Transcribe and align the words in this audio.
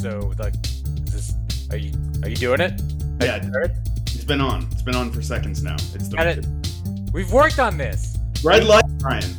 So 0.00 0.32
like, 0.38 0.54
is 0.54 1.12
this 1.12 1.34
are 1.70 1.76
you 1.76 1.92
are 2.22 2.28
you 2.30 2.36
doing 2.36 2.60
it? 2.60 2.80
Yeah, 3.20 3.38
it's 4.06 4.24
been 4.24 4.40
on. 4.40 4.66
It's 4.72 4.80
been 4.80 4.94
on 4.94 5.10
for 5.12 5.20
seconds 5.20 5.62
now. 5.62 5.74
It's 5.94 6.08
Got 6.08 6.26
it. 6.26 6.46
We've 7.12 7.30
worked 7.30 7.58
on 7.58 7.76
this. 7.76 8.16
red 8.42 8.64
light, 8.64 8.84
Brian. 8.98 9.30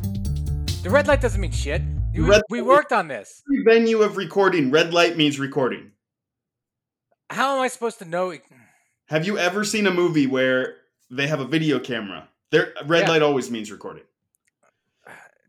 The 0.84 0.90
red 0.92 1.08
light 1.08 1.20
doesn't 1.20 1.42
mean 1.42 1.52
shit. 1.52 1.82
You- 2.14 2.28
Red 2.30 2.42
we 2.52 2.62
worked 2.62 2.92
on 2.92 3.08
this. 3.08 3.42
Every 3.48 3.64
venue 3.80 4.02
of 4.04 4.18
recording, 4.18 4.70
red 4.70 4.94
light 4.94 5.18
means 5.18 5.40
recording. 5.40 5.92
How 7.32 7.56
am 7.56 7.62
I 7.64 7.68
supposed 7.68 7.98
to 8.00 8.06
know? 8.06 8.38
Have 9.08 9.26
you 9.26 9.40
ever 9.40 9.64
seen 9.64 9.88
a 9.88 9.92
movie 9.92 10.28
where 10.28 10.76
they 11.10 11.26
have 11.28 11.40
a 11.40 11.46
video 11.46 11.80
camera? 11.80 12.28
There, 12.52 12.74
red 12.86 13.04
Yeah. 13.04 13.10
light 13.10 13.22
always 13.24 13.50
means 13.50 13.72
recording. 13.72 14.04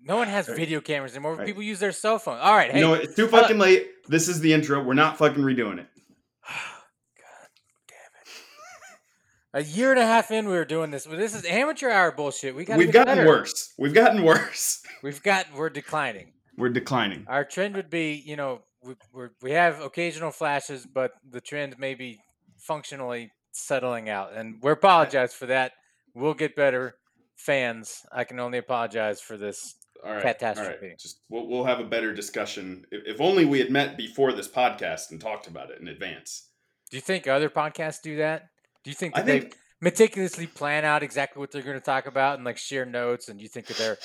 No 0.05 0.17
one 0.17 0.29
has 0.29 0.47
video 0.47 0.81
cameras 0.81 1.13
anymore. 1.13 1.37
Right. 1.37 1.47
People 1.47 1.63
use 1.63 1.79
their 1.79 1.93
cell 1.93 2.19
phone. 2.19 2.39
All 2.39 2.55
right, 2.55 2.71
hey. 2.71 2.79
You 2.79 2.85
know, 2.85 2.91
what? 2.91 3.05
it's 3.05 3.15
too 3.15 3.29
fucking 3.29 3.59
late. 3.59 3.89
This 4.09 4.29
is 4.29 4.41
the 4.41 4.53
intro. 4.53 4.83
We're 4.83 4.95
not 4.95 5.17
fucking 5.17 5.43
redoing 5.43 5.79
it. 5.79 5.87
God 6.49 7.49
damn 7.89 9.61
it. 9.61 9.65
A 9.67 9.71
year 9.71 9.91
and 9.93 10.01
a 10.01 10.07
half 10.07 10.31
in, 10.31 10.47
we 10.47 10.53
were 10.55 10.65
doing 10.65 10.91
this. 10.91 11.07
Well, 11.07 11.17
This 11.17 11.35
is 11.35 11.45
amateur 11.45 11.91
hour 11.91 12.11
bullshit. 12.11 12.55
We 12.57 12.65
got. 12.65 12.79
We've 12.79 12.93
gotten 12.93 13.17
better. 13.17 13.29
worse. 13.29 13.73
We've 13.79 13.95
gotten 13.95 14.23
worse. 14.25 14.83
We've 15.03 15.23
got. 15.23 15.47
We're 15.55 15.71
declining. 15.71 16.33
We're 16.57 16.71
declining. 16.71 17.25
Our 17.29 17.45
trend 17.45 17.77
would 17.77 17.89
be, 17.91 18.23
you 18.27 18.37
know, 18.37 18.63
we 18.85 18.95
we're, 19.13 19.31
we 19.41 19.53
have 19.53 19.81
occasional 19.81 20.31
flashes, 20.33 20.87
but 20.87 21.13
the 21.31 21.41
trend 21.41 21.79
may 21.79 21.95
be 21.95 22.21
functionally 22.59 23.31
settling 23.53 24.09
out, 24.09 24.33
and 24.35 24.57
we 24.63 24.71
apologize 24.73 25.33
for 25.33 25.47
that. 25.47 25.73
We'll 26.15 26.35
get 26.35 26.57
better, 26.57 26.97
fans. 27.37 28.03
I 28.13 28.25
can 28.25 28.39
only 28.41 28.59
apologize 28.59 29.21
for 29.21 29.37
this. 29.37 29.77
All 30.05 30.13
right. 30.13 30.23
Catastrophe. 30.23 30.77
All 30.83 30.89
right. 30.89 30.99
Just 30.99 31.21
we'll, 31.29 31.47
we'll 31.47 31.65
have 31.65 31.81
a 31.81 31.85
better 31.85 32.13
discussion. 32.13 32.85
If, 32.91 33.15
if 33.17 33.21
only 33.21 33.45
we 33.45 33.59
had 33.59 33.71
met 33.71 33.97
before 33.97 34.33
this 34.33 34.49
podcast 34.49 35.11
and 35.11 35.21
talked 35.21 35.47
about 35.47 35.71
it 35.71 35.81
in 35.81 35.89
advance. 35.89 36.49
Do 36.91 36.97
you 36.97 37.01
think 37.01 37.27
other 37.27 37.49
podcasts 37.49 38.03
do 38.03 38.17
that? 38.17 38.49
Do 38.85 38.91
you 38.91 38.95
think 38.95 39.15
that 39.15 39.27
they 39.27 39.51
meticulously 39.81 40.47
plan 40.47 40.85
out 40.85 41.03
exactly 41.03 41.41
what 41.41 41.51
they're 41.51 41.63
going 41.63 41.79
to 41.79 41.85
talk 41.85 42.07
about 42.07 42.37
and 42.37 42.45
like 42.45 42.59
share 42.59 42.85
notes? 42.85 43.29
And 43.29 43.39
do 43.39 43.43
you 43.43 43.49
think 43.49 43.67
that 43.67 43.77
they're 43.77 43.99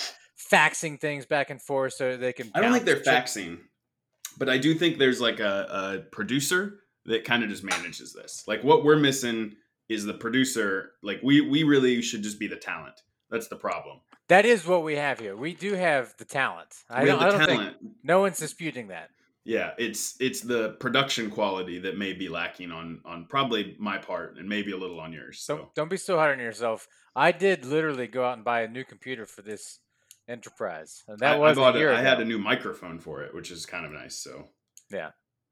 faxing 0.51 0.99
things 0.99 1.25
back 1.25 1.49
and 1.49 1.61
forth 1.61 1.93
so 1.93 2.15
they 2.15 2.33
can? 2.33 2.51
I 2.53 2.61
don't 2.61 2.71
think 2.71 2.85
they're 2.85 2.97
faxing, 2.97 3.59
but 4.37 4.49
I 4.49 4.57
do 4.57 4.75
think 4.75 4.99
there's 4.99 5.19
like 5.19 5.39
a, 5.39 5.67
a 5.69 6.11
producer 6.11 6.79
that 7.05 7.25
kind 7.25 7.43
of 7.43 7.49
just 7.49 7.63
manages 7.63 8.13
this. 8.13 8.43
Like 8.47 8.63
what 8.63 8.83
we're 8.83 8.97
missing 8.97 9.55
is 9.89 10.05
the 10.05 10.13
producer. 10.13 10.91
Like 11.01 11.19
we 11.23 11.41
we 11.41 11.63
really 11.63 12.01
should 12.01 12.21
just 12.21 12.39
be 12.39 12.47
the 12.47 12.55
talent. 12.55 13.01
That's 13.29 13.47
the 13.47 13.55
problem. 13.55 13.99
That 14.29 14.45
is 14.45 14.65
what 14.65 14.83
we 14.83 14.95
have 14.95 15.19
here. 15.19 15.35
We 15.35 15.53
do 15.53 15.73
have 15.73 16.13
the 16.17 16.25
talent. 16.25 16.67
I 16.89 17.03
we 17.03 17.09
don't, 17.09 17.19
have 17.19 17.27
I 17.27 17.31
the 17.31 17.37
don't 17.37 17.47
talent. 17.47 17.79
think 17.79 17.91
no 18.03 18.19
one's 18.19 18.37
disputing 18.37 18.89
that. 18.89 19.09
Yeah, 19.45 19.71
it's 19.77 20.15
it's 20.19 20.41
the 20.41 20.71
production 20.81 21.29
quality 21.29 21.79
that 21.79 21.97
may 21.97 22.11
be 22.11 22.27
lacking 22.27 22.71
on 22.71 22.99
on 23.05 23.27
probably 23.29 23.77
my 23.79 23.97
part 23.97 24.37
and 24.37 24.49
maybe 24.49 24.73
a 24.73 24.77
little 24.77 24.99
on 24.99 25.13
yours. 25.13 25.39
So 25.39 25.55
Don't 25.57 25.75
don't 25.75 25.89
be 25.89 25.97
so 25.97 26.17
hard 26.17 26.33
on 26.33 26.43
yourself. 26.43 26.87
I 27.15 27.31
did 27.31 27.63
literally 27.65 28.07
go 28.07 28.25
out 28.25 28.33
and 28.35 28.43
buy 28.43 28.61
a 28.61 28.67
new 28.67 28.83
computer 28.83 29.25
for 29.25 29.41
this 29.41 29.79
enterprise, 30.27 31.03
and 31.07 31.17
that 31.19 31.35
I, 31.35 31.37
was 31.37 31.57
I 31.57 31.69
a 31.69 31.77
year 31.77 31.93
I 31.93 32.01
had 32.01 32.19
a 32.19 32.25
new 32.25 32.37
microphone 32.37 32.99
for 32.99 33.23
it, 33.23 33.33
which 33.33 33.49
is 33.49 33.65
kind 33.65 33.85
of 33.85 33.93
nice. 33.93 34.15
So 34.15 34.49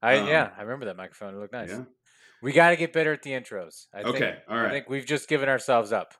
I 0.02 0.18
um, 0.18 0.28
yeah, 0.28 0.50
I 0.56 0.62
remember 0.62 0.84
that 0.86 0.96
microphone. 0.96 1.34
It 1.34 1.38
looked 1.38 1.52
nice. 1.54 1.70
yeah. 1.70 1.84
We 2.42 2.52
got 2.52 2.70
to 2.70 2.76
get 2.76 2.92
better 2.92 3.12
at 3.12 3.22
the 3.22 3.30
intros. 3.30 3.86
I 3.94 4.02
think, 4.02 4.16
Okay. 4.16 4.36
All 4.48 4.58
I 4.58 4.70
think 4.70 4.90
we've 4.90 5.06
just 5.06 5.28
given 5.28 5.48
ourselves 5.48 5.90
up. 5.90 6.12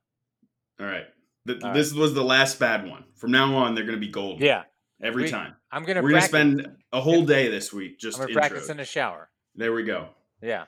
All 0.81 0.87
right. 0.87 1.05
Th- 1.47 1.63
All 1.63 1.69
right. 1.71 1.75
this 1.75 1.93
was 1.93 2.15
the 2.15 2.25
last 2.25 2.59
bad 2.59 2.89
one. 2.89 3.05
From 3.15 3.31
now 3.31 3.55
on, 3.57 3.75
they're 3.75 3.85
going 3.85 3.97
to 4.01 4.05
be 4.07 4.13
gold. 4.13 4.41
Yeah, 4.41 4.65
Every 5.03 5.25
we- 5.25 5.31
time. 5.31 5.55
I'm 5.71 5.85
gonna. 5.85 6.03
We're 6.03 6.11
going 6.11 6.23
to 6.23 6.29
spend 6.29 6.69
a 6.93 7.01
whole 7.01 7.25
day 7.25 7.49
this 7.49 7.73
week 7.73 7.99
just 7.99 8.21
I'm 8.21 8.29
practice 8.33 8.69
in 8.71 8.77
the 8.79 8.85
shower. 8.85 9.29
There 9.55 9.73
we 9.73 9.83
go. 9.85 10.09
Yeah, 10.43 10.65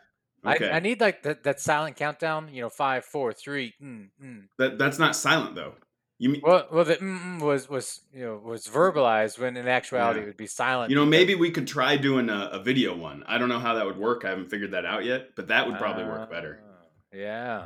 Okay. 0.47 0.69
I, 0.71 0.77
I 0.77 0.81
need 0.81 1.01
like 1.01 1.23
that, 1.23 1.45
that 1.45 1.61
silent 1.61 1.97
countdown. 1.97 2.49
You 2.53 2.63
know, 2.63 2.69
five, 2.69 3.05
four, 3.05 3.33
three. 3.33 3.75
Mm, 3.83 4.09
mm. 4.23 4.43
that 4.59 4.79
that's 4.79 4.99
not 4.99 5.15
silent 5.17 5.55
though. 5.55 5.75
You 6.21 6.31
mean 6.31 6.41
Well, 6.45 6.67
well, 6.73 6.85
the 6.85 6.97
mm, 6.97 7.39
mm 7.39 7.41
was 7.43 7.69
was 7.69 8.01
you 8.13 8.25
know 8.25 8.41
was 8.43 8.67
verbalized 8.67 9.39
when 9.39 9.57
in 9.57 9.69
actuality 9.69 10.19
Yeah. 10.21 10.25
it 10.25 10.27
would 10.29 10.37
be 10.37 10.47
silent. 10.49 10.91
you 10.91 10.97
know 10.97 11.07
maybe 11.07 11.35
we 11.37 11.51
could 11.53 11.69
try 11.69 11.97
doing 11.97 12.29
a, 12.29 12.51
a 12.53 12.63
video 12.63 12.97
one. 12.97 13.23
I 13.27 13.39
don't 13.39 13.49
know 13.49 13.61
how 13.61 13.75
that 13.75 13.87
would 13.87 13.97
work. 13.99 14.25
I 14.25 14.31
haven't 14.31 14.51
figured 14.51 14.73
that 14.73 14.85
out 14.85 15.05
yet, 15.05 15.37
but 15.37 15.49
that 15.49 15.67
would 15.69 15.79
probably 15.79 16.05
work 16.05 16.29
better. 16.31 16.61
Ah, 16.65 16.85
Yeah. 17.13 17.65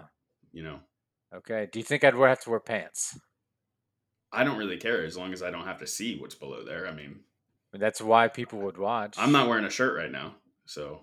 You 0.52 0.64
know, 0.64 0.80
Okay. 1.34 1.68
Do 1.72 1.78
you 1.78 1.84
think 1.84 2.04
I'd 2.04 2.14
have 2.14 2.40
to 2.40 2.50
wear 2.50 2.60
pants? 2.60 3.18
I 4.32 4.44
don't 4.44 4.56
really 4.58 4.78
care 4.78 5.04
as 5.04 5.16
long 5.16 5.32
as 5.32 5.42
I 5.42 5.50
don't 5.50 5.66
have 5.66 5.78
to 5.80 5.86
see 5.86 6.18
what's 6.18 6.34
below 6.34 6.64
there. 6.64 6.86
I 6.86 6.92
mean, 6.92 7.20
that's 7.72 8.00
why 8.00 8.28
people 8.28 8.60
would 8.60 8.78
watch. 8.78 9.14
I'm 9.18 9.32
not 9.32 9.48
wearing 9.48 9.64
a 9.64 9.70
shirt 9.70 9.96
right 9.96 10.10
now, 10.10 10.34
so 10.66 11.00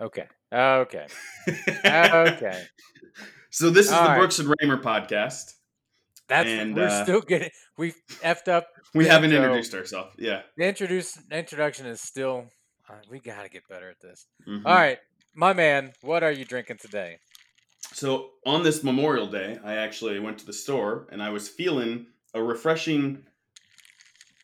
Okay. 0.00 0.26
Okay. 0.52 1.06
Okay. 1.84 2.64
So 3.50 3.70
this 3.70 3.86
is 3.86 3.92
All 3.92 4.02
the 4.02 4.08
right. 4.10 4.18
Brooks 4.18 4.38
and 4.40 4.54
Raymer 4.60 4.76
podcast. 4.76 5.54
That's 6.28 6.48
And, 6.48 6.76
we're 6.76 6.86
uh, 6.88 7.02
still 7.02 7.22
getting 7.22 7.48
we 7.78 7.92
effed 8.22 8.46
up. 8.46 8.66
We 8.94 9.06
haven't 9.06 9.32
intro. 9.32 9.46
introduced 9.46 9.74
ourselves. 9.74 10.14
Yeah. 10.18 10.42
The 10.58 10.64
introduce 10.68 11.18
introduction 11.30 11.86
is 11.86 12.00
still. 12.02 12.44
Uh, 12.88 12.94
we 13.10 13.20
got 13.20 13.42
to 13.44 13.48
get 13.48 13.62
better 13.68 13.88
at 13.88 14.00
this. 14.00 14.26
Mhm. 14.46 14.62
All 14.66 14.74
right, 14.74 14.98
my 15.34 15.54
man. 15.54 15.92
What 16.02 16.22
are 16.22 16.30
you 16.30 16.44
drinking 16.44 16.76
today? 16.78 17.18
So 17.80 18.30
on 18.46 18.62
this 18.62 18.82
Memorial 18.84 19.26
Day, 19.26 19.58
I 19.64 19.74
actually 19.76 20.18
went 20.20 20.38
to 20.38 20.46
the 20.46 20.52
store 20.52 21.08
and 21.10 21.22
I 21.22 21.30
was 21.30 21.48
feeling 21.48 22.06
a 22.34 22.42
refreshing, 22.42 23.26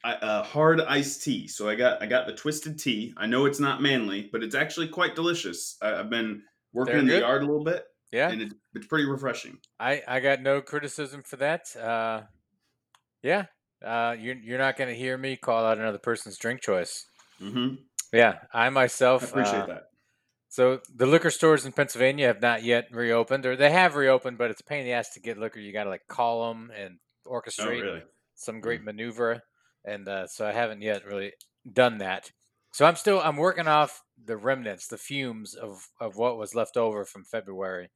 uh, 0.02 0.42
hard 0.42 0.80
iced 0.80 1.22
tea. 1.22 1.48
So 1.48 1.68
I 1.68 1.74
got 1.74 2.02
I 2.02 2.06
got 2.06 2.26
the 2.26 2.34
twisted 2.34 2.78
tea. 2.78 3.14
I 3.16 3.26
know 3.26 3.46
it's 3.46 3.60
not 3.60 3.80
manly, 3.82 4.28
but 4.30 4.42
it's 4.42 4.54
actually 4.54 4.88
quite 4.88 5.14
delicious. 5.14 5.76
I, 5.80 5.94
I've 5.94 6.10
been 6.10 6.42
working 6.72 6.92
They're 6.92 7.00
in 7.00 7.06
the 7.06 7.18
yard 7.20 7.42
a 7.42 7.46
little 7.46 7.64
bit, 7.64 7.86
Yeah, 8.12 8.28
and 8.30 8.42
it's 8.42 8.54
it's 8.74 8.86
pretty 8.86 9.04
refreshing. 9.04 9.58
I 9.78 10.02
I 10.06 10.20
got 10.20 10.40
no 10.42 10.60
criticism 10.60 11.22
for 11.22 11.36
that. 11.36 11.74
Uh, 11.76 12.22
yeah, 13.22 13.46
uh, 13.84 14.16
you're 14.18 14.36
you're 14.36 14.58
not 14.58 14.76
going 14.76 14.90
to 14.90 14.96
hear 14.96 15.16
me 15.16 15.36
call 15.36 15.64
out 15.64 15.78
another 15.78 15.98
person's 15.98 16.36
drink 16.38 16.60
choice. 16.60 17.06
hmm 17.38 17.76
Yeah, 18.12 18.40
I 18.52 18.66
I 18.66 18.70
myself 18.70 19.24
appreciate 19.24 19.62
uh, 19.62 19.66
that. 19.66 19.82
So 20.54 20.80
the 20.94 21.06
liquor 21.06 21.32
stores 21.32 21.66
in 21.66 21.72
Pennsylvania 21.72 22.28
have 22.28 22.40
not 22.40 22.62
yet 22.62 22.86
reopened, 22.92 23.44
or 23.44 23.56
they 23.56 23.72
have 23.72 23.96
reopened, 23.96 24.38
but 24.38 24.52
it's 24.52 24.60
a 24.60 24.64
pain 24.64 24.82
in 24.82 24.86
the 24.86 24.92
ass 24.92 25.10
to 25.14 25.20
get 25.20 25.36
liquor. 25.36 25.58
You 25.58 25.72
got 25.72 25.82
to 25.82 25.90
like 25.90 26.06
call 26.06 26.46
them 26.46 26.70
and 26.70 27.00
Oh, 27.58 27.66
orchestrate 27.66 27.82
really? 27.82 28.04
some 28.36 28.60
great 28.60 28.84
maneuver, 28.84 29.42
and 29.84 30.06
uh, 30.08 30.28
so 30.28 30.46
I 30.46 30.52
haven't 30.52 30.80
yet 30.80 31.04
really 31.04 31.32
done 31.72 31.98
that. 31.98 32.30
So 32.72 32.84
I'm 32.86 32.94
still 32.94 33.20
I'm 33.20 33.36
working 33.36 33.66
off 33.66 34.00
the 34.16 34.36
remnants, 34.36 34.86
the 34.86 34.96
fumes 34.96 35.56
of 35.56 35.88
of 36.00 36.14
what 36.14 36.38
was 36.38 36.54
left 36.54 36.76
over 36.76 37.04
from 37.04 37.24
February. 37.24 37.88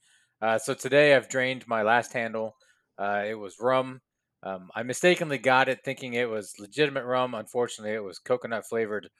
Uh, 0.42 0.58
so 0.58 0.75
today 0.75 1.14
I've 1.14 1.28
drained 1.28 1.69
my 1.69 1.82
last 1.82 2.12
handle. 2.12 2.56
Uh, 2.98 3.22
it 3.25 3.34
was 3.34 3.60
rum. 3.60 4.00
Um, 4.42 4.70
I 4.75 4.82
mistakenly 4.82 5.38
got 5.38 5.69
it 5.69 5.84
thinking 5.84 6.14
it 6.14 6.28
was 6.28 6.58
legitimate 6.58 7.04
rum. 7.04 7.36
Unfortunately, 7.36 7.94
it 7.94 8.02
was 8.02 8.19
coconut 8.19 8.64
flavored 8.69 9.10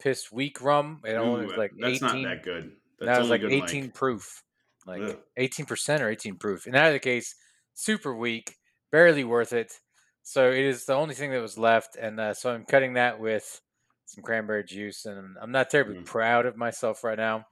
piss 0.00 0.32
weak 0.32 0.60
rum. 0.60 1.00
It 1.04 1.14
only 1.14 1.44
Ooh, 1.44 1.46
was 1.46 1.56
like 1.56 1.72
that's 1.78 2.00
18, 2.00 2.00
not 2.00 2.22
that 2.22 2.42
good. 2.42 2.79
That's 3.00 3.16
that 3.16 3.20
was 3.20 3.30
like 3.30 3.40
good 3.40 3.52
in, 3.52 3.62
18 3.64 3.90
proof, 3.92 4.42
like 4.86 5.02
Ugh. 5.02 5.18
18% 5.38 6.00
or 6.00 6.08
18 6.10 6.36
proof. 6.36 6.66
In 6.66 6.74
either 6.76 6.98
case, 6.98 7.34
super 7.74 8.14
weak, 8.14 8.56
barely 8.92 9.24
worth 9.24 9.52
it. 9.52 9.72
So 10.22 10.50
it 10.50 10.64
is 10.64 10.84
the 10.84 10.94
only 10.94 11.14
thing 11.14 11.30
that 11.32 11.40
was 11.40 11.56
left, 11.58 11.96
and 11.96 12.20
uh, 12.20 12.34
so 12.34 12.52
I'm 12.52 12.64
cutting 12.64 12.94
that 12.94 13.18
with 13.20 13.60
some 14.06 14.22
cranberry 14.22 14.64
juice, 14.64 15.06
and 15.06 15.36
I'm 15.40 15.50
not 15.52 15.70
terribly 15.70 15.96
Mm. 15.96 16.04
proud 16.04 16.44
of 16.46 16.56
myself 16.56 17.02
right 17.04 17.16
now. 17.18 17.46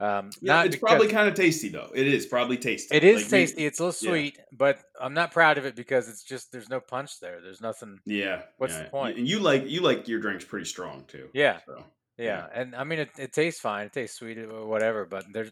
Um, 0.00 0.30
Yeah, 0.40 0.52
not 0.54 0.66
it's 0.66 0.76
because- 0.76 0.88
probably 0.90 1.08
kind 1.08 1.28
of 1.28 1.34
tasty 1.34 1.68
though. 1.68 1.90
It 1.94 2.06
is 2.06 2.24
probably 2.26 2.56
tasty. 2.56 2.94
it 2.94 3.02
is 3.04 3.22
Like, 3.22 3.30
tasty. 3.30 3.66
It's 3.66 3.80
a 3.80 3.84
little 3.86 4.06
yeah. 4.06 4.10
sweet, 4.10 4.38
but 4.52 4.80
I'm 5.00 5.12
not 5.14 5.32
proud 5.32 5.58
of 5.58 5.66
it 5.66 5.74
because 5.74 6.08
it's 6.08 6.22
just 6.22 6.52
there's 6.52 6.68
no 6.68 6.78
punch 6.80 7.18
there. 7.20 7.40
There's 7.40 7.60
nothing. 7.60 7.98
Yeah. 8.06 8.42
What's 8.58 8.74
yeah. 8.74 8.84
the 8.84 8.90
point? 8.90 9.18
And 9.18 9.28
you 9.28 9.40
like 9.40 9.66
you 9.68 9.80
like 9.80 10.06
your 10.06 10.20
drinks 10.20 10.44
pretty 10.44 10.66
strong 10.66 11.04
too. 11.08 11.28
Yeah, 11.34 11.58
So. 11.66 11.84
Yeah, 12.18 12.46
and 12.52 12.74
I 12.74 12.84
mean 12.84 13.00
it, 13.00 13.10
it 13.18 13.32
tastes 13.32 13.60
fine. 13.60 13.86
It 13.86 13.92
tastes 13.92 14.18
sweet 14.18 14.38
or 14.38 14.66
whatever, 14.66 15.04
but 15.04 15.24
there's 15.32 15.50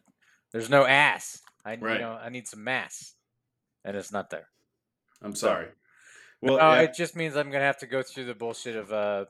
there's 0.52 0.70
no 0.70 0.84
ass. 0.84 1.40
I 1.64 1.74
you 1.74 1.80
know 1.80 2.18
I 2.20 2.28
need 2.28 2.48
some 2.48 2.64
mass, 2.64 3.14
and 3.84 3.96
it's 3.96 4.12
not 4.12 4.30
there. 4.30 4.48
I'm 5.22 5.34
sorry. 5.34 5.68
Well, 6.42 6.58
No, 6.58 6.74
yeah, 6.74 6.82
it 6.82 6.94
just 6.94 7.16
means 7.16 7.36
I'm 7.36 7.50
gonna 7.50 7.64
have 7.64 7.78
to 7.78 7.86
go 7.86 8.02
through 8.02 8.26
the 8.26 8.34
bullshit 8.34 8.76
of 8.76 8.92
uh, 8.92 9.24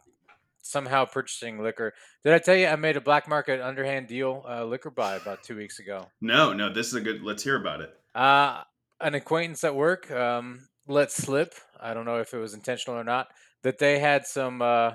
somehow 0.63 1.05
purchasing 1.05 1.63
liquor. 1.63 1.95
Did 2.25 2.33
I 2.33 2.39
tell 2.39 2.57
you 2.57 2.67
I 2.67 2.77
made 2.77 2.97
a 2.97 3.01
black 3.01 3.29
market 3.29 3.61
underhand 3.61 4.09
deal 4.09 4.45
uh, 4.49 4.65
liquor 4.65 4.91
buy 4.91 5.17
about 5.17 5.43
two 5.43 5.57
weeks 5.57 5.79
ago? 5.79 6.09
no, 6.21 6.53
no, 6.53 6.73
this 6.73 6.89
is 6.89 6.95
a 6.95 7.01
good. 7.01 7.23
Let's 7.23 7.43
hear 7.43 7.57
about 7.57 7.81
it. 7.81 7.95
Uh, 8.15 8.63
an 9.01 9.15
acquaintance 9.15 9.63
at 9.63 9.75
work 9.75 10.11
um, 10.11 10.69
let 10.89 11.13
slip. 11.13 11.55
I 11.81 11.95
don't 11.95 12.05
know 12.05 12.19
if 12.21 12.33
it 12.35 12.39
was 12.39 12.55
intentional 12.55 12.99
or 12.99 13.05
not. 13.05 13.29
That 13.63 13.79
they 13.79 13.99
had 13.99 14.27
some 14.27 14.63
uh, 14.63 14.93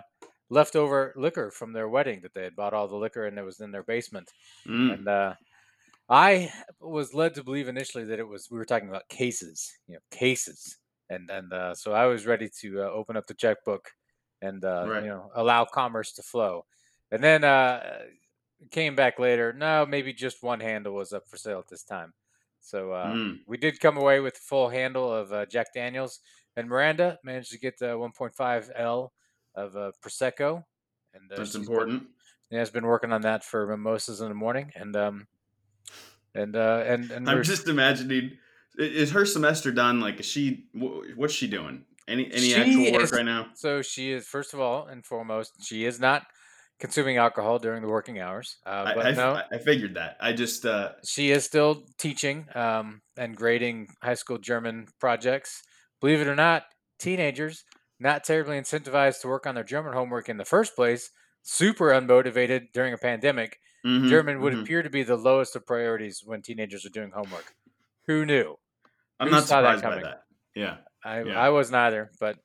leftover 0.51 1.13
liquor 1.17 1.51
from 1.51 1.73
their 1.73 1.89
wedding. 1.89 2.21
That 2.23 2.35
they 2.35 2.43
had 2.45 2.55
bought 2.57 2.75
all 2.75 2.87
the 2.89 2.97
liquor 2.97 3.25
and 3.27 3.39
it 3.39 3.43
was 3.43 3.61
in 3.61 3.71
their 3.71 3.83
basement. 3.83 4.33
Mm. 4.65 4.95
And 4.95 5.07
uh, 5.09 5.35
I 6.09 6.51
was 6.79 7.13
led 7.13 7.35
to 7.35 7.43
believe 7.43 7.67
initially 7.67 8.03
that 8.05 8.19
it 8.19 8.27
was 8.27 8.49
we 8.51 8.57
were 8.57 8.65
talking 8.65 8.89
about 8.89 9.09
cases, 9.09 9.71
you 9.87 9.95
know, 9.95 10.01
cases, 10.11 10.77
and 11.09 11.29
and 11.29 11.53
uh, 11.53 11.75
so 11.75 11.93
I 11.93 12.05
was 12.07 12.25
ready 12.25 12.49
to 12.61 12.83
uh, 12.83 12.89
open 12.89 13.17
up 13.17 13.27
the 13.27 13.33
checkbook 13.33 13.91
and 14.41 14.63
uh, 14.65 14.89
Right. 14.89 15.03
you 15.03 15.07
know 15.07 15.31
allow 15.35 15.65
commerce 15.65 16.11
to 16.13 16.23
flow. 16.23 16.65
And 17.11 17.23
then 17.23 17.43
uh, 17.43 18.05
came 18.71 18.95
back 18.95 19.19
later. 19.19 19.53
No, 19.53 19.85
maybe 19.85 20.13
just 20.13 20.43
one 20.43 20.59
handle 20.59 20.93
was 20.93 21.13
up 21.13 21.27
for 21.27 21.37
sale 21.37 21.59
at 21.59 21.67
this 21.67 21.83
time. 21.83 22.13
So 22.59 22.91
uh, 22.91 23.17
Mm. 23.17 23.45
we 23.45 23.57
did 23.57 23.79
come 23.79 23.97
away 23.97 24.19
with 24.19 24.35
a 24.37 24.39
full 24.39 24.69
handle 24.69 25.11
of 25.11 25.33
uh, 25.33 25.45
Jack 25.45 25.73
Daniels, 25.73 26.19
and 26.55 26.67
Miranda 26.69 27.19
managed 27.23 27.51
to 27.51 27.59
get 27.59 27.79
the 27.79 27.97
1.5 27.97 28.69
L 28.75 29.13
of 29.55 29.75
uh, 29.75 29.91
Prosecco. 30.03 30.63
And 31.13 31.31
uh, 31.31 31.37
That's 31.37 31.49
she's 31.49 31.53
been- 31.53 31.61
important. 31.63 32.03
yeah, 32.49 32.59
has 32.59 32.69
been 32.69 32.85
working 32.85 33.11
on 33.11 33.21
that 33.21 33.43
for 33.43 33.67
mimosas 33.67 34.21
in 34.21 34.29
the 34.29 34.35
morning, 34.35 34.71
and 34.75 34.95
um, 34.95 35.27
and 36.33 36.55
uh, 36.55 36.83
and 36.85 37.11
and 37.11 37.29
I'm 37.29 37.35
we're- 37.35 37.45
just 37.45 37.67
imagining. 37.67 38.37
Is 38.77 39.11
her 39.11 39.25
semester 39.25 39.71
done? 39.71 39.99
Like, 39.99 40.19
is 40.21 40.25
she? 40.25 40.65
What's 40.73 41.33
she 41.33 41.47
doing? 41.47 41.83
Any 42.07 42.25
any 42.31 42.39
She 42.49 42.55
actual 42.55 42.91
work 42.93 43.03
is- 43.03 43.11
right 43.11 43.25
now? 43.25 43.47
So 43.55 43.81
she 43.81 44.11
is 44.11 44.25
first 44.25 44.53
of 44.53 44.59
all 44.61 44.87
and 44.87 45.05
foremost, 45.05 45.63
she 45.63 45.85
is 45.85 45.99
not 45.99 46.23
consuming 46.79 47.17
alcohol 47.17 47.59
during 47.59 47.81
the 47.81 47.87
working 47.89 48.19
hours. 48.19 48.57
Uh, 48.65 48.83
I, 48.87 48.95
but 48.95 49.05
I, 49.05 49.11
no, 49.11 49.41
I 49.51 49.57
figured 49.59 49.95
that. 49.95 50.15
I 50.21 50.31
just 50.33 50.65
uh, 50.65 50.93
she 51.05 51.31
is 51.31 51.43
still 51.43 51.83
teaching 51.97 52.47
um, 52.55 53.01
and 53.17 53.35
grading 53.35 53.89
high 54.01 54.15
school 54.15 54.37
German 54.37 54.87
projects. 54.99 55.61
Believe 55.99 56.21
it 56.21 56.27
or 56.27 56.35
not, 56.35 56.63
teenagers 56.97 57.65
not 58.01 58.23
terribly 58.23 58.57
incentivized 58.57 59.21
to 59.21 59.27
work 59.27 59.45
on 59.45 59.55
their 59.55 59.63
German 59.63 59.93
homework 59.93 60.27
in 60.27 60.37
the 60.37 60.45
first 60.45 60.75
place, 60.75 61.11
super 61.43 61.89
unmotivated 61.89 62.71
during 62.73 62.93
a 62.93 62.97
pandemic. 62.97 63.59
mhm, 63.85 64.09
German 64.09 64.41
would 64.41 64.53
mhm. 64.53 64.61
appear 64.61 64.83
to 64.83 64.89
be 64.89 65.01
the 65.01 65.15
lowest 65.15 65.55
of 65.55 65.65
priorities 65.65 66.21
when 66.23 66.41
teenagers 66.41 66.85
are 66.85 66.89
doing 66.89 67.11
homework. 67.11 67.55
Who 68.05 68.25
knew? 68.25 68.57
I'm 69.19 69.27
who 69.27 69.33
not 69.33 69.45
saw 69.45 69.61
that 69.61 69.79
surprised 69.79 70.03
by 70.03 70.09
that. 70.09 70.23
Yeah. 70.55 70.77
I 71.03 71.23
Yeah. 71.23 71.39
I 71.39 71.49
was 71.49 71.71
neither, 71.71 72.11
but 72.19 72.37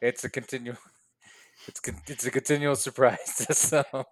it's 0.00 0.24
a 0.24 0.30
continual. 0.30 0.76
It's 1.68 1.80
it's 2.06 2.24
a 2.26 2.30
continual 2.30 2.76
surprise 2.76 3.34
to 3.46 3.54
some 3.54 3.84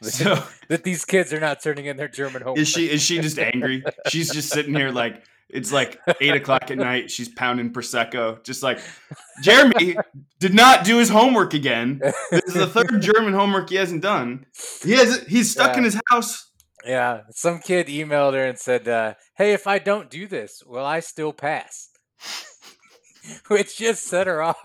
that, 0.00 0.10
So 0.12 0.42
that 0.68 0.82
these 0.82 1.04
kids 1.04 1.30
are 1.32 1.40
not 1.40 1.60
turning 1.62 1.84
in 1.86 1.98
their 1.98 2.08
German 2.08 2.40
homework. 2.40 2.60
is 2.60 2.68
she 2.68 2.88
is 2.88 3.02
she 3.02 3.20
just 3.20 3.38
angry? 3.38 3.82
She's 4.08 4.30
just 4.30 4.48
sitting 4.48 4.74
here 4.74 4.90
like 4.90 5.22
it's 5.52 5.72
like 5.72 6.00
eight 6.20 6.34
o'clock 6.34 6.70
at 6.70 6.78
night. 6.78 7.10
She's 7.10 7.28
pounding 7.28 7.72
prosecco, 7.72 8.42
just 8.44 8.62
like 8.62 8.80
Jeremy 9.42 9.96
did 10.38 10.54
not 10.54 10.84
do 10.84 10.98
his 10.98 11.08
homework 11.08 11.54
again. 11.54 12.00
This 12.30 12.44
is 12.46 12.54
the 12.54 12.66
third 12.66 13.00
German 13.02 13.32
homework 13.34 13.70
he 13.70 13.76
hasn't 13.76 14.02
done. 14.02 14.46
He 14.82 14.92
has 14.92 15.22
he's 15.26 15.50
stuck 15.50 15.76
in 15.76 15.84
his 15.84 16.00
house. 16.08 16.46
Yeah, 16.84 17.22
some 17.30 17.58
kid 17.58 17.88
emailed 17.88 18.32
her 18.32 18.46
and 18.46 18.58
said, 18.58 18.88
uh, 18.88 19.14
"Hey, 19.36 19.52
if 19.52 19.66
I 19.66 19.78
don't 19.78 20.08
do 20.10 20.26
this, 20.26 20.62
will 20.66 20.84
I 20.86 21.00
still 21.00 21.32
pass?" 21.32 21.90
Which 23.48 23.76
just 23.76 24.04
set 24.04 24.26
her 24.26 24.42
off. 24.42 24.56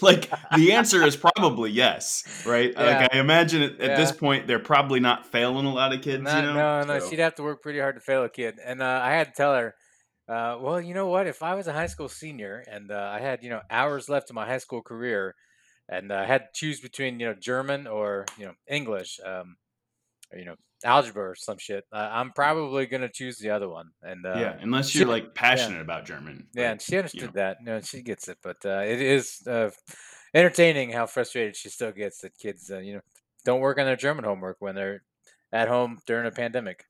Like 0.00 0.28
the 0.56 0.72
answer 0.72 1.02
is 1.04 1.16
probably 1.16 1.70
yes, 1.70 2.24
right? 2.44 2.72
Yeah. 2.76 2.82
Like 2.84 3.14
I 3.14 3.18
imagine 3.18 3.62
at, 3.62 3.80
at 3.80 3.96
this 3.96 4.10
point 4.10 4.46
they're 4.46 4.58
probably 4.58 4.98
not 5.00 5.26
failing 5.30 5.64
a 5.66 5.72
lot 5.72 5.92
of 5.94 6.02
kids. 6.02 6.22
No, 6.24 6.36
you 6.36 6.42
know? 6.42 6.54
no, 6.54 6.84
no. 6.84 6.98
So- 6.98 7.08
She'd 7.10 7.20
have 7.20 7.36
to 7.36 7.42
work 7.44 7.62
pretty 7.62 7.78
hard 7.78 7.94
to 7.94 8.00
fail 8.00 8.24
a 8.24 8.28
kid. 8.28 8.58
And 8.64 8.82
uh, 8.82 9.00
I 9.02 9.12
had 9.12 9.28
to 9.28 9.32
tell 9.32 9.54
her, 9.54 9.74
uh, 10.32 10.58
well, 10.60 10.80
you 10.80 10.94
know 10.94 11.08
what? 11.08 11.26
If 11.26 11.42
I 11.42 11.54
was 11.54 11.66
a 11.66 11.72
high 11.72 11.86
school 11.86 12.08
senior 12.08 12.64
and 12.66 12.90
uh, 12.90 13.10
I 13.12 13.20
had, 13.20 13.42
you 13.42 13.50
know, 13.50 13.60
hours 13.70 14.08
left 14.08 14.30
in 14.30 14.34
my 14.34 14.46
high 14.46 14.58
school 14.58 14.82
career, 14.82 15.34
and 15.88 16.10
uh, 16.10 16.16
I 16.16 16.24
had 16.24 16.38
to 16.38 16.48
choose 16.54 16.80
between, 16.80 17.20
you 17.20 17.26
know, 17.26 17.34
German 17.34 17.86
or 17.86 18.26
you 18.38 18.46
know 18.46 18.54
English, 18.66 19.20
um, 19.24 19.56
or 20.32 20.38
you 20.38 20.46
know, 20.46 20.56
algebra 20.84 21.30
or 21.30 21.34
some 21.34 21.58
shit, 21.58 21.84
uh, 21.92 22.08
I'm 22.10 22.32
probably 22.32 22.86
gonna 22.86 23.08
choose 23.08 23.38
the 23.38 23.50
other 23.50 23.68
one. 23.68 23.90
And 24.02 24.24
uh, 24.26 24.38
yeah, 24.38 24.56
unless 24.60 24.94
you're 24.94 25.08
like 25.08 25.34
passionate 25.34 25.80
about 25.80 26.04
German. 26.06 26.46
Yeah, 26.54 26.72
and 26.72 26.80
she 26.80 26.96
understood 26.98 27.34
know. 27.34 27.40
that. 27.40 27.58
No, 27.62 27.80
she 27.80 28.02
gets 28.02 28.28
it, 28.28 28.38
but 28.42 28.56
uh, 28.64 28.82
it 28.86 29.00
is 29.00 29.46
uh, 29.46 29.70
entertaining 30.34 30.90
how 30.90 31.06
frustrated 31.06 31.56
she 31.56 31.68
still 31.68 31.92
gets 31.92 32.20
that 32.20 32.36
kids, 32.38 32.70
uh, 32.70 32.78
you 32.78 32.94
know, 32.94 33.00
don't 33.44 33.60
work 33.60 33.78
on 33.78 33.86
their 33.86 33.96
German 33.96 34.24
homework 34.24 34.56
when 34.60 34.74
they're 34.74 35.02
at 35.52 35.68
home 35.68 35.98
during 36.06 36.26
a 36.26 36.30
pandemic. 36.30 36.84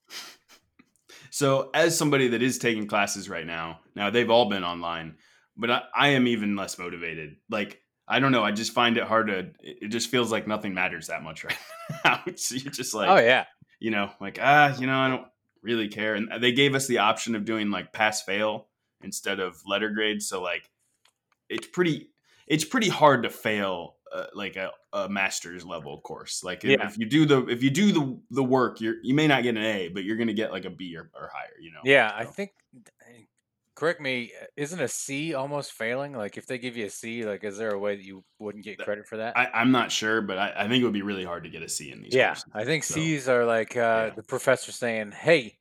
So, 1.32 1.70
as 1.72 1.96
somebody 1.96 2.28
that 2.28 2.42
is 2.42 2.58
taking 2.58 2.86
classes 2.86 3.26
right 3.26 3.46
now, 3.46 3.80
now 3.96 4.10
they've 4.10 4.28
all 4.28 4.50
been 4.50 4.64
online, 4.64 5.14
but 5.56 5.70
I, 5.70 5.82
I 5.96 6.08
am 6.08 6.26
even 6.28 6.56
less 6.56 6.78
motivated. 6.78 7.36
Like, 7.48 7.80
I 8.06 8.20
don't 8.20 8.32
know. 8.32 8.44
I 8.44 8.52
just 8.52 8.74
find 8.74 8.98
it 8.98 9.04
hard 9.04 9.28
to. 9.28 9.50
It 9.62 9.88
just 9.88 10.10
feels 10.10 10.30
like 10.30 10.46
nothing 10.46 10.74
matters 10.74 11.06
that 11.06 11.22
much 11.22 11.44
right 11.44 11.56
now. 12.04 12.20
so 12.36 12.56
you're 12.56 12.70
just 12.70 12.92
like, 12.92 13.08
oh 13.08 13.16
yeah, 13.16 13.46
you 13.80 13.90
know, 13.90 14.10
like 14.20 14.38
ah, 14.42 14.76
you 14.76 14.86
know, 14.86 14.98
I 14.98 15.08
don't 15.08 15.26
really 15.62 15.88
care. 15.88 16.16
And 16.16 16.28
they 16.38 16.52
gave 16.52 16.74
us 16.74 16.86
the 16.86 16.98
option 16.98 17.34
of 17.34 17.46
doing 17.46 17.70
like 17.70 17.94
pass 17.94 18.20
fail 18.20 18.68
instead 19.02 19.40
of 19.40 19.56
letter 19.66 19.88
grade. 19.88 20.20
So 20.20 20.42
like, 20.42 20.68
it's 21.48 21.66
pretty. 21.66 22.10
It's 22.46 22.64
pretty 22.64 22.90
hard 22.90 23.22
to 23.22 23.30
fail 23.30 23.96
uh, 24.14 24.26
like 24.34 24.56
a, 24.56 24.70
a 24.92 25.08
master's 25.08 25.64
level 25.64 26.00
course. 26.00 26.42
Like 26.44 26.64
if, 26.64 26.70
Yeah. 26.70 26.86
if 26.86 26.98
you 26.98 27.06
do 27.06 27.24
the 27.26 27.46
if 27.46 27.62
you 27.62 27.70
do 27.70 27.92
the 27.92 28.18
the 28.30 28.44
work, 28.44 28.80
you're 28.80 28.96
you 29.02 29.14
may 29.14 29.26
not 29.26 29.42
get 29.42 29.56
an 29.56 29.62
A, 29.62 29.88
but 29.88 30.04
you're 30.04 30.16
gonna 30.16 30.32
get 30.32 30.52
like 30.52 30.64
a 30.64 30.70
B 30.70 30.96
or, 30.96 31.10
or 31.14 31.30
higher. 31.32 31.58
You 31.60 31.72
know. 31.72 31.80
yeah. 31.84 32.12
I 32.14 32.24
think. 32.24 32.50
Correct 33.74 34.00
me. 34.02 34.30
Isn't 34.54 34.80
a 34.80 34.86
C 34.86 35.32
almost 35.34 35.72
failing? 35.72 36.12
Like 36.12 36.36
if 36.36 36.46
they 36.46 36.58
give 36.58 36.76
you 36.76 36.86
a 36.86 36.90
C, 36.90 37.24
like 37.24 37.42
is 37.42 37.56
there 37.56 37.70
a 37.70 37.78
way 37.78 37.96
that 37.96 38.04
you 38.04 38.22
wouldn't 38.38 38.64
get 38.64 38.78
credit 38.78 39.08
for 39.08 39.16
that? 39.16 39.36
I, 39.36 39.48
I'm 39.54 39.72
not 39.72 39.90
sure, 39.90 40.20
but 40.20 40.36
I, 40.38 40.52
I 40.56 40.68
think 40.68 40.82
it 40.82 40.84
would 40.84 40.92
be 40.92 41.02
really 41.02 41.24
hard 41.24 41.44
to 41.44 41.50
get 41.50 41.62
a 41.62 41.68
C 41.68 41.90
in 41.90 42.02
these. 42.02 42.14
yeah, 42.14 42.28
courses. 42.34 42.44
I 42.54 42.64
think 42.64 42.84
So, 42.84 42.94
C's 42.96 43.28
are 43.30 43.46
like 43.46 43.74
uh, 43.76 43.80
yeah. 43.80 44.10
the 44.14 44.22
professor 44.22 44.72
saying, 44.72 45.12
"Hey, 45.12 45.58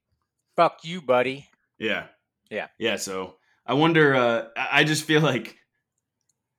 fuck 0.57 0.79
you, 0.83 1.01
buddy." 1.01 1.47
Yeah. 1.79 2.07
Yeah. 2.49 2.67
Yeah. 2.77 2.97
So 2.97 3.37
I 3.65 3.75
wonder. 3.75 4.13
Uh, 4.13 4.47
I 4.57 4.83
just 4.83 5.05
feel 5.05 5.21
like 5.21 5.55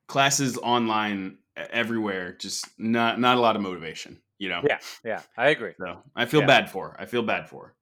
classes 0.09 0.57
online 0.59 1.37
everywhere, 1.57 2.33
just 2.33 2.67
not 2.79 3.19
not 3.21 3.37
a 3.37 3.41
lot 3.41 3.57
of 3.57 3.63
motivation. 3.63 4.19
You 4.39 4.49
know. 4.49 4.61
Yeah. 4.69 4.79
Yeah, 5.05 5.23
I 5.37 5.49
agree. 5.51 5.73
So 5.79 6.03
I 6.17 6.27
feel 6.27 6.41
Yeah. 6.41 6.47
bad 6.47 6.71
for. 6.71 6.91
her. 6.91 7.01
I 7.01 7.07
feel 7.07 7.23
bad 7.23 7.49
for. 7.49 7.67
her. 7.67 7.75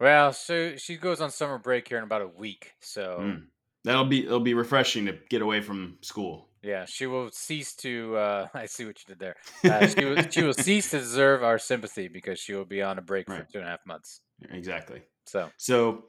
Well, 0.00 0.32
so 0.32 0.76
she 0.76 0.96
goes 0.96 1.20
on 1.20 1.30
summer 1.30 1.58
break 1.58 1.88
here 1.88 1.98
in 1.98 2.04
about 2.04 2.22
a 2.22 2.28
week, 2.28 2.72
so. 2.80 3.18
Mm. 3.20 3.46
That'll 3.84 4.04
be 4.04 4.24
it'll 4.26 4.40
be 4.40 4.54
refreshing 4.54 5.06
to 5.06 5.12
get 5.30 5.40
away 5.40 5.60
from 5.60 5.98
school. 6.02 6.48
Yeah, 6.62 6.84
she 6.86 7.06
will 7.06 7.30
cease 7.30 7.74
to. 7.76 8.16
Uh, 8.16 8.48
I 8.54 8.66
see 8.66 8.84
what 8.84 8.98
you 9.00 9.14
did 9.14 9.20
there. 9.20 9.36
Uh, 9.64 9.86
she, 9.86 10.04
will, 10.04 10.22
she 10.28 10.42
will 10.42 10.52
cease 10.68 10.90
to 10.90 10.98
deserve 10.98 11.44
our 11.44 11.58
sympathy 11.58 12.08
because 12.08 12.38
she 12.40 12.52
will 12.54 12.64
be 12.64 12.82
on 12.82 12.98
a 12.98 13.02
break 13.02 13.26
for 13.28 13.46
two 13.50 13.58
and 13.58 13.66
a 13.66 13.70
half 13.70 13.86
months. 13.86 14.20
Exactly. 14.50 15.02
So 15.26 15.50
So 15.56 16.06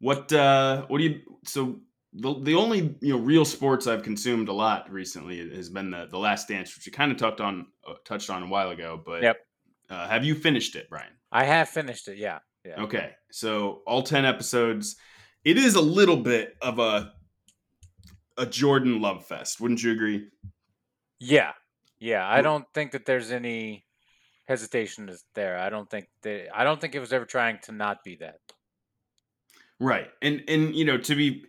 what 0.00 0.32
uh 0.32 0.86
what 0.88 0.98
do 0.98 1.04
you 1.04 1.20
so 1.44 1.80
the, 2.12 2.40
the 2.40 2.54
only 2.54 2.96
you 3.00 3.16
know 3.16 3.18
real 3.18 3.44
sports 3.44 3.86
I've 3.86 4.02
consumed 4.02 4.48
a 4.48 4.52
lot 4.52 4.90
recently 4.90 5.54
has 5.54 5.68
been 5.68 5.90
the 5.90 6.06
the 6.10 6.18
Last 6.18 6.48
Dance, 6.48 6.74
which 6.74 6.86
you 6.86 6.92
kind 6.92 7.12
of 7.12 7.18
touched 7.18 7.40
on 7.40 7.66
uh, 7.86 7.94
touched 8.04 8.30
on 8.30 8.42
a 8.42 8.46
while 8.46 8.70
ago. 8.70 9.00
But 9.04 9.22
Yep. 9.22 9.36
uh, 9.90 10.08
have 10.08 10.24
you 10.24 10.34
finished 10.34 10.74
it, 10.76 10.88
Brian? 10.88 11.12
I 11.30 11.44
have 11.44 11.68
finished 11.68 12.08
it. 12.08 12.16
Yeah, 12.16 12.38
yeah. 12.64 12.82
Okay, 12.82 13.12
so 13.30 13.82
all 13.86 14.02
ten 14.02 14.24
episodes. 14.24 14.96
It 15.44 15.58
is 15.58 15.74
a 15.74 15.80
little 15.80 16.16
bit 16.16 16.56
of 16.62 16.78
a 16.78 17.12
a 18.36 18.46
Jordan 18.46 19.00
love 19.00 19.26
fest, 19.26 19.60
wouldn't 19.60 19.82
you 19.82 19.92
agree? 19.92 20.28
Yeah, 21.20 21.52
yeah. 21.98 22.28
I 22.28 22.40
don't 22.40 22.64
think 22.72 22.92
that 22.92 23.04
there's 23.04 23.30
any 23.30 23.84
hesitation 24.46 25.08
is 25.08 25.24
there. 25.34 25.58
I 25.58 25.68
don't 25.68 25.90
think 25.90 26.08
that. 26.22 26.48
I 26.54 26.64
don't 26.64 26.80
think 26.80 26.94
it 26.94 27.00
was 27.00 27.12
ever 27.12 27.26
trying 27.26 27.58
to 27.64 27.72
not 27.72 28.02
be 28.02 28.16
that. 28.16 28.38
Right, 29.78 30.08
and 30.22 30.42
and 30.48 30.74
you 30.74 30.84
know 30.84 30.98
to 30.98 31.14
be 31.14 31.44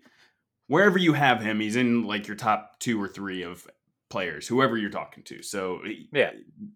wherever 0.69 0.97
you 0.97 1.11
have 1.13 1.41
him, 1.41 1.59
he's 1.59 1.75
in 1.75 2.03
like 2.03 2.27
your 2.27 2.38
top 2.38 2.79
two 2.79 3.01
or 3.01 3.09
three 3.09 3.43
of 3.43 3.67
players, 4.09 4.47
whoever 4.47 4.77
you're 4.77 4.89
talking 4.89 5.23
to. 5.23 5.43
So 5.43 5.81
Yeah. 6.11 6.31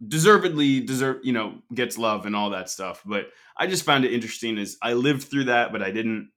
deservedly 0.08 0.82
deserve 0.82 1.22
you 1.24 1.32
know 1.34 1.62
gets 1.74 1.98
love 1.98 2.26
and 2.26 2.36
all 2.36 2.50
that 2.50 2.70
stuff. 2.70 3.02
But 3.06 3.30
I 3.56 3.68
just 3.68 3.86
found 3.86 4.04
it 4.06 4.14
interesting 4.14 4.58
as 4.58 4.78
I 4.82 4.94
lived 4.94 5.24
through 5.24 5.46
that, 5.46 5.72
but 5.72 5.82
I 5.82 5.92
didn't. 5.92 6.32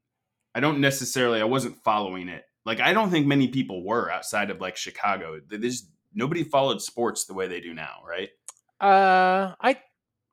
I 0.54 0.60
don't 0.60 0.80
necessarily. 0.80 1.40
I 1.40 1.44
wasn't 1.44 1.76
following 1.82 2.28
it. 2.28 2.44
Like 2.64 2.80
I 2.80 2.92
don't 2.92 3.10
think 3.10 3.26
many 3.26 3.48
people 3.48 3.84
were 3.84 4.10
outside 4.10 4.50
of 4.50 4.60
like 4.60 4.76
Chicago. 4.76 5.40
There's 5.46 5.90
nobody 6.14 6.44
followed 6.44 6.80
sports 6.80 7.24
the 7.26 7.34
way 7.34 7.46
they 7.46 7.60
do 7.60 7.74
now, 7.74 8.02
right? 8.08 8.30
Uh, 8.80 9.54
I 9.60 9.80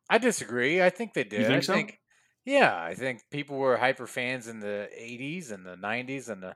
I 0.09 0.17
disagree. 0.17 0.81
I 0.81 0.89
think 0.89 1.13
they 1.13 1.23
did. 1.23 1.45
think 1.47 1.57
I 1.57 1.59
so? 1.61 1.73
think, 1.73 1.99
yeah, 2.45 2.75
I 2.81 2.93
think 2.95 3.21
people 3.31 3.57
were 3.57 3.77
hyper 3.77 4.07
fans 4.07 4.47
in 4.47 4.59
the 4.59 4.89
'80s 4.97 5.51
and 5.51 5.65
the 5.65 5.75
'90s, 5.75 6.29
and 6.29 6.41
the. 6.43 6.55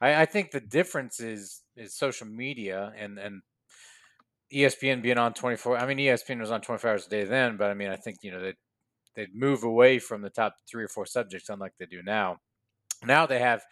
I, 0.00 0.22
I 0.22 0.24
think 0.26 0.50
the 0.50 0.60
difference 0.60 1.20
is 1.20 1.62
is 1.76 1.96
social 1.96 2.26
media 2.26 2.92
and 2.96 3.18
and 3.18 3.42
ESPN 4.52 5.00
being 5.00 5.18
on 5.18 5.32
24. 5.32 5.78
I 5.78 5.86
mean, 5.86 5.98
ESPN 5.98 6.40
was 6.40 6.50
on 6.50 6.60
24 6.60 6.90
hours 6.90 7.06
a 7.06 7.10
day 7.10 7.24
then, 7.24 7.56
but 7.56 7.70
I 7.70 7.74
mean, 7.74 7.88
I 7.88 7.96
think 7.96 8.18
you 8.22 8.32
know 8.32 8.40
they 8.40 8.54
they'd 9.14 9.34
move 9.34 9.62
away 9.62 9.98
from 9.98 10.22
the 10.22 10.30
top 10.30 10.54
three 10.70 10.84
or 10.84 10.88
four 10.88 11.06
subjects, 11.06 11.48
unlike 11.48 11.72
they 11.78 11.86
do 11.86 12.02
now. 12.02 12.38
Now 13.04 13.26
they 13.26 13.38
have, 13.38 13.62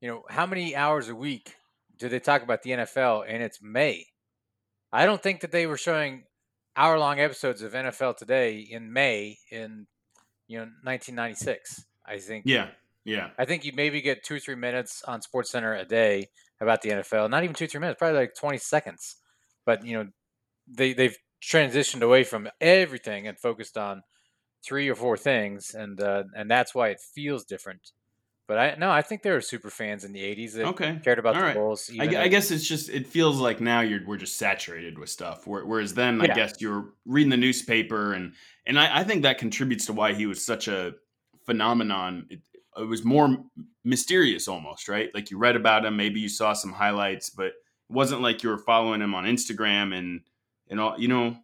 you 0.00 0.08
know, 0.08 0.22
how 0.30 0.46
many 0.46 0.74
hours 0.74 1.08
a 1.08 1.14
week 1.14 1.54
do 1.98 2.08
they 2.08 2.20
talk 2.20 2.42
about 2.42 2.62
the 2.62 2.70
NFL? 2.70 3.24
And 3.28 3.42
it's 3.42 3.58
May. 3.62 4.06
I 4.92 5.06
don't 5.06 5.22
think 5.22 5.40
that 5.40 5.52
they 5.52 5.66
were 5.66 5.76
showing 5.76 6.24
hour 6.76 6.98
long 6.98 7.20
episodes 7.20 7.62
of 7.62 7.72
NFL 7.72 8.16
today 8.16 8.58
in 8.58 8.92
May 8.92 9.38
in 9.50 9.86
you 10.48 10.58
know 10.58 10.64
1996. 10.82 11.84
I 12.06 12.18
think 12.18 12.44
Yeah, 12.46 12.68
yeah, 13.04 13.32
I 13.38 13.44
think 13.44 13.64
you 13.64 13.72
maybe 13.74 14.00
get 14.00 14.24
two 14.24 14.36
or 14.36 14.38
three 14.40 14.54
minutes 14.54 15.02
on 15.04 15.22
Sports 15.22 15.50
Center 15.50 15.74
a 15.74 15.84
day 15.84 16.28
about 16.60 16.82
the 16.82 16.92
NFL. 16.92 17.28
Not 17.28 17.44
even 17.44 17.54
two 17.54 17.66
three 17.66 17.80
minutes, 17.80 17.98
probably 17.98 18.20
like 18.20 18.34
20 18.38 18.58
seconds. 18.58 19.16
But 19.66 19.84
you 19.84 19.94
know 19.94 20.10
they 20.68 20.92
they've 20.94 21.18
transitioned 21.42 22.02
away 22.02 22.24
from 22.24 22.48
everything 22.60 23.26
and 23.28 23.38
focused 23.38 23.78
on 23.78 24.02
three 24.64 24.88
or 24.88 24.94
four 24.96 25.16
things, 25.16 25.74
and 25.74 26.00
uh, 26.00 26.24
and 26.36 26.50
that's 26.50 26.74
why 26.74 26.90
it 26.90 27.00
feels 27.00 27.44
different. 27.44 27.92
But 28.48 28.58
I 28.58 28.76
no, 28.76 28.90
I 28.90 29.02
think 29.02 29.22
there 29.22 29.34
were 29.34 29.40
super 29.42 29.70
fans 29.70 30.04
in 30.04 30.12
the 30.12 30.22
'80s 30.24 30.54
that 30.54 30.70
Okay. 30.70 31.00
cared 31.04 31.18
about 31.18 31.38
All 31.38 31.40
the 31.40 31.46
right. 31.46 31.60
Bulls. 31.60 31.90
I, 31.98 32.04
I 32.24 32.28
guess 32.28 32.50
it's 32.50 32.66
just 32.66 32.88
it 32.88 33.06
feels 33.06 33.38
like 33.40 33.60
now 33.60 33.80
you're 33.80 34.04
we're 34.06 34.16
just 34.16 34.36
saturated 34.36 34.98
with 34.98 35.10
stuff. 35.10 35.46
Whereas 35.46 35.94
then, 35.94 36.20
I 36.20 36.28
guess 36.28 36.52
you're 36.60 36.94
reading 37.04 37.30
the 37.30 37.36
newspaper, 37.36 38.12
and 38.12 38.34
and 38.66 38.78
I, 38.78 39.00
I 39.00 39.04
think 39.04 39.22
that 39.22 39.38
contributes 39.38 39.86
to 39.86 39.92
why 39.92 40.14
he 40.14 40.26
was 40.26 40.44
such 40.44 40.66
a 40.68 40.94
phenomenon. 41.44 42.26
It, 42.30 42.40
it 42.76 42.88
was 42.88 43.04
more 43.04 43.36
mysterious, 43.84 44.48
almost 44.48 44.88
right. 44.88 45.10
Like 45.14 45.30
you 45.30 45.38
read 45.38 45.56
about 45.56 45.84
him, 45.84 45.96
maybe 45.96 46.20
you 46.20 46.28
saw 46.28 46.52
some 46.52 46.72
highlights, 46.72 47.30
but 47.30 47.46
it 47.46 47.54
wasn't 47.88 48.22
like 48.22 48.42
you 48.42 48.50
were 48.50 48.58
following 48.58 49.00
him 49.00 49.14
on 49.14 49.24
Instagram 49.24 49.96
and 49.96 50.20
and 50.68 50.80
all. 50.80 50.98
You 50.98 51.08
know, 51.08 51.36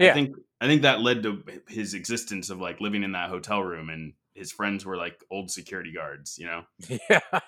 I 0.00 0.10
think 0.10 0.36
I 0.60 0.66
think 0.66 0.82
that 0.82 1.00
led 1.00 1.22
to 1.22 1.42
his 1.68 1.94
existence 1.94 2.50
of 2.50 2.60
like 2.60 2.80
living 2.80 3.02
in 3.02 3.12
that 3.12 3.30
hotel 3.30 3.62
room, 3.62 3.90
and 3.90 4.12
his 4.34 4.52
friends 4.52 4.84
were 4.84 4.96
like 4.96 5.22
old 5.30 5.50
security 5.50 5.92
guards. 5.92 6.38
You 6.38 6.46
know. 6.46 6.62
Yeah, 7.10 7.40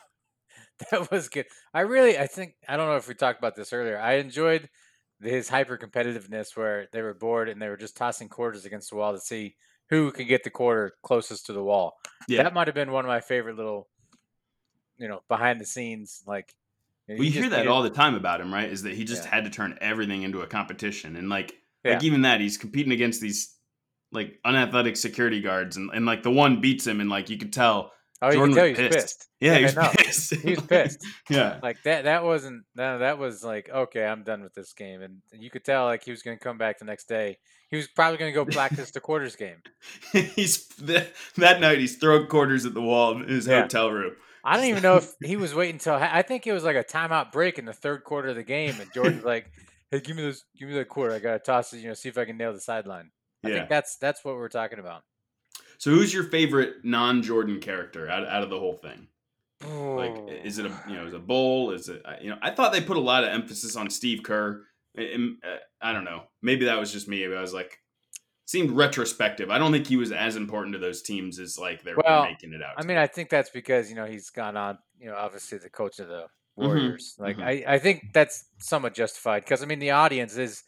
that 0.90 1.10
was 1.10 1.28
good. 1.28 1.46
I 1.72 1.80
really, 1.80 2.18
I 2.18 2.26
think, 2.26 2.54
I 2.68 2.76
don't 2.76 2.88
know 2.88 2.96
if 2.96 3.08
we 3.08 3.14
talked 3.14 3.38
about 3.38 3.56
this 3.56 3.72
earlier. 3.72 3.98
I 3.98 4.14
enjoyed 4.14 4.68
his 5.22 5.48
hyper 5.48 5.78
competitiveness 5.78 6.56
where 6.56 6.88
they 6.92 7.00
were 7.00 7.14
bored 7.14 7.48
and 7.48 7.60
they 7.60 7.68
were 7.68 7.78
just 7.78 7.96
tossing 7.96 8.28
quarters 8.28 8.66
against 8.66 8.90
the 8.90 8.96
wall 8.96 9.14
to 9.14 9.20
see 9.20 9.56
who 9.88 10.10
could 10.10 10.28
get 10.28 10.44
the 10.44 10.50
quarter 10.50 10.94
closest 11.02 11.46
to 11.46 11.52
the 11.52 11.62
wall. 11.62 11.96
Yeah. 12.28 12.42
That 12.42 12.54
might 12.54 12.66
have 12.68 12.74
been 12.74 12.90
one 12.90 13.04
of 13.04 13.08
my 13.08 13.20
favorite 13.20 13.56
little, 13.56 13.88
you 14.98 15.08
know, 15.08 15.20
behind 15.28 15.60
the 15.60 15.66
scenes. 15.66 16.22
Like, 16.26 16.54
Well, 17.08 17.18
you 17.22 17.30
hear 17.30 17.48
that 17.50 17.68
all 17.68 17.82
the 17.82 17.90
time 17.90 18.14
about 18.14 18.40
him, 18.40 18.52
right? 18.52 18.68
Is 18.68 18.82
that 18.82 18.94
he 18.94 19.04
just 19.04 19.24
Yeah. 19.24 19.30
had 19.30 19.44
to 19.44 19.50
turn 19.50 19.78
everything 19.80 20.22
into 20.22 20.40
a 20.40 20.46
competition, 20.46 21.16
and 21.16 21.28
like, 21.28 21.54
Yeah. 21.84 21.92
like 21.94 22.04
even 22.04 22.22
that, 22.22 22.40
he's 22.40 22.58
competing 22.58 22.92
against 22.92 23.20
these 23.20 23.52
like 24.12 24.40
unathletic 24.44 24.96
security 24.96 25.40
guards, 25.40 25.76
and, 25.76 25.90
and 25.92 26.06
like 26.06 26.22
the 26.22 26.30
one 26.30 26.60
beats 26.60 26.86
him, 26.86 27.00
and 27.00 27.10
like 27.10 27.28
you 27.30 27.36
could 27.38 27.52
tell, 27.52 27.92
Oh, 28.22 28.28
you 28.28 28.34
Jordan 28.34 28.54
can 28.54 28.56
tell 28.56 28.66
he's 28.68 28.76
pissed. 28.78 28.92
pissed. 28.94 29.28
yeah, 29.40 29.52
Yeah, 29.52 29.58
he 29.58 29.64
was 29.64 29.76
no, 29.76 29.90
pissed. 29.98 30.34
he's 30.36 30.60
pissed. 30.68 31.06
yeah, 31.28 31.58
Like 31.62 31.82
that. 31.84 32.04
That 32.04 32.24
wasn't. 32.24 32.64
No, 32.74 32.98
that 33.00 33.18
was 33.18 33.44
like 33.44 33.68
okay. 33.68 34.04
I'm 34.04 34.22
done 34.22 34.42
with 34.42 34.54
this 34.54 34.72
game, 34.72 35.02
and 35.02 35.20
you 35.32 35.50
could 35.50 35.64
tell 35.64 35.84
like 35.84 36.04
he 36.04 36.10
was 36.10 36.22
going 36.22 36.38
to 36.38 36.42
come 36.42 36.56
back 36.58 36.78
the 36.78 36.84
next 36.86 37.08
day. 37.08 37.38
He 37.68 37.76
was 37.76 37.88
probably 37.88 38.16
going 38.18 38.32
to 38.32 38.44
go 38.44 38.44
practice 38.50 38.90
the 38.92 39.00
quarters 39.00 39.36
game. 39.36 39.56
he's 40.12 40.66
that, 40.78 41.08
that 41.36 41.60
night 41.60 41.78
he's 41.78 41.96
throwing 41.96 42.26
quarters 42.28 42.64
at 42.64 42.74
the 42.74 42.80
wall 42.80 43.20
in 43.20 43.28
his 43.28 43.46
Yeah. 43.46 43.62
hotel 43.62 43.90
room. 43.90 44.12
I 44.44 44.56
don't 44.56 44.66
even 44.66 44.82
know 44.82 44.96
if 44.96 45.12
he 45.22 45.36
was 45.36 45.54
waiting 45.54 45.74
until 45.74 45.94
I 45.94 46.22
think 46.22 46.46
it 46.46 46.52
was 46.52 46.62
like 46.64 46.76
a 46.76 46.84
timeout 46.84 47.32
break 47.32 47.58
in 47.58 47.64
the 47.64 47.72
third 47.72 48.04
quarter 48.04 48.28
of 48.28 48.36
the 48.36 48.44
game, 48.44 48.74
and 48.80 48.90
Jordan's 48.94 49.24
like, 49.34 49.50
"Hey, 49.90 50.00
give 50.00 50.16
me 50.16 50.22
this, 50.22 50.44
give 50.58 50.68
me 50.68 50.74
that 50.76 50.88
quarter. 50.88 51.14
I 51.14 51.18
gotta 51.18 51.40
toss 51.40 51.72
it. 51.72 51.78
You 51.78 51.88
know, 51.88 51.94
see 51.94 52.08
if 52.08 52.16
I 52.16 52.24
can 52.24 52.36
nail 52.36 52.52
the 52.52 52.60
sideline." 52.60 53.10
I 53.44 53.48
Yeah. 53.48 53.54
think 53.56 53.68
that's 53.68 53.96
that's 53.96 54.24
what 54.24 54.36
we're 54.36 54.48
talking 54.48 54.78
about. 54.78 55.02
So, 55.78 55.90
who's 55.90 56.12
your 56.12 56.24
favorite 56.24 56.84
non-Jordan 56.84 57.60
character 57.60 58.08
out, 58.08 58.26
out 58.26 58.42
of 58.42 58.50
the 58.50 58.58
whole 58.58 58.76
thing? 58.76 59.08
Like, 59.60 60.16
is 60.26 60.58
it 60.58 60.66
a 60.66 60.72
you 60.88 60.96
know, 60.96 61.06
is 61.06 61.14
it 61.14 61.16
a 61.16 61.20
bull? 61.20 61.70
Is 61.70 61.88
it 61.88 62.02
I- 62.04 62.20
you 62.20 62.30
know? 62.30 62.38
I 62.42 62.50
thought 62.50 62.72
they 62.72 62.82
put 62.82 62.96
a 62.96 63.00
lot 63.00 63.24
of 63.24 63.30
emphasis 63.30 63.76
on 63.76 63.88
Steve 63.90 64.22
Kerr. 64.22 64.64
Uh, 64.98 65.02
I 65.80 65.92
don't 65.92 66.04
know. 66.04 66.24
Maybe 66.42 66.66
that 66.66 66.78
was 66.78 66.92
just 66.92 67.08
me. 67.08 67.26
But 67.26 67.36
I 67.38 67.40
was 67.40 67.54
like, 67.54 67.78
seemed 68.46 68.70
retrospective. 68.70 69.50
I 69.50 69.58
don't 69.58 69.72
think 69.72 69.86
he 69.86 69.96
was 69.96 70.12
as 70.12 70.36
important 70.36 70.74
to 70.74 70.78
those 70.78 71.02
teams 71.02 71.38
as 71.38 71.58
like 71.58 71.82
they're 71.82 71.96
Well, 71.96 72.24
making 72.24 72.52
it 72.52 72.62
out. 72.62 72.74
I 72.78 72.84
mean, 72.84 72.96
I 72.96 73.06
think 73.06 73.30
that's 73.30 73.50
because 73.50 73.88
you 73.90 73.96
know 73.96 74.06
he's 74.06 74.30
gone 74.30 74.56
on. 74.56 74.78
You 74.98 75.08
know, 75.10 75.16
obviously 75.16 75.58
the 75.58 75.70
coach 75.70 75.98
of 75.98 76.08
the 76.08 76.28
Mhm, 76.58 76.66
Warriors. 76.66 77.16
Like, 77.18 77.36
mhm. 77.36 77.42
I 77.42 77.74
I 77.74 77.78
think 77.78 78.12
that's 78.12 78.44
somewhat 78.58 78.94
justified 78.94 79.44
because 79.44 79.62
I 79.62 79.66
mean 79.66 79.78
the 79.78 79.90
audience 79.90 80.36
is 80.36 80.62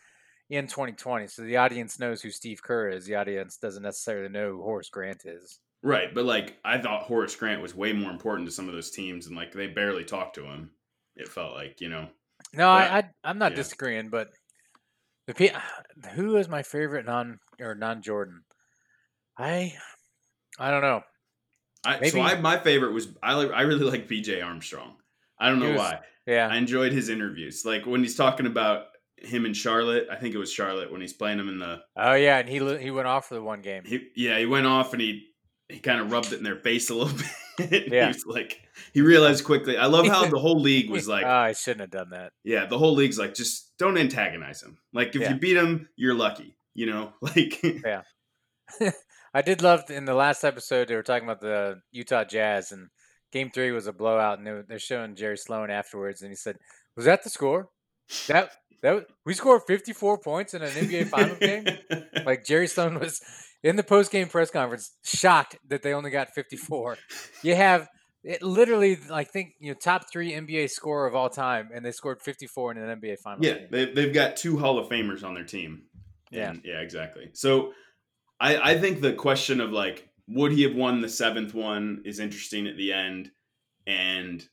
in 0.50 0.66
2020, 0.66 1.26
so 1.26 1.42
the 1.42 1.56
audience 1.58 1.98
knows 1.98 2.22
who 2.22 2.30
Steve 2.30 2.62
Kerr 2.62 2.88
is. 2.88 3.04
The 3.04 3.16
audience 3.16 3.56
doesn't 3.58 3.82
necessarily 3.82 4.28
know 4.28 4.52
who 4.52 4.62
Horace 4.62 4.88
Grant 4.88 5.22
is. 5.26 5.60
right. 5.82 6.14
But 6.14 6.24
like, 6.24 6.56
I 6.64 6.78
thought 6.78 7.02
Horace 7.02 7.36
Grant 7.36 7.60
was 7.62 7.74
way 7.74 7.92
more 7.92 8.10
important 8.10 8.48
to 8.48 8.52
some 8.54 8.66
of 8.68 8.74
those 8.74 8.90
teams, 8.90 9.26
and 9.26 9.36
like 9.36 9.52
they 9.52 9.66
barely 9.66 10.04
talked 10.04 10.36
to 10.36 10.44
him. 10.44 10.70
It 11.16 11.28
felt 11.28 11.54
like 11.54 11.80
you 11.80 11.88
know. 11.88 12.08
No, 12.54 12.66
But- 12.66 12.90
I, 12.90 12.98
I 12.98 13.04
I'm 13.24 13.38
not 13.38 13.52
yeah. 13.52 13.56
disagreeing, 13.56 14.08
but 14.08 14.28
the 15.26 15.34
pe- 15.34 15.52
who 16.14 16.36
is 16.36 16.48
my 16.48 16.62
favorite 16.62 17.04
non 17.06 17.38
or 17.60 17.74
non 17.74 18.00
Jordan? 18.02 18.42
I 19.36 19.74
I 20.58 20.70
don't 20.70 20.82
know. 20.82 21.02
I, 21.84 21.94
so 21.94 22.00
Maybe- 22.00 22.20
I 22.20 22.40
my 22.40 22.58
favorite 22.58 22.92
was 22.92 23.08
I 23.22 23.34
like 23.34 23.50
I 23.52 23.62
really 23.62 23.84
like 23.84 24.08
BJ 24.08 24.42
Armstrong. 24.44 24.96
I 25.38 25.48
don't 25.50 25.60
know 25.60 25.70
was- 25.72 25.78
why. 25.78 26.00
Yeah, 26.26 26.48
I 26.50 26.56
enjoyed 26.56 26.92
his 26.92 27.08
interviews. 27.08 27.64
Like 27.64 27.86
when 27.86 28.02
he's 28.02 28.16
talking 28.16 28.46
about 28.46 28.86
him 29.22 29.44
and 29.44 29.56
Charlotte. 29.56 30.08
I 30.10 30.16
think 30.16 30.34
it 30.34 30.38
was 30.38 30.52
Charlotte 30.52 30.90
when 30.92 31.00
he's 31.00 31.12
playing 31.12 31.38
him 31.38 31.48
in 31.48 31.58
the. 31.58 31.80
oh 31.96 32.14
yeah, 32.14 32.38
and 32.38 32.48
he 32.48 32.58
he 32.78 32.90
went 32.90 33.06
off 33.08 33.28
for 33.28 33.34
the 33.34 33.42
one 33.42 33.60
game. 33.62 33.82
He, 33.84 34.08
yeah, 34.16 34.38
he 34.38 34.46
went 34.46 34.66
off 34.66 34.92
and 34.92 35.00
he 35.02 35.24
he 35.68 35.78
kind 35.80 36.00
of 36.00 36.10
rubbed 36.10 36.32
it 36.32 36.38
in 36.38 36.44
their 36.44 36.56
face 36.56 36.88
a 36.90 36.94
little 36.94 37.16
bit. 37.58 37.92
Yeah. 37.92 38.12
he 38.12 38.18
like 38.26 38.60
he 38.94 39.00
realized 39.02 39.44
quickly. 39.44 39.76
I 39.76 39.86
love 39.86 40.06
how 40.06 40.26
the 40.26 40.38
whole 40.38 40.60
league 40.60 40.90
was 40.90 41.06
like, 41.14 41.24
oh, 41.24 41.28
I 41.28 41.52
shouldn't 41.52 41.80
have 41.82 41.90
done 41.90 42.10
that. 42.10 42.32
yeah, 42.44 42.66
the 42.66 42.78
whole 42.78 42.94
league's 42.94 43.18
like, 43.18 43.34
just 43.34 43.72
don't 43.78 43.98
antagonize 43.98 44.62
him. 44.62 44.78
Like 44.92 45.14
if 45.14 45.22
Yeah. 45.22 45.34
you 45.34 45.38
beat 45.38 45.56
him, 45.56 45.88
you're 45.96 46.14
lucky. 46.14 46.56
You 46.74 46.86
know, 46.86 47.12
like 47.20 47.62
yeah. 47.62 48.02
I 49.34 49.42
did 49.42 49.62
love 49.62 49.90
in 49.90 50.04
the 50.04 50.14
last 50.14 50.44
episode 50.44 50.88
they 50.88 50.94
were 50.94 51.02
talking 51.02 51.28
about 51.28 51.40
the 51.40 51.80
Utah 51.90 52.24
Jazz 52.24 52.72
and 52.72 52.88
Game 53.32 53.50
Three 53.50 53.72
was 53.72 53.86
a 53.86 53.92
blowout, 53.92 54.38
and 54.38 54.64
they're 54.68 54.78
showing 54.78 55.14
Jerry 55.14 55.36
Sloan 55.36 55.70
afterwards, 55.70 56.22
and 56.22 56.30
he 56.30 56.34
said, 56.36 56.56
"Was 56.96 57.04
that 57.04 57.24
the 57.24 57.30
score? 57.30 57.68
That 58.28 58.50
that 58.82 59.06
we 59.24 59.34
scored 59.34 59.62
54 59.66 60.18
points 60.18 60.54
in 60.54 60.62
an 60.62 60.70
NBA 60.70 61.08
final 61.08 61.36
game." 61.36 61.66
Like 62.24 62.44
Jerry 62.44 62.66
Sloan 62.66 62.98
was 62.98 63.22
in 63.62 63.76
the 63.76 63.82
post 63.82 64.10
game 64.10 64.28
press 64.28 64.50
conference, 64.50 64.92
shocked 65.02 65.56
that 65.68 65.82
they 65.82 65.94
only 65.94 66.10
got 66.10 66.34
54. 66.34 66.98
You 67.42 67.54
have 67.54 67.88
it 68.24 68.42
literally, 68.42 68.98
like 69.08 69.30
think 69.30 69.54
you 69.60 69.70
know 69.70 69.78
top 69.80 70.10
three 70.12 70.32
NBA 70.32 70.70
scorer 70.70 71.06
of 71.06 71.14
all 71.14 71.30
time, 71.30 71.70
and 71.72 71.84
they 71.84 71.92
scored 71.92 72.20
54 72.20 72.72
in 72.72 72.78
an 72.78 73.00
NBA 73.00 73.18
final. 73.20 73.44
Yeah, 73.44 73.54
game. 73.54 73.68
they, 73.70 73.84
they've 73.92 74.12
got 74.12 74.36
two 74.36 74.58
Hall 74.58 74.78
of 74.78 74.88
Famers 74.88 75.24
on 75.24 75.34
their 75.34 75.44
team. 75.44 75.84
Yeah. 76.30 76.50
And- 76.50 76.60
yeah, 76.64 76.80
exactly. 76.80 77.30
So 77.32 77.72
I, 78.40 78.72
I 78.72 78.78
think 78.78 79.00
the 79.00 79.12
question 79.12 79.60
of 79.60 79.70
like, 79.70 80.08
would 80.28 80.52
he 80.52 80.62
have 80.62 80.74
won 80.74 81.00
the 81.00 81.08
seventh 81.08 81.54
one 81.54 82.02
is 82.04 82.18
interesting 82.18 82.66
at 82.66 82.76
the 82.76 82.92
end. 82.92 83.30
And, 83.86 84.46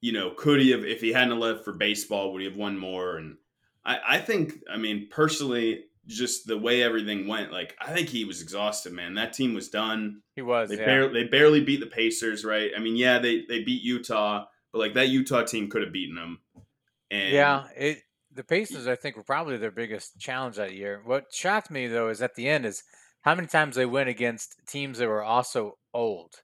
you 0.00 0.12
know, 0.12 0.30
could 0.36 0.60
he 0.60 0.70
have, 0.70 0.84
if 0.84 1.00
he 1.00 1.12
hadn't 1.12 1.38
left 1.38 1.64
for 1.64 1.72
baseball, 1.72 2.32
would 2.32 2.42
he 2.42 2.48
have 2.48 2.56
won 2.56 2.78
more? 2.78 3.16
And 3.16 3.36
I, 3.84 3.98
I 4.08 4.18
think, 4.18 4.54
I 4.72 4.76
mean, 4.76 5.08
personally, 5.10 5.84
just 6.06 6.46
the 6.46 6.58
way 6.58 6.82
everything 6.82 7.26
went, 7.26 7.52
like, 7.52 7.76
I 7.80 7.92
think 7.92 8.08
he 8.08 8.24
was 8.24 8.40
exhausted, 8.40 8.92
man. 8.92 9.14
That 9.14 9.32
team 9.32 9.54
was 9.54 9.68
done. 9.68 10.22
he 10.34 10.42
was. 10.42 10.70
They, 10.70 10.78
yeah. 10.78 10.86
barely, 10.86 11.22
they 11.22 11.28
barely 11.28 11.62
beat 11.62 11.80
the 11.80 11.86
Pacers, 11.86 12.44
right? 12.44 12.70
I 12.76 12.80
mean, 12.80 12.96
yeah, 12.96 13.18
they, 13.18 13.44
they 13.48 13.62
beat 13.62 13.82
Utah, 13.82 14.46
but 14.72 14.78
like 14.78 14.94
that 14.94 15.08
Utah 15.08 15.44
team 15.44 15.68
could 15.68 15.82
have 15.82 15.92
beaten 15.92 16.14
them. 16.14 16.40
And 17.10 17.32
Yeah, 17.32 17.66
it 17.76 18.02
the 18.34 18.44
Pacers 18.44 18.86
I 18.86 18.94
think 18.94 19.16
were 19.16 19.24
probably 19.24 19.56
their 19.56 19.70
biggest 19.70 20.18
challenge 20.20 20.56
that 20.56 20.74
year. 20.74 21.02
What 21.04 21.32
shocked 21.32 21.70
me 21.70 21.88
though 21.88 22.08
is 22.08 22.22
at 22.22 22.36
the 22.36 22.48
end 22.48 22.66
is 22.66 22.84
how 23.22 23.34
many 23.34 23.48
times 23.48 23.76
they 23.76 23.86
went 23.86 24.08
against 24.08 24.54
teams 24.66 24.98
that 24.98 25.08
were 25.08 25.24
also 25.24 25.78
old. 25.92 26.34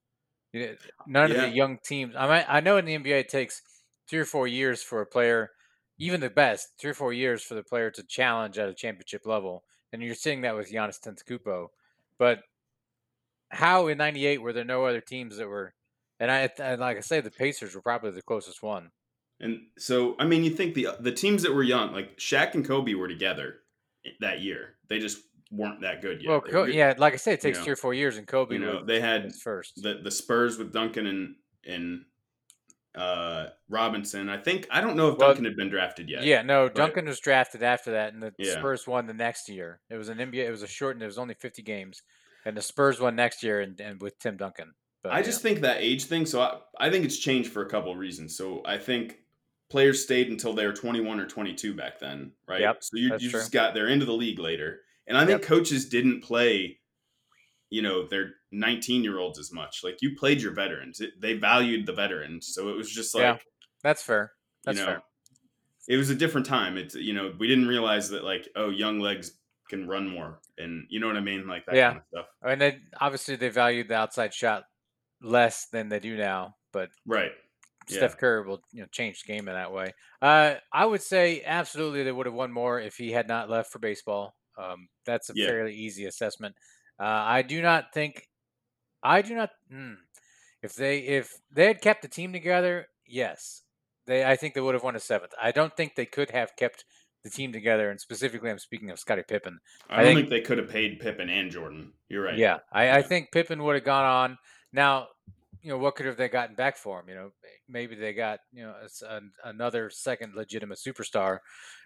You 0.55 0.69
know, 0.69 0.77
None 1.07 1.33
of 1.33 1.37
Yeah. 1.37 1.43
the 1.43 1.49
young 1.49 1.79
teams. 1.79 2.15
I 2.17 2.27
mean, 2.29 2.47
I 2.49 2.61
know 2.61 2.79
in 2.79 2.87
the 2.87 2.95
NBA 2.95 3.21
it 3.21 3.29
takes 3.29 3.61
three 4.09 4.21
or 4.21 4.25
four 4.25 4.47
years 4.49 4.83
for 4.83 5.01
a 5.03 5.07
player, 5.07 5.51
even 5.99 6.21
the 6.21 6.31
best, 6.31 6.79
three 6.81 6.93
or 6.93 6.95
four 6.95 7.13
years 7.13 7.43
for 7.45 7.55
the 7.55 7.65
player 7.65 7.91
to 7.91 8.05
challenge 8.05 8.59
at 8.59 8.69
a 8.71 8.75
championship 8.75 9.27
level, 9.27 9.65
and 9.93 10.03
you're 10.03 10.15
seeing 10.15 10.43
that 10.43 10.57
with 10.57 10.71
Giannis 10.71 11.01
Antetokounmpo. 11.01 11.69
But 12.19 12.45
how 13.51 13.87
in 13.87 13.99
'98 13.99 14.39
were 14.43 14.53
there 14.53 14.65
no 14.65 14.85
other 14.85 15.01
teams 15.01 15.37
that 15.37 15.49
were? 15.49 15.75
And 16.21 16.31
I, 16.31 16.51
and 16.59 16.81
like 16.81 16.97
I 16.97 17.01
say, 17.01 17.21
the 17.21 17.31
Pacers 17.31 17.75
were 17.75 17.83
probably 17.83 18.11
the 18.13 18.23
closest 18.23 18.63
one. 18.63 18.93
And 19.41 19.67
so, 19.79 20.17
I 20.19 20.27
mean, 20.27 20.45
you 20.45 20.51
think 20.51 20.75
the 20.75 20.89
the 21.01 21.13
teams 21.13 21.43
that 21.43 21.53
were 21.53 21.63
young, 21.63 21.93
like 21.93 22.17
Shaq 22.19 22.55
and 22.55 22.65
Kobe, 22.65 22.95
were 22.95 23.09
together 23.09 23.61
eh, 24.05 24.11
that 24.21 24.41
year. 24.41 24.77
They 24.89 24.99
just 25.01 25.23
weren't 25.57 25.81
that 25.83 26.03
good 26.03 26.23
yet. 26.23 26.29
well, 26.31 26.41
Co- 26.41 26.67
good- 26.67 26.75
yeah, 26.75 26.95
like 26.99 27.13
I 27.13 27.17
said, 27.17 27.35
it 27.35 27.45
you 27.45 27.49
takes 27.49 27.59
know, 27.59 27.65
three 27.65 27.73
or 27.73 27.77
four 27.77 27.95
years, 27.95 28.17
and 28.17 28.27
Kobe 28.27 28.55
you 28.55 28.61
know, 28.61 28.85
they 28.85 29.01
had 29.01 29.35
first. 29.35 29.83
the 29.83 30.01
the 30.03 30.11
Spurs 30.11 30.59
with 30.59 30.73
Duncan 30.73 31.07
and 31.07 31.35
and 31.67 32.05
uh, 32.95 33.47
Robinson. 33.69 34.29
I 34.29 34.37
think 34.39 34.67
I 34.71 34.81
don't 34.81 34.97
know 34.97 35.09
if 35.09 35.19
Well, 35.19 35.29
Duncan 35.29 35.45
had 35.47 35.57
been 35.57 35.69
drafted 35.69 36.09
yet. 36.09 36.25
yeah, 36.25 36.43
no, 36.43 36.69
Duncan 36.69 37.07
was 37.07 37.19
drafted 37.21 37.63
after 37.63 37.93
that, 37.93 38.13
and 38.15 38.23
the 38.23 38.33
Yeah. 38.39 38.53
Spurs 38.59 38.87
won 38.87 39.07
the 39.07 39.15
next 39.15 39.49
year. 39.49 39.81
It 39.91 39.97
was 39.97 40.09
an 40.09 40.19
NBA. 40.19 40.47
It 40.47 40.51
was 40.51 40.63
a 40.63 40.69
shortened. 40.69 41.03
It 41.03 41.07
was 41.07 41.19
only 41.19 41.35
fifty 41.35 41.63
games, 41.63 42.03
and 42.45 42.57
the 42.57 42.63
Spurs 42.63 43.01
won 43.01 43.17
next 43.17 43.43
year, 43.43 43.61
and, 43.61 43.81
and 43.81 44.01
with 44.01 44.19
Tim 44.19 44.37
Duncan. 44.37 44.75
But, 45.03 45.13
I 45.13 45.19
yeah. 45.19 45.25
just 45.25 45.43
think 45.43 45.61
that 45.61 45.79
age 45.81 46.05
thing. 46.05 46.25
So 46.25 46.41
I, 46.41 46.59
I 46.79 46.91
think 46.91 47.05
it's 47.05 47.19
changed 47.19 47.51
for 47.51 47.63
a 47.63 47.69
couple 47.69 47.91
of 47.93 47.99
reasons. 47.99 48.37
So 48.37 48.63
I 48.65 48.79
think 48.79 49.19
players 49.71 50.03
stayed 50.03 50.31
until 50.31 50.53
they 50.55 50.65
were 50.67 50.73
21 50.73 51.19
or 51.19 51.27
22 51.27 51.75
back 51.75 51.99
then, 51.99 52.31
right? 52.47 52.61
Yep, 52.61 52.77
so 52.85 52.97
you, 52.97 53.11
you 53.19 53.29
just 53.29 53.51
got 53.51 53.75
they're 53.75 53.89
into 53.89 54.07
the 54.07 54.13
league 54.13 54.39
later, 54.39 54.83
and 55.07 55.17
I 55.19 55.27
think 55.27 55.41
Yep. 55.41 55.43
coaches 55.43 55.89
didn't 55.89 56.23
play, 56.23 56.81
you 57.71 57.83
know, 57.83 58.07
their 58.07 58.35
19 58.53 59.05
year 59.05 59.19
olds 59.19 59.39
as 59.39 59.53
much. 59.53 59.83
Like 59.85 60.03
you 60.03 60.17
played 60.17 60.43
your 60.43 60.53
veterans, 60.53 61.01
it, 61.01 61.21
they 61.21 61.35
valued 61.35 61.87
the 61.87 61.93
veterans, 61.95 62.49
so 62.55 62.69
it 62.71 62.77
was 62.77 62.91
just 62.93 63.15
like 63.15 63.23
Yeah, 63.23 63.39
that's 63.83 64.03
fair. 64.03 64.33
That's 64.65 64.79
you 64.79 64.85
know, 64.87 64.87
fair. 64.87 65.03
it 65.89 65.97
was 65.97 66.11
a 66.11 66.15
different 66.15 66.47
time. 66.47 66.77
It's 66.79 66.95
you 66.95 67.13
know 67.15 67.35
we 67.39 67.49
didn't 67.49 67.69
realize 67.69 68.11
that 68.11 68.25
like 68.25 68.49
oh 68.57 68.71
young 68.71 69.01
legs 69.01 69.41
can 69.69 69.89
run 69.89 70.09
more, 70.09 70.41
and 70.59 70.87
you 70.91 71.01
know 71.01 71.07
what 71.07 71.17
I 71.17 71.21
mean, 71.21 71.47
like 71.47 71.67
that 71.67 71.73
Yeah. 71.77 71.89
kind 71.89 71.99
of 71.99 72.05
stuff. 72.13 72.27
I 72.43 72.49
mean, 72.51 72.59
they 72.59 72.81
obviously 73.01 73.37
they 73.37 73.49
valued 73.49 73.89
the 73.89 73.97
outside 73.97 74.35
shot 74.35 74.65
less 75.23 75.69
than 75.69 75.89
they 75.89 76.01
do 76.01 76.17
now, 76.17 76.57
but 76.73 76.91
Right. 77.07 77.33
Steph 77.89 78.13
Yeah. 78.13 78.17
Curry 78.19 78.47
will 78.47 78.63
you 78.73 78.83
know 78.83 78.89
change 78.93 79.23
the 79.23 79.33
game 79.33 79.49
in 79.49 79.55
that 79.55 79.73
way. 79.73 79.93
Uh, 80.23 80.57
I 80.73 80.87
would 80.87 81.03
say 81.03 81.43
absolutely 81.45 82.03
they 82.05 82.13
would 82.13 82.27
have 82.27 82.35
won 82.35 82.53
more 82.53 82.81
if 82.81 82.97
he 82.97 83.13
had 83.13 83.29
not 83.29 83.51
left 83.51 83.73
for 83.73 83.79
baseball. 83.79 84.37
Um, 84.57 84.89
that's 85.05 85.31
a 85.31 85.33
Yeah. 85.35 85.47
fairly 85.49 85.75
easy 85.75 86.05
assessment. 86.07 86.57
Uh, 86.99 87.05
I 87.05 87.43
do 87.43 87.61
not 87.63 87.93
think. 87.93 88.29
I 89.03 89.21
do 89.23 89.35
not. 89.35 89.51
Hmm, 89.71 89.95
if 90.63 90.75
they 90.75 90.99
if 91.01 91.35
they 91.51 91.67
had 91.67 91.81
kept 91.81 92.03
the 92.03 92.09
team 92.09 92.33
together, 92.33 92.89
yes, 93.07 93.63
they. 94.07 94.25
I 94.25 94.37
think 94.37 94.55
they 94.55 94.61
would 94.61 94.75
have 94.75 94.85
won 94.85 94.97
a 94.97 95.01
seventh. 95.01 95.33
I 95.43 95.51
don't 95.51 95.77
think 95.77 95.95
they 95.95 96.07
could 96.07 96.31
have 96.31 96.57
kept 96.57 96.85
the 97.23 97.31
team 97.31 97.53
together, 97.53 97.91
and 97.91 98.01
specifically, 98.01 98.51
I'm 98.51 98.59
speaking 98.59 98.91
of 98.91 98.99
Scottie 98.99 99.23
Pippen. 99.27 99.59
I, 99.89 99.95
I 99.95 99.97
don't 100.05 100.07
think- 100.07 100.19
think, 100.21 100.31
they 100.31 100.41
could 100.43 100.59
have 100.59 100.69
paid 100.71 101.01
Pippen 101.01 101.29
and 101.31 101.51
Jordan. 101.51 101.93
You're 102.09 102.23
right. 102.25 102.37
Yeah, 102.39 102.59
I, 102.73 102.99
I 102.99 103.03
think 103.03 103.33
Pippen 103.33 103.63
would 103.65 103.75
have 103.75 103.85
gone 103.85 104.05
on. 104.05 104.39
Now, 104.73 105.09
you 105.63 105.71
know, 105.71 105.79
what 105.79 105.97
could 105.97 106.07
have 106.07 106.17
they 106.17 106.29
gotten 106.29 106.55
back 106.55 106.77
for 106.77 107.01
him? 107.01 107.09
You 107.09 107.15
know, 107.15 107.31
maybe 107.69 107.95
they 107.97 108.13
got 108.13 108.41
you 108.53 108.63
know 108.65 108.75
a 109.09 109.21
another 109.49 109.91
second 109.91 110.35
legitimate 110.35 110.79
superstar. 110.79 111.39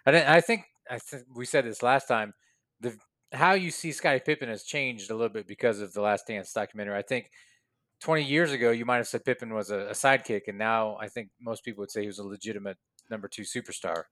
And 0.04 0.16
I 0.16 0.40
think 0.40 0.64
I 0.90 0.98
think 0.98 1.24
we 1.34 1.46
said 1.46 1.64
this 1.64 1.82
last 1.82 2.06
time. 2.08 2.34
The 2.80 2.96
how 3.32 3.52
you 3.52 3.70
see 3.70 3.92
Scottie 3.92 4.20
Pippen 4.24 4.48
has 4.48 4.62
changed 4.64 5.10
a 5.10 5.14
little 5.14 5.28
bit 5.32 5.46
because 5.46 5.80
of 5.80 5.92
the 5.92 6.00
Last 6.00 6.26
Dance 6.26 6.52
documentary. 6.52 6.96
I 6.96 7.02
think 7.02 7.30
20 8.00 8.22
years 8.24 8.52
ago 8.52 8.70
you 8.70 8.84
might 8.86 8.96
have 8.96 9.08
said 9.08 9.24
Pippen 9.24 9.52
was 9.52 9.70
a, 9.70 9.78
a 9.88 9.92
sidekick, 9.92 10.42
and 10.48 10.56
now 10.56 10.96
I 11.00 11.08
think 11.08 11.28
most 11.40 11.64
people 11.64 11.82
would 11.82 11.90
say 11.90 12.00
he 12.02 12.06
was 12.06 12.18
a 12.18 12.24
legitimate 12.26 12.76
number 13.10 13.28
two 13.28 13.42
superstar. 13.42 14.04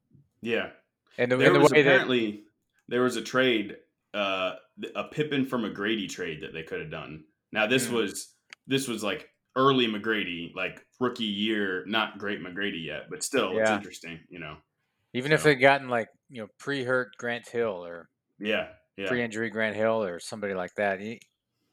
Yeah. 0.42 0.70
And 1.18 1.30
the, 1.32 1.37
There 1.37 1.46
and 1.46 1.56
the 1.56 1.61
was 1.61 1.70
way 1.73 1.82
that 1.82 1.88
apparently 1.90 2.42
there 2.88 3.02
was 3.02 3.16
a 3.16 3.23
trade, 3.23 3.76
uh, 4.12 4.54
a 4.94 5.04
Pippen 5.04 5.46
for 5.46 5.58
McGrady 5.58 6.08
trade 6.08 6.42
that 6.42 6.52
they 6.52 6.62
could 6.62 6.80
have 6.80 6.90
done. 6.90 7.25
Now 7.52 7.66
this 7.66 7.87
Hmm. 7.87 7.94
was 7.94 8.35
this 8.66 8.87
was 8.88 9.02
like 9.02 9.30
early 9.54 9.87
McGrady, 9.87 10.54
like 10.54 10.85
rookie 11.00 11.25
year, 11.25 11.85
not 11.87 12.18
great 12.18 12.40
McGrady 12.42 12.85
yet, 12.85 13.04
but 13.08 13.23
still, 13.23 13.56
it's 13.58 13.70
interesting. 13.70 14.20
You 14.28 14.40
know. 14.40 14.56
even 15.14 15.32
if 15.32 15.40
so- 15.40 15.49
they'd 15.49 15.54
gotten 15.56 15.88
like 15.88 16.08
you 16.28 16.42
know 16.42 16.49
pre-hurt 16.58 17.12
Grant 17.16 17.49
Hill 17.49 17.82
or 17.87 18.08
Yeah. 18.38 18.69
Yeah. 18.97 19.09
pre-injury 19.09 19.50
Grant 19.50 19.76
Hill 19.76 20.02
or 20.02 20.21
somebody 20.21 20.55
like 20.55 20.75
that. 20.76 21.00
He, 21.00 21.21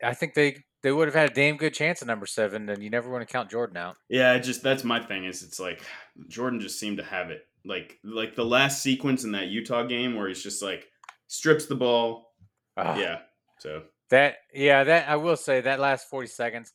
I 0.04 0.14
think 0.14 0.34
they 0.34 0.58
they 0.82 0.92
would 0.92 1.08
have 1.08 1.16
had 1.16 1.32
a 1.32 1.34
damn 1.34 1.56
good 1.56 1.74
chance 1.74 2.02
at 2.02 2.08
number 2.08 2.26
seven, 2.26 2.68
and 2.68 2.84
you 2.84 2.90
never 2.90 3.10
want 3.10 3.26
to 3.26 3.32
count 3.32 3.50
Jordan 3.50 3.78
out. 3.78 3.96
Yeah, 4.10 4.38
just 4.40 4.62
that's 4.62 4.84
my 4.84 5.00
thing. 5.00 5.24
Is 5.24 5.42
it's 5.42 5.60
like 5.60 5.82
Jordan 6.28 6.60
just 6.60 6.80
seemed 6.80 6.98
to 6.98 7.04
have 7.04 7.32
it. 7.32 7.46
Like 7.66 7.98
like 8.04 8.36
the 8.36 8.44
last 8.46 8.84
sequence 8.84 9.24
in 9.24 9.32
that 9.32 9.48
Utah 9.48 9.84
game 9.84 10.16
where 10.16 10.28
he's 10.28 10.44
just 10.44 10.62
like 10.62 10.86
strips 11.28 11.66
the 11.66 11.76
ball. 11.76 12.34
Ah, 12.76 12.98
Yeah. 12.98 13.20
So 13.60 13.84
that 14.10 14.36
yeah, 14.54 14.84
that 14.84 15.08
I 15.08 15.16
will 15.16 15.38
say 15.38 15.62
that 15.62 15.80
last 15.80 16.10
forty 16.10 16.28
seconds 16.28 16.74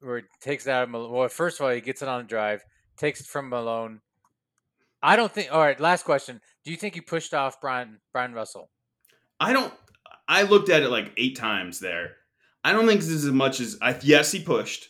where 0.00 0.18
he 0.18 0.24
takes 0.40 0.66
it 0.66 0.70
out 0.70 0.84
of 0.84 0.90
Malone. 0.90 1.10
Well, 1.10 1.28
first 1.28 1.58
of 1.58 1.66
all, 1.66 1.72
he 1.72 1.80
gets 1.80 2.02
it 2.02 2.08
on 2.08 2.22
the 2.22 2.28
drive, 2.28 2.62
takes 2.96 3.20
it 3.20 3.26
from 3.26 3.48
Malone. 3.48 4.00
I 5.02 5.16
don't 5.16 5.32
think. 5.32 5.52
All 5.52 5.60
right, 5.60 5.78
last 5.80 6.04
question. 6.04 6.40
Do 6.64 6.70
you 6.70 6.76
think 6.76 6.94
he 6.94 7.00
pushed 7.00 7.34
off 7.34 7.60
Brian 7.60 7.98
Bryon 8.12 8.32
Russell? 8.34 8.70
I 9.44 9.52
don't. 9.52 9.72
I 10.26 10.42
looked 10.42 10.68
at 10.70 10.82
it 10.82 10.88
like 10.88 11.12
eight 11.16 11.36
times 11.36 11.80
there. 11.80 12.12
I 12.62 12.72
don't 12.72 12.86
think 12.86 13.00
this 13.00 13.10
is 13.10 13.24
as 13.26 13.32
much 13.32 13.60
as 13.60 13.76
I. 13.82 13.96
Yes, 14.02 14.32
he 14.32 14.40
pushed. 14.40 14.88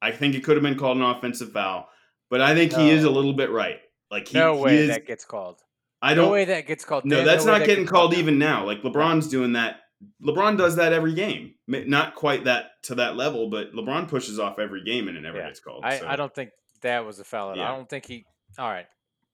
I 0.00 0.12
think 0.12 0.34
it 0.34 0.44
could 0.44 0.56
have 0.56 0.62
been 0.62 0.78
called 0.78 0.96
an 0.98 1.02
offensive 1.02 1.52
foul, 1.52 1.88
but 2.30 2.40
I 2.40 2.54
think 2.54 2.72
he 2.72 2.90
is 2.90 3.02
a 3.04 3.10
little 3.10 3.32
bit 3.32 3.50
right. 3.50 3.80
Like 4.10 4.28
he, 4.28 4.38
no 4.38 4.54
he 4.56 4.62
way 4.62 4.76
is. 4.78 4.88
that 4.88 5.06
gets 5.06 5.24
called. 5.24 5.60
I 6.00 6.14
No 6.14 6.22
don't. 6.22 6.32
way 6.32 6.44
that 6.44 6.66
gets 6.68 6.84
called. 6.84 7.04
no, 7.04 7.24
that's 7.24 7.44
way 7.44 7.50
not 7.52 7.58
that 7.60 7.66
getting 7.66 7.86
called 7.86 8.12
now. 8.12 8.18
even 8.18 8.38
now. 8.38 8.64
Like 8.64 8.82
LeBron's 8.82 9.26
doing 9.28 9.54
that. 9.54 9.80
LeBron 10.24 10.56
does 10.56 10.76
that 10.76 10.92
every 10.92 11.12
game. 11.14 11.54
Not 11.66 12.14
quite 12.14 12.44
that 12.44 12.66
to 12.84 12.94
that 12.96 13.16
level, 13.16 13.50
but 13.50 13.72
LeBron 13.72 14.06
pushes 14.06 14.38
off 14.38 14.60
every 14.60 14.84
game 14.84 15.08
and 15.08 15.16
it 15.16 15.20
never 15.22 15.38
Yeah. 15.38 15.48
gets 15.48 15.58
called. 15.58 15.82
I, 15.84 15.98
so. 15.98 16.06
I 16.06 16.14
don't 16.14 16.32
think 16.32 16.50
that 16.82 17.04
was 17.04 17.18
a 17.18 17.24
foul. 17.24 17.50
at 17.50 17.52
all. 17.52 17.56
Yeah. 17.64 17.72
I 17.72 17.76
don't 17.76 17.88
think 17.90 18.06
he. 18.06 18.24
All 18.56 18.70
right. 18.70 18.86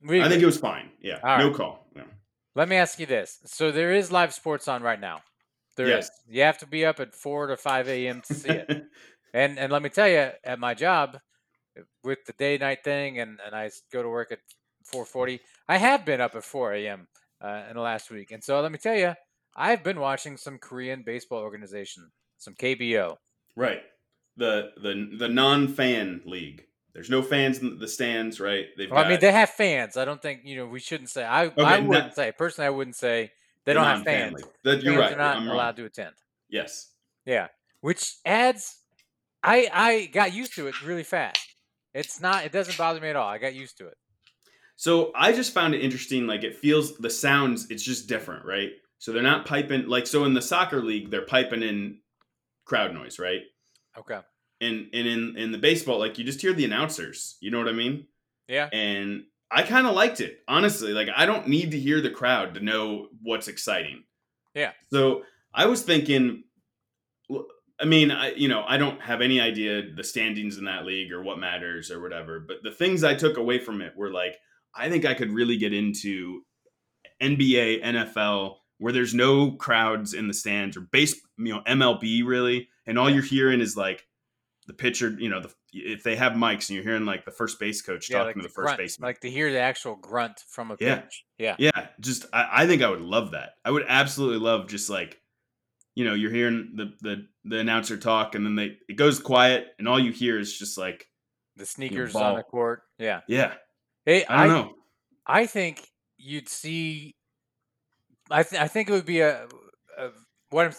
We 0.02 0.22
I 0.22 0.28
think 0.30 0.42
it 0.42 0.46
was 0.46 0.56
fine. 0.58 0.88
Yeah, 1.02 1.18
All 1.22 1.38
no 1.38 1.46
right. 1.48 1.54
call. 1.56 1.86
Yeah. 1.94 2.02
Let 2.54 2.68
me 2.68 2.76
ask 2.76 2.98
you 2.98 3.06
this. 3.06 3.40
So 3.46 3.72
there 3.72 3.92
is 3.92 4.12
live 4.12 4.32
sports 4.32 4.68
on 4.68 4.82
right 4.82 5.00
now. 5.00 5.22
There 5.76 5.86
is. 5.86 5.90
Yes. 5.90 6.10
You 6.28 6.42
have 6.42 6.58
to 6.58 6.66
be 6.66 6.84
up 6.84 7.00
at 7.00 7.14
four 7.14 7.48
to 7.48 7.56
five 7.56 7.88
a.m. 7.88 8.22
to 8.26 8.34
see 8.34 8.50
it. 8.50 8.70
and 9.34 9.58
and 9.58 9.72
let 9.72 9.82
me 9.82 9.88
tell 9.88 10.08
you, 10.08 10.30
at 10.44 10.58
my 10.58 10.74
job, 10.74 11.18
with 12.02 12.24
the 12.26 12.32
day 12.34 12.58
night 12.58 12.84
thing, 12.84 13.18
and 13.18 13.40
and 13.44 13.54
I 13.54 13.70
go 13.92 14.02
to 14.02 14.08
work 14.08 14.30
at 14.30 14.38
four 14.84 15.04
forty. 15.04 15.40
I 15.68 15.78
have 15.78 16.04
been 16.04 16.20
up 16.20 16.34
at 16.36 16.44
four 16.44 16.72
a.m. 16.72 17.08
Uh, 17.40 17.64
in 17.68 17.74
the 17.74 17.82
last 17.82 18.10
week, 18.10 18.30
and 18.30 18.42
so 18.42 18.60
let 18.60 18.70
me 18.70 18.78
tell 18.78 18.96
you, 18.96 19.14
I've 19.56 19.82
been 19.82 20.00
watching 20.00 20.36
some 20.36 20.58
Korean 20.58 21.02
baseball 21.04 21.40
organization, 21.40 22.10
some 22.38 22.54
KBO. 22.54 23.16
right. 23.56 23.82
The 24.36 24.70
the 24.76 25.16
the 25.16 25.28
non 25.28 25.68
fan 25.68 26.20
league. 26.24 26.64
There's 26.94 27.10
no 27.10 27.22
fans 27.22 27.58
in 27.58 27.78
the 27.78 27.88
stands. 27.88 28.38
Right. 28.40 28.66
They've 28.78 28.90
Well, 28.90 29.04
I 29.04 29.08
mean, 29.08 29.20
they 29.20 29.32
have 29.32 29.50
fans. 29.50 29.96
I 29.96 30.04
don't 30.04 30.22
think 30.22 30.42
you 30.44 30.56
know. 30.56 30.66
We 30.66 30.80
shouldn't 30.80 31.10
say. 31.10 31.24
I 31.24 31.44
I 31.58 31.80
wouldn't 31.80 31.90
that- 31.90 32.14
say 32.16 32.32
personally. 32.36 32.66
I 32.68 32.70
wouldn't 32.70 32.96
say 32.96 33.32
they 33.64 33.72
don't 33.72 33.84
have 33.84 34.02
fans. 34.04 34.42
That, 34.62 34.82
you're 34.82 34.94
Fans 34.94 35.00
right. 35.00 35.12
are 35.14 35.18
not 35.18 35.36
I'm 35.38 35.46
wrong. 35.46 35.54
allowed 35.56 35.76
to 35.76 35.84
attend. 35.86 36.14
Yes. 36.48 36.90
Yeah, 37.26 37.48
which 37.80 38.14
adds. 38.24 38.78
I 39.42 39.68
I 39.72 40.06
got 40.06 40.32
used 40.32 40.54
to 40.54 40.68
it 40.68 40.82
really 40.82 41.02
fast. 41.02 41.40
It's 41.92 42.20
not. 42.20 42.44
It 42.44 42.52
doesn't 42.52 42.78
bother 42.78 43.00
me 43.00 43.08
at 43.08 43.16
all. 43.16 43.28
I 43.28 43.38
got 43.38 43.54
used 43.54 43.76
to 43.78 43.88
it. 43.88 43.96
So 44.76 45.12
I 45.14 45.32
just 45.32 45.52
found 45.54 45.74
it 45.74 45.82
interesting. 45.82 46.26
Like 46.26 46.44
it 46.44 46.56
feels 46.56 46.96
the 46.98 47.10
sounds. 47.10 47.70
It's 47.70 47.82
just 47.82 48.08
different, 48.08 48.44
right? 48.44 48.70
So 48.98 49.12
they're 49.12 49.22
not 49.22 49.46
piping 49.46 49.86
like 49.88 50.06
so 50.06 50.24
in 50.24 50.34
the 50.34 50.42
soccer 50.42 50.82
league 50.82 51.10
they're 51.10 51.26
piping 51.26 51.62
in 51.62 51.98
crowd 52.64 52.94
noise, 52.94 53.18
right? 53.18 53.42
Okay. 53.98 54.20
And 54.64 54.88
and 54.92 55.06
in 55.06 55.36
in 55.36 55.52
the 55.52 55.58
baseball 55.58 55.98
like 55.98 56.18
you 56.18 56.24
just 56.24 56.40
hear 56.40 56.52
the 56.52 56.64
announcers. 56.64 57.36
You 57.40 57.50
know 57.50 57.58
what 57.58 57.68
I 57.68 57.72
mean? 57.72 58.06
Yeah. 58.48 58.68
And 58.72 59.24
I 59.50 59.62
kind 59.62 59.86
of 59.86 59.94
liked 59.94 60.20
it 60.20 60.40
honestly. 60.48 60.92
Like 60.92 61.08
I 61.14 61.26
don't 61.26 61.48
need 61.48 61.70
to 61.72 61.78
hear 61.78 62.00
the 62.00 62.10
crowd 62.10 62.54
to 62.54 62.60
know 62.60 63.08
what's 63.22 63.48
exciting. 63.48 64.04
Yeah. 64.54 64.72
So 64.90 65.22
I 65.52 65.66
was 65.66 65.82
thinking. 65.82 66.44
I 67.80 67.86
mean, 67.86 68.12
I 68.12 68.32
you 68.34 68.48
know 68.48 68.64
I 68.66 68.76
don't 68.76 69.00
have 69.00 69.20
any 69.20 69.40
idea 69.40 69.82
the 69.94 70.04
standings 70.04 70.58
in 70.58 70.64
that 70.66 70.86
league 70.86 71.12
or 71.12 71.22
what 71.22 71.38
matters 71.38 71.90
or 71.90 72.00
whatever. 72.00 72.40
But 72.40 72.58
the 72.62 72.70
things 72.70 73.02
I 73.02 73.14
took 73.14 73.36
away 73.36 73.58
from 73.58 73.80
it 73.80 73.96
were 73.96 74.10
like 74.10 74.36
I 74.74 74.88
think 74.88 75.04
I 75.04 75.14
could 75.14 75.30
really 75.30 75.56
get 75.56 75.72
into 75.72 76.42
NBA, 77.20 77.82
NFL, 77.84 78.56
where 78.78 78.92
there's 78.92 79.14
no 79.14 79.52
crowds 79.52 80.14
in 80.14 80.28
the 80.28 80.34
stands 80.34 80.76
or 80.76 80.82
base, 80.82 81.20
you 81.38 81.54
know, 81.54 81.62
MLB 81.66 82.24
really, 82.24 82.68
and 82.86 82.98
all 82.98 83.10
you're 83.10 83.22
hearing 83.22 83.60
is 83.60 83.76
like 83.76 84.06
the 84.66 84.72
pitcher. 84.74 85.14
You 85.18 85.28
know, 85.28 85.40
the, 85.40 85.52
if 85.72 86.02
they 86.02 86.16
have 86.16 86.32
mics 86.32 86.68
and 86.68 86.70
you're 86.70 86.84
hearing 86.84 87.04
like 87.04 87.24
the 87.24 87.30
first 87.30 87.58
base 87.60 87.82
coach 87.82 88.08
Yeah, 88.10 88.18
talking 88.18 88.26
like 88.28 88.34
to 88.36 88.42
the, 88.42 88.48
the 88.48 88.54
first 88.54 88.66
grunt, 88.66 88.78
baseman. 88.78 89.06
like 89.08 89.20
to 89.20 89.30
hear 89.30 89.52
the 89.52 89.58
actual 89.60 89.96
grunt 89.96 90.40
from 90.48 90.70
a 90.70 90.76
Yeah. 90.80 90.96
pitch. 91.00 91.24
Yeah. 91.38 91.56
Yeah, 91.58 91.88
just 92.00 92.26
I, 92.32 92.48
I 92.62 92.66
think 92.66 92.82
I 92.82 92.88
would 92.90 93.00
love 93.02 93.32
that. 93.32 93.50
I 93.64 93.70
would 93.70 93.84
absolutely 93.88 94.38
love 94.38 94.68
just 94.68 94.88
like, 94.90 95.20
you 95.94 96.04
know, 96.04 96.14
you're 96.14 96.30
hearing 96.32 96.72
the 96.76 96.92
the 97.00 97.26
the 97.44 97.58
announcer 97.58 97.96
talk, 97.96 98.34
and 98.34 98.44
then 98.44 98.54
they 98.56 98.78
it 98.88 98.96
goes 98.96 99.20
quiet, 99.20 99.68
and 99.78 99.86
all 99.86 100.00
you 100.00 100.12
hear 100.12 100.38
is 100.38 100.56
just 100.58 100.76
like, 100.78 101.08
The 101.56 101.66
sneakers 101.66 102.14
on 102.16 102.36
the 102.36 102.42
court. 102.42 102.82
Yeah. 102.98 103.20
yeah, 103.28 103.54
Hey, 104.04 104.24
I 104.24 104.46
don't 104.46 104.56
know. 104.66 104.74
I 105.26 105.46
think 105.46 105.86
you'd 106.18 106.48
see. 106.48 107.14
I 108.30 108.42
th- 108.42 108.60
I 108.60 108.66
think 108.68 108.88
it 108.88 108.92
would 108.92 109.06
be 109.06 109.20
a, 109.20 109.46
a 109.98 110.10
what 110.50 110.66
I'm, 110.66 110.72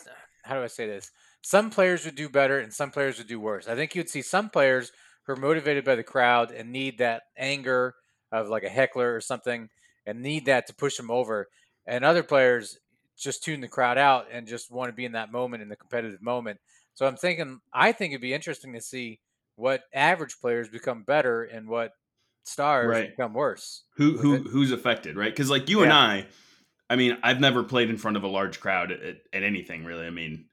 how 0.44 0.56
do 0.56 0.64
I 0.64 0.68
say 0.68 0.88
this? 0.88 1.12
Some 1.46 1.70
players 1.70 2.06
would 2.06 2.16
do 2.16 2.28
better 2.28 2.58
and 2.58 2.74
some 2.74 2.90
players 2.90 3.20
would 3.20 3.28
do 3.28 3.40
worse. 3.40 3.68
I 3.68 3.76
think 3.76 3.94
you'd 3.94 4.10
see 4.10 4.24
some 4.24 4.50
players 4.50 4.92
who 5.24 5.34
are 5.34 5.36
motivated 5.36 5.86
by 5.86 5.94
the 5.94 6.02
crowd 6.02 6.50
and 6.50 6.72
need 6.72 6.98
that 6.98 7.22
anger 7.38 7.94
of 8.32 8.48
like 8.48 8.64
a 8.64 8.70
heckler 8.70 9.14
or 9.14 9.22
something 9.22 9.70
and 10.08 10.24
need 10.24 10.48
that 10.48 10.66
to 10.66 10.74
push 10.74 10.98
them 10.98 11.12
over, 11.12 11.48
and 11.86 12.04
other 12.04 12.24
players 12.24 12.80
just 13.16 13.44
tune 13.44 13.62
the 13.62 13.68
crowd 13.68 14.00
out 14.00 14.26
and 14.32 14.48
just 14.48 14.72
want 14.72 14.90
to 14.90 14.96
be 14.96 15.06
in 15.06 15.12
that 15.12 15.32
moment 15.32 15.62
in 15.62 15.70
the 15.70 15.76
competitive 15.76 16.20
moment. 16.20 16.60
So 16.96 17.06
I'm 17.06 17.16
thinking 17.16 17.60
I 17.72 17.92
think 17.92 18.14
it'd 18.14 18.22
be 18.22 18.34
interesting 18.34 18.74
to 18.74 18.82
see 18.82 19.20
what 19.56 19.84
average 19.94 20.38
players 20.42 20.68
become 20.68 21.04
better 21.04 21.44
and 21.44 21.70
what 21.70 21.92
stars 22.44 22.90
Right. 22.90 23.12
become 23.12 23.36
worse. 23.36 23.84
Who 23.98 24.18
who 24.18 24.34
it. 24.34 24.48
who's 24.48 24.72
affected, 24.72 25.16
right? 25.16 25.32
Because 25.32 25.52
like 25.52 25.70
you 25.70 25.84
and 25.84 25.94
I, 25.94 26.26
I 26.90 26.96
mean, 26.96 27.20
I've 27.22 27.40
never 27.40 27.64
played 27.64 27.92
in 27.92 27.98
front 27.98 28.18
of 28.18 28.24
a 28.24 28.28
large 28.28 28.60
crowd 28.60 28.92
at, 28.92 29.04
at, 29.32 29.44
anything 29.44 29.86
really. 29.86 30.08
I 30.08 30.10
mean, 30.10 30.46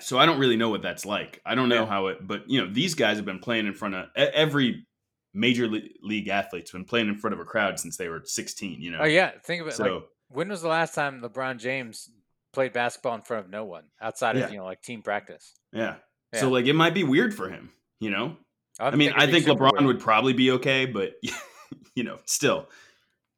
so 0.00 0.18
I 0.18 0.26
don't 0.26 0.38
really 0.38 0.56
know 0.56 0.68
what 0.70 0.82
that's 0.82 1.04
like. 1.06 1.40
I 1.46 1.54
don't 1.54 1.68
know 1.68 1.82
Yeah. 1.82 1.86
how 1.86 2.06
it, 2.08 2.26
but 2.26 2.48
you 2.48 2.60
know, 2.60 2.72
these 2.72 2.94
guys 2.94 3.16
have 3.16 3.24
been 3.26 3.38
playing 3.38 3.66
in 3.66 3.74
front 3.74 3.94
of 3.94 4.06
every 4.16 4.86
major 5.34 5.68
league 6.02 6.28
athlete's 6.28 6.70
been 6.72 6.84
playing 6.84 7.08
in 7.08 7.16
front 7.16 7.34
of 7.34 7.40
a 7.40 7.44
crowd 7.44 7.78
since 7.78 7.96
they 7.96 8.08
were 8.08 8.22
16. 8.24 8.80
You 8.82 8.90
know, 8.92 8.98
Oh 9.02 9.06
yeah, 9.06 9.32
think 9.44 9.62
of 9.62 9.68
it. 9.68 9.74
So 9.74 9.84
like 9.84 10.02
when 10.28 10.48
was 10.48 10.62
the 10.62 10.68
last 10.68 10.94
time 10.94 11.20
LeBron 11.22 11.58
James 11.58 12.10
played 12.52 12.72
basketball 12.72 13.14
in 13.14 13.22
front 13.22 13.44
of 13.46 13.50
no 13.50 13.64
one 13.64 13.84
outside 14.00 14.36
Yeah. 14.36 14.44
of 14.46 14.50
you 14.52 14.58
know 14.58 14.64
like 14.64 14.82
team 14.82 15.02
practice? 15.02 15.54
yeah. 15.72 15.96
Yeah. 16.32 16.40
So 16.40 16.50
like 16.50 16.66
it 16.66 16.74
might 16.74 16.92
be 16.94 17.04
weird 17.04 17.34
for 17.34 17.48
him. 17.48 17.70
You 18.00 18.10
know, 18.10 18.36
I 18.78 18.94
mean, 18.94 19.12
I 19.12 19.24
it'd 19.24 19.34
be 19.34 19.40
think 19.40 19.58
LeBron 19.58 19.72
weird. 19.72 19.84
would 19.86 20.00
probably 20.00 20.34
be 20.34 20.50
okay, 20.52 20.84
but 20.86 21.14
you 21.94 22.04
know, 22.04 22.18
still, 22.26 22.68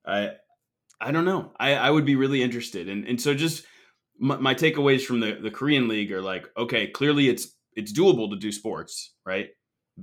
I 0.04 0.32
I 1.00 1.12
don't 1.12 1.24
know. 1.24 1.52
I 1.58 1.74
I 1.74 1.90
would 1.90 2.04
be 2.04 2.16
really 2.16 2.42
interested, 2.42 2.88
and 2.88 3.06
and 3.06 3.20
so 3.20 3.32
just 3.34 3.64
my, 4.20 4.36
my 4.36 4.54
takeaways 4.54 5.02
from 5.04 5.20
the 5.20 5.38
the 5.42 5.50
Korean 5.50 5.88
league 5.88 6.12
are 6.12 6.22
like, 6.22 6.46
okay, 6.56 6.86
clearly 6.88 7.28
it's 7.28 7.48
it's 7.74 7.92
doable 7.92 8.30
to 8.30 8.36
do 8.36 8.52
sports, 8.52 9.14
right? 9.24 9.48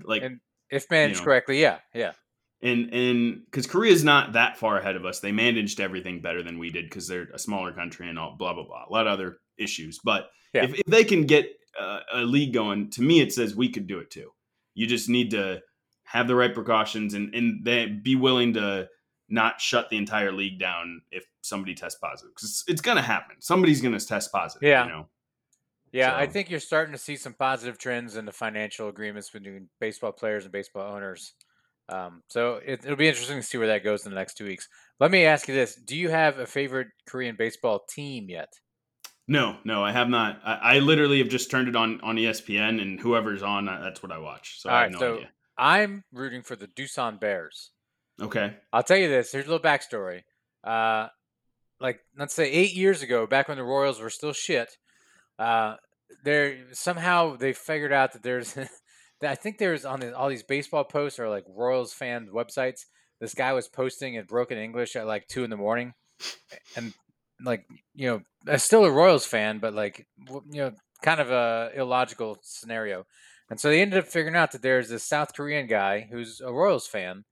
Like 0.03 0.23
And 0.23 0.39
if 0.69 0.89
managed 0.91 1.15
you 1.15 1.21
know. 1.21 1.25
correctly, 1.25 1.62
yeah, 1.62 1.80
yeah. 1.93 2.13
and 2.62 2.93
and 2.93 3.41
because 3.45 3.67
Korea's 3.67 4.03
not 4.03 4.34
that 4.34 4.58
far 4.58 4.77
ahead 4.80 4.95
of 4.95 5.06
us, 5.06 5.19
they 5.19 5.32
managed 5.32 5.80
everything 5.80 6.21
better 6.21 6.43
than 6.43 6.58
we 6.60 6.69
did 6.71 6.86
because 6.86 7.08
they're 7.08 7.27
a 7.34 7.39
smaller 7.39 7.71
country 7.71 8.10
and 8.10 8.17
all 8.19 8.36
blah 8.38 8.53
blah 8.53 8.65
blah, 8.65 8.86
a 8.89 8.91
lot 8.91 9.08
of 9.08 9.13
other 9.13 9.38
issues. 9.58 9.99
But 10.03 10.30
Yeah. 10.53 10.63
if, 10.65 10.73
if 10.80 10.86
they 10.88 11.03
can 11.03 11.23
get 11.25 11.49
uh, 11.80 11.99
a 12.13 12.21
league 12.21 12.53
going, 12.53 12.89
to 12.91 13.01
me, 13.01 13.21
it 13.21 13.32
says 13.34 13.56
we 13.56 13.69
could 13.69 13.88
do 13.88 13.99
it 13.99 14.10
too. 14.10 14.32
You 14.73 14.88
just 14.88 15.10
need 15.10 15.32
to 15.32 15.62
have 16.03 16.27
the 16.27 16.36
right 16.36 16.53
precautions 16.53 17.13
and 17.13 17.34
and 17.36 17.63
they 17.65 17.86
be 17.86 18.15
willing 18.15 18.53
to 18.53 18.88
not 19.29 19.59
shut 19.59 19.89
the 19.89 19.97
entire 19.97 20.31
league 20.31 20.59
down 20.59 21.01
if 21.11 21.25
somebody 21.41 21.75
tests 21.75 21.99
positive 21.99 22.33
because 22.33 22.49
it's, 22.49 22.63
it's 22.67 22.81
gonna 22.81 23.01
happen. 23.01 23.37
Somebody's 23.39 23.81
gonna 23.81 23.99
test 23.99 24.31
positive. 24.31 24.67
Yeah. 24.67 24.85
you 24.85 24.91
know. 24.91 25.07
Yeah, 25.93 26.15
I 26.15 26.27
think 26.27 26.49
you're 26.49 26.59
starting 26.59 26.91
to 26.91 26.99
see 26.99 27.15
some 27.15 27.33
positive 27.33 27.77
trends 27.77 28.17
in 28.17 28.25
the 28.25 28.31
financial 28.31 28.89
agreements 28.89 29.29
between 29.29 29.69
baseball 29.79 30.11
players 30.11 30.43
and 30.43 30.51
baseball 30.51 30.93
owners. 30.93 31.33
Um, 31.89 32.23
so 32.27 32.59
it, 32.65 32.83
it'll 32.83 32.97
be 32.97 33.07
interesting 33.07 33.37
to 33.37 33.43
see 33.43 33.57
where 33.57 33.67
that 33.67 33.85
goes 33.85 34.05
in 34.05 34.11
the 34.11 34.17
next 34.17 34.35
two 34.35 34.43
weeks. 34.43 34.67
Let 34.99 35.11
me 35.11 35.25
ask 35.25 35.47
you 35.47 35.55
this: 35.55 35.75
Do 35.75 35.95
you 35.95 36.09
have 36.09 36.39
a 36.39 36.45
favorite 36.45 36.89
Korean 37.07 37.35
baseball 37.37 37.85
team 37.89 38.29
yet? 38.29 38.49
No, 39.27 39.57
no, 39.63 39.83
I 39.83 39.91
have 39.91 40.09
not. 40.09 40.39
I, 40.45 40.55
I 40.55 40.79
literally 40.79 41.19
have 41.19 41.29
just 41.29 41.49
turned 41.49 41.67
it 41.67 41.75
on 41.75 42.01
on 42.01 42.15
ESPN, 42.15 42.81
and 42.81 42.99
whoever's 42.99 43.43
on, 43.43 43.65
that's 43.65 44.03
what 44.03 44.11
I 44.11 44.19
watch. 44.19 44.59
So 44.59 44.69
All 44.69 44.75
I 44.75 44.81
have 44.83 44.91
no 44.91 44.99
so 44.99 45.15
idea. 45.15 45.29
I'm 45.57 46.03
rooting 46.11 46.43
for 46.43 46.55
the 46.55 46.67
Doosan 46.67 47.19
Bears. 47.19 47.71
Okay, 48.21 48.56
I'll 48.73 48.84
tell 48.84 48.97
you 48.97 49.10
this. 49.10 49.32
Here's 49.32 49.45
a 49.45 49.49
little 49.49 49.63
backstory. 49.63 50.21
Uh, 50.63 51.08
like 51.80 51.99
let's 52.17 52.34
say 52.34 52.51
eight 52.51 52.73
years 52.73 53.01
ago, 53.01 53.27
back 53.27 53.47
when 53.47 53.58
the 53.58 53.63
Royals 53.63 53.99
were 53.99 54.10
still 54.10 54.34
shit, 54.34 54.69
uh, 55.38 55.75
there 56.23 56.58
somehow 56.73 57.36
they 57.36 57.53
figured 57.53 57.93
out 57.93 58.13
that 58.13 58.23
there's, 58.23 58.53
that 58.53 58.69
I 59.32 59.36
think 59.36 59.58
there's 59.58 59.86
on 59.86 59.99
the, 59.99 60.17
all 60.17 60.30
these 60.30 60.43
baseball 60.43 60.84
posts 60.84 61.19
or 61.19 61.30
like 61.30 61.43
Royals 61.47 61.93
fan 61.93 62.30
websites. 62.34 62.82
This 63.19 63.34
guy 63.34 63.53
was 63.53 63.67
posting 63.67 64.15
in 64.15 64.25
broken 64.25 64.58
English 64.58 64.95
at 64.95 65.08
like 65.08 65.27
two 65.27 65.43
in 65.43 65.49
the 65.49 65.58
morning, 65.58 65.93
and 66.75 66.93
like 67.43 67.65
you 67.95 68.23
know, 68.45 68.58
still 68.58 68.86
a 68.86 68.91
Royals 68.91 69.25
fan, 69.25 69.60
but 69.60 69.73
like 69.73 70.08
you 70.30 70.62
know, 70.62 70.71
kind 71.01 71.19
of 71.19 71.32
a 71.32 71.71
illogical 71.75 72.38
scenario. 72.41 73.06
And 73.49 73.60
so 73.60 73.69
they 73.69 73.82
ended 73.82 73.99
up 73.99 74.08
figuring 74.08 74.36
out 74.36 74.51
that 74.51 74.62
there's 74.62 74.89
this 74.89 75.03
South 75.03 75.34
Korean 75.34 75.67
guy 75.67 76.08
who's 76.12 76.41
a 76.41 76.51
Royals 76.51 76.88
fan. 76.88 77.23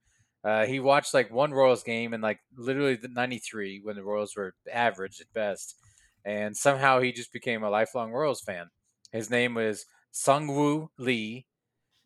Uh, 0.44 0.64
he 0.66 0.78
watched 0.78 1.14
like 1.14 1.32
one 1.32 1.52
Royals 1.52 1.82
game 1.82 2.14
in 2.14 2.20
like 2.20 2.38
literally 2.56 2.96
the 2.96 3.08
'93 3.08 3.80
when 3.82 3.96
the 3.96 4.04
Royals 4.04 4.36
were 4.36 4.54
average 4.72 5.20
at 5.20 5.32
best, 5.32 5.76
and 6.24 6.56
somehow 6.56 7.00
he 7.00 7.12
just 7.12 7.32
became 7.32 7.62
a 7.62 7.70
lifelong 7.70 8.12
Royals 8.12 8.40
fan. 8.40 8.68
His 9.12 9.30
name 9.30 9.54
was 9.54 9.86
Sungwoo 10.12 10.88
Lee, 10.98 11.46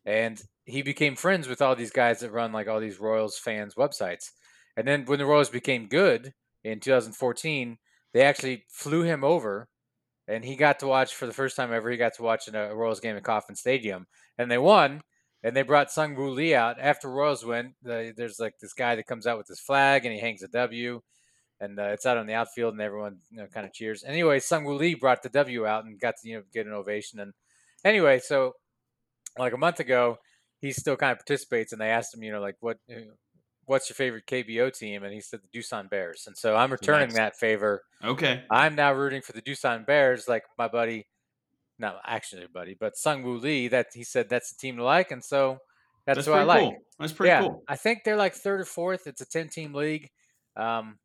and 0.05 0.41
he 0.65 0.81
became 0.81 1.15
friends 1.15 1.47
with 1.47 1.61
all 1.61 1.75
these 1.75 1.91
guys 1.91 2.19
that 2.19 2.31
run 2.31 2.51
like 2.51 2.67
all 2.67 2.79
these 2.79 2.99
Royals 2.99 3.37
fans 3.37 3.75
websites. 3.75 4.31
And 4.77 4.87
then 4.87 5.05
when 5.05 5.19
the 5.19 5.25
Royals 5.25 5.49
became 5.49 5.87
good 5.87 6.33
in 6.63 6.79
2014, 6.79 7.77
they 8.13 8.21
actually 8.21 8.65
flew 8.69 9.03
him 9.03 9.23
over, 9.23 9.67
and 10.27 10.45
he 10.45 10.55
got 10.55 10.79
to 10.79 10.87
watch 10.87 11.13
for 11.13 11.25
the 11.25 11.33
first 11.33 11.55
time 11.55 11.73
ever. 11.73 11.89
He 11.89 11.97
got 11.97 12.13
to 12.15 12.23
watch 12.23 12.47
in 12.47 12.55
a 12.55 12.73
Royals 12.75 12.99
game 12.99 13.15
at 13.15 13.23
Kauffman 13.23 13.55
Stadium, 13.55 14.07
and 14.37 14.49
they 14.49 14.57
won. 14.57 15.01
And 15.43 15.55
they 15.55 15.63
brought 15.63 15.91
Sung 15.91 16.15
Woo 16.15 16.29
Lee 16.29 16.53
out 16.53 16.77
after 16.79 17.09
Royals 17.09 17.43
win. 17.43 17.73
The, 17.81 18.13
there's 18.15 18.39
like 18.39 18.59
this 18.59 18.73
guy 18.73 18.95
that 18.95 19.07
comes 19.07 19.25
out 19.25 19.37
with 19.39 19.47
his 19.47 19.59
flag 19.59 20.05
and 20.05 20.13
he 20.13 20.19
hangs 20.19 20.43
a 20.43 20.47
W, 20.49 21.01
and 21.59 21.79
uh, 21.79 21.85
it's 21.93 22.05
out 22.05 22.17
on 22.17 22.27
the 22.27 22.33
outfield, 22.35 22.73
and 22.73 22.81
everyone 22.81 23.17
you 23.31 23.37
know 23.37 23.47
kind 23.47 23.65
of 23.65 23.73
cheers. 23.73 24.03
Anyway, 24.03 24.39
Sung 24.39 24.63
Woo 24.65 24.75
Lee 24.75 24.93
brought 24.95 25.23
the 25.23 25.29
W 25.29 25.65
out 25.65 25.85
and 25.85 25.99
got 25.99 26.15
to 26.21 26.29
you 26.29 26.37
know 26.37 26.43
get 26.53 26.67
an 26.67 26.73
ovation. 26.73 27.19
And 27.19 27.33
anyway, 27.83 28.19
so 28.19 28.53
like 29.37 29.53
a 29.53 29.57
month 29.57 29.79
ago, 29.79 30.17
he 30.59 30.71
still 30.71 30.95
kind 30.95 31.11
of 31.11 31.17
participates, 31.17 31.71
and 31.71 31.81
they 31.81 31.89
asked 31.89 32.13
him, 32.13 32.21
you 32.21 32.31
know, 32.31 32.41
like 32.41 32.57
what 32.59 32.77
uh, 32.91 32.99
what's 33.65 33.89
your 33.89 33.95
favorite 33.95 34.27
KBO 34.27 34.71
team, 34.77 35.03
and 35.03 35.11
he 35.13 35.21
said 35.21 35.39
the 35.41 35.59
Doosan 35.59 35.89
Bears. 35.89 36.25
And 36.27 36.37
so 36.37 36.55
I'm 36.55 36.71
returning 36.71 37.07
Nice. 37.09 37.17
that 37.17 37.35
favor. 37.37 37.81
okay, 38.03 38.43
I'm 38.51 38.75
now 38.75 38.93
rooting 38.93 39.21
for 39.23 39.31
the 39.33 39.41
Doosan 39.41 39.87
Bears, 39.87 40.27
like 40.27 40.43
my 40.57 40.67
buddy, 40.67 41.07
not 41.81 41.97
actually 42.05 42.45
buddy, 42.53 42.75
but 42.79 42.95
Sung 42.95 43.23
Woo 43.23 43.37
Lee. 43.37 43.67
That 43.67 43.87
he 43.93 44.03
said 44.03 44.29
that's 44.29 44.53
the 44.53 44.57
team 44.59 44.77
to 44.77 44.83
like, 44.83 45.11
and 45.11 45.23
so 45.23 45.57
that's, 46.05 46.17
that's 46.17 46.27
who 46.27 46.33
I 46.33 46.43
like. 46.43 46.61
cool. 46.61 46.77
That's 46.99 47.11
pretty 47.13 47.29
yeah, 47.29 47.41
cool. 47.41 47.63
I 47.67 47.75
think 47.75 48.03
they're 48.05 48.15
like 48.15 48.33
third 48.33 48.61
or 48.61 48.65
fourth. 48.65 49.07
It's 49.07 49.21
a 49.21 49.25
ten 49.25 49.49
team 49.49 49.73
league. 49.73 50.09
Um, 50.55 50.97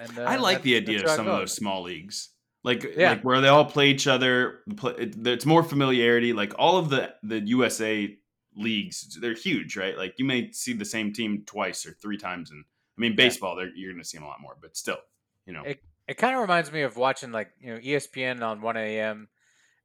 and 0.00 0.18
uh, 0.18 0.22
I 0.22 0.36
like 0.36 0.62
the 0.62 0.76
idea 0.76 1.02
of 1.02 1.10
some 1.10 1.26
of 1.28 1.36
those 1.38 1.52
small 1.52 1.82
leagues, 1.82 2.30
like 2.64 2.84
Yeah. 2.96 3.10
like 3.10 3.22
where 3.24 3.40
they 3.40 3.48
all 3.48 3.64
play 3.64 3.88
each 3.90 4.06
other. 4.06 4.60
It's 4.86 5.44
more 5.46 5.62
familiarity. 5.62 6.32
Like 6.32 6.54
all 6.58 6.78
of 6.78 6.88
the 6.90 7.14
the 7.22 7.40
USA 7.40 8.16
leagues, 8.56 9.18
they're 9.20 9.34
huge, 9.34 9.76
right? 9.76 9.96
Like 9.96 10.14
you 10.18 10.24
may 10.24 10.50
see 10.52 10.72
the 10.72 10.84
same 10.84 11.12
team 11.12 11.42
twice 11.46 11.84
or 11.86 11.92
three 11.92 12.16
times, 12.16 12.50
and 12.50 12.64
I 12.96 13.00
mean 13.00 13.16
baseball, 13.16 13.56
they're, 13.56 13.70
you're 13.74 13.92
going 13.92 14.02
to 14.02 14.08
see 14.08 14.18
them 14.18 14.24
a 14.24 14.28
lot 14.28 14.40
more, 14.40 14.56
but 14.60 14.76
still, 14.76 14.98
you 15.46 15.52
know, 15.52 15.62
It- 15.64 15.82
It 16.08 16.16
kind 16.16 16.34
of 16.34 16.40
reminds 16.40 16.72
me 16.72 16.82
of 16.82 16.96
watching 16.96 17.32
like 17.32 17.50
you 17.60 17.72
know 17.74 17.78
ESPN 17.80 18.42
on 18.42 18.60
one 18.62 18.76
a.m. 18.76 19.28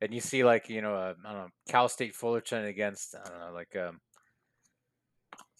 and 0.03 0.13
you 0.13 0.21
see 0.21 0.43
like 0.43 0.69
you 0.69 0.81
know 0.81 0.95
uh, 0.95 1.13
I 1.25 1.31
don't 1.31 1.41
know 1.41 1.49
Cal 1.69 1.89
State 1.89 2.15
Fullerton 2.15 2.65
against 2.65 3.15
I 3.15 3.29
don't 3.29 3.39
know 3.39 3.53
like 3.53 3.75
um, 3.75 3.99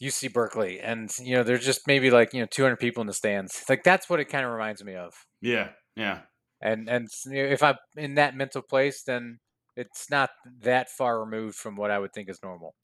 UC 0.02 0.34
Berkeley, 0.34 0.80
and 0.80 1.10
you 1.20 1.36
know 1.36 1.44
there's 1.44 1.66
just 1.66 1.88
maybe 1.88 2.12
like 2.12 2.34
you 2.34 2.42
know 2.42 2.48
200 2.50 2.78
people 2.78 3.02
in 3.02 3.08
the 3.08 3.14
stands. 3.14 3.64
Like 3.70 3.84
that's 3.84 4.10
what 4.10 4.20
it 4.20 4.26
kind 4.26 4.46
of 4.46 4.52
reminds 4.52 4.84
me 4.84 4.96
of. 4.96 5.14
yeah, 5.42 5.70
yeah. 5.96 6.22
and 6.62 6.90
and 6.90 7.06
s- 7.06 7.26
you 7.26 7.44
know, 7.44 7.50
if 7.50 7.64
I'm 7.64 7.76
in 7.96 8.16
that 8.16 8.36
mental 8.36 8.62
place, 8.62 9.04
then 9.04 9.40
it's 9.76 10.10
not 10.10 10.30
that 10.62 10.90
far 10.90 11.20
removed 11.24 11.56
from 11.56 11.76
what 11.76 11.92
I 11.92 12.00
would 12.00 12.14
think 12.14 12.30
is 12.30 12.40
normal. 12.44 12.76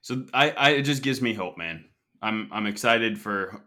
So 0.00 0.24
I, 0.32 0.50
I 0.50 0.70
it 0.70 0.82
just 0.82 1.02
gives 1.02 1.20
me 1.20 1.34
hope, 1.34 1.58
man. 1.58 1.84
I'm 2.22 2.48
I'm 2.52 2.66
excited 2.66 3.20
for 3.20 3.64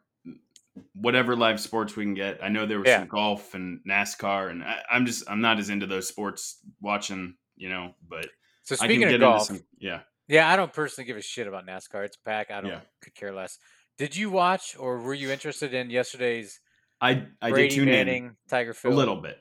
whatever 0.94 1.36
live 1.36 1.60
sports 1.60 1.96
we 1.96 2.04
can 2.06 2.14
get. 2.14 2.44
I 2.44 2.50
know 2.50 2.66
there 2.66 2.80
was 2.80 2.88
Yeah. 2.88 3.00
some 3.00 3.08
golf 3.08 3.54
and 3.54 3.80
NASCAR, 3.88 4.50
and 4.50 4.64
I, 4.64 4.82
I'm 4.92 5.06
just 5.06 5.30
I'm 5.30 5.42
not 5.42 5.60
as 5.60 5.70
into 5.70 5.86
those 5.88 6.08
sports 6.08 6.60
watching, 6.82 7.36
you 7.56 7.70
know. 7.70 7.96
But 8.08 8.28
So 8.64 8.76
speaking 8.76 9.04
of 9.04 9.20
golf, 9.20 9.44
some. 9.44 9.62
Yeah, 9.80 10.02
yeah, 10.28 10.50
I 10.50 10.56
don't 10.56 10.74
personally 10.74 11.06
give 11.08 11.18
a 11.18 11.22
shit 11.22 11.48
about 11.48 11.66
NASCAR. 11.66 12.06
It's 12.06 12.18
pack. 12.18 12.52
I 12.52 12.62
don't 12.62 12.72
Yeah. 12.72 12.82
could 13.02 13.16
care 13.16 13.34
less. 13.34 13.58
Did 13.98 14.16
you 14.16 14.30
watch 14.30 14.76
or 14.78 15.00
were 15.00 15.14
you 15.14 15.30
interested 15.32 15.74
in 15.74 15.90
yesterday's 15.90 16.60
I 17.02 17.28
I 17.42 17.50
Brady 17.50 17.70
did 17.70 17.76
tune 17.76 17.86
Manning 17.86 18.36
Tiger 18.50 18.72
in 18.72 18.76
Phil? 18.76 18.92
a 18.92 18.94
little 18.94 19.18
bit. 19.18 19.38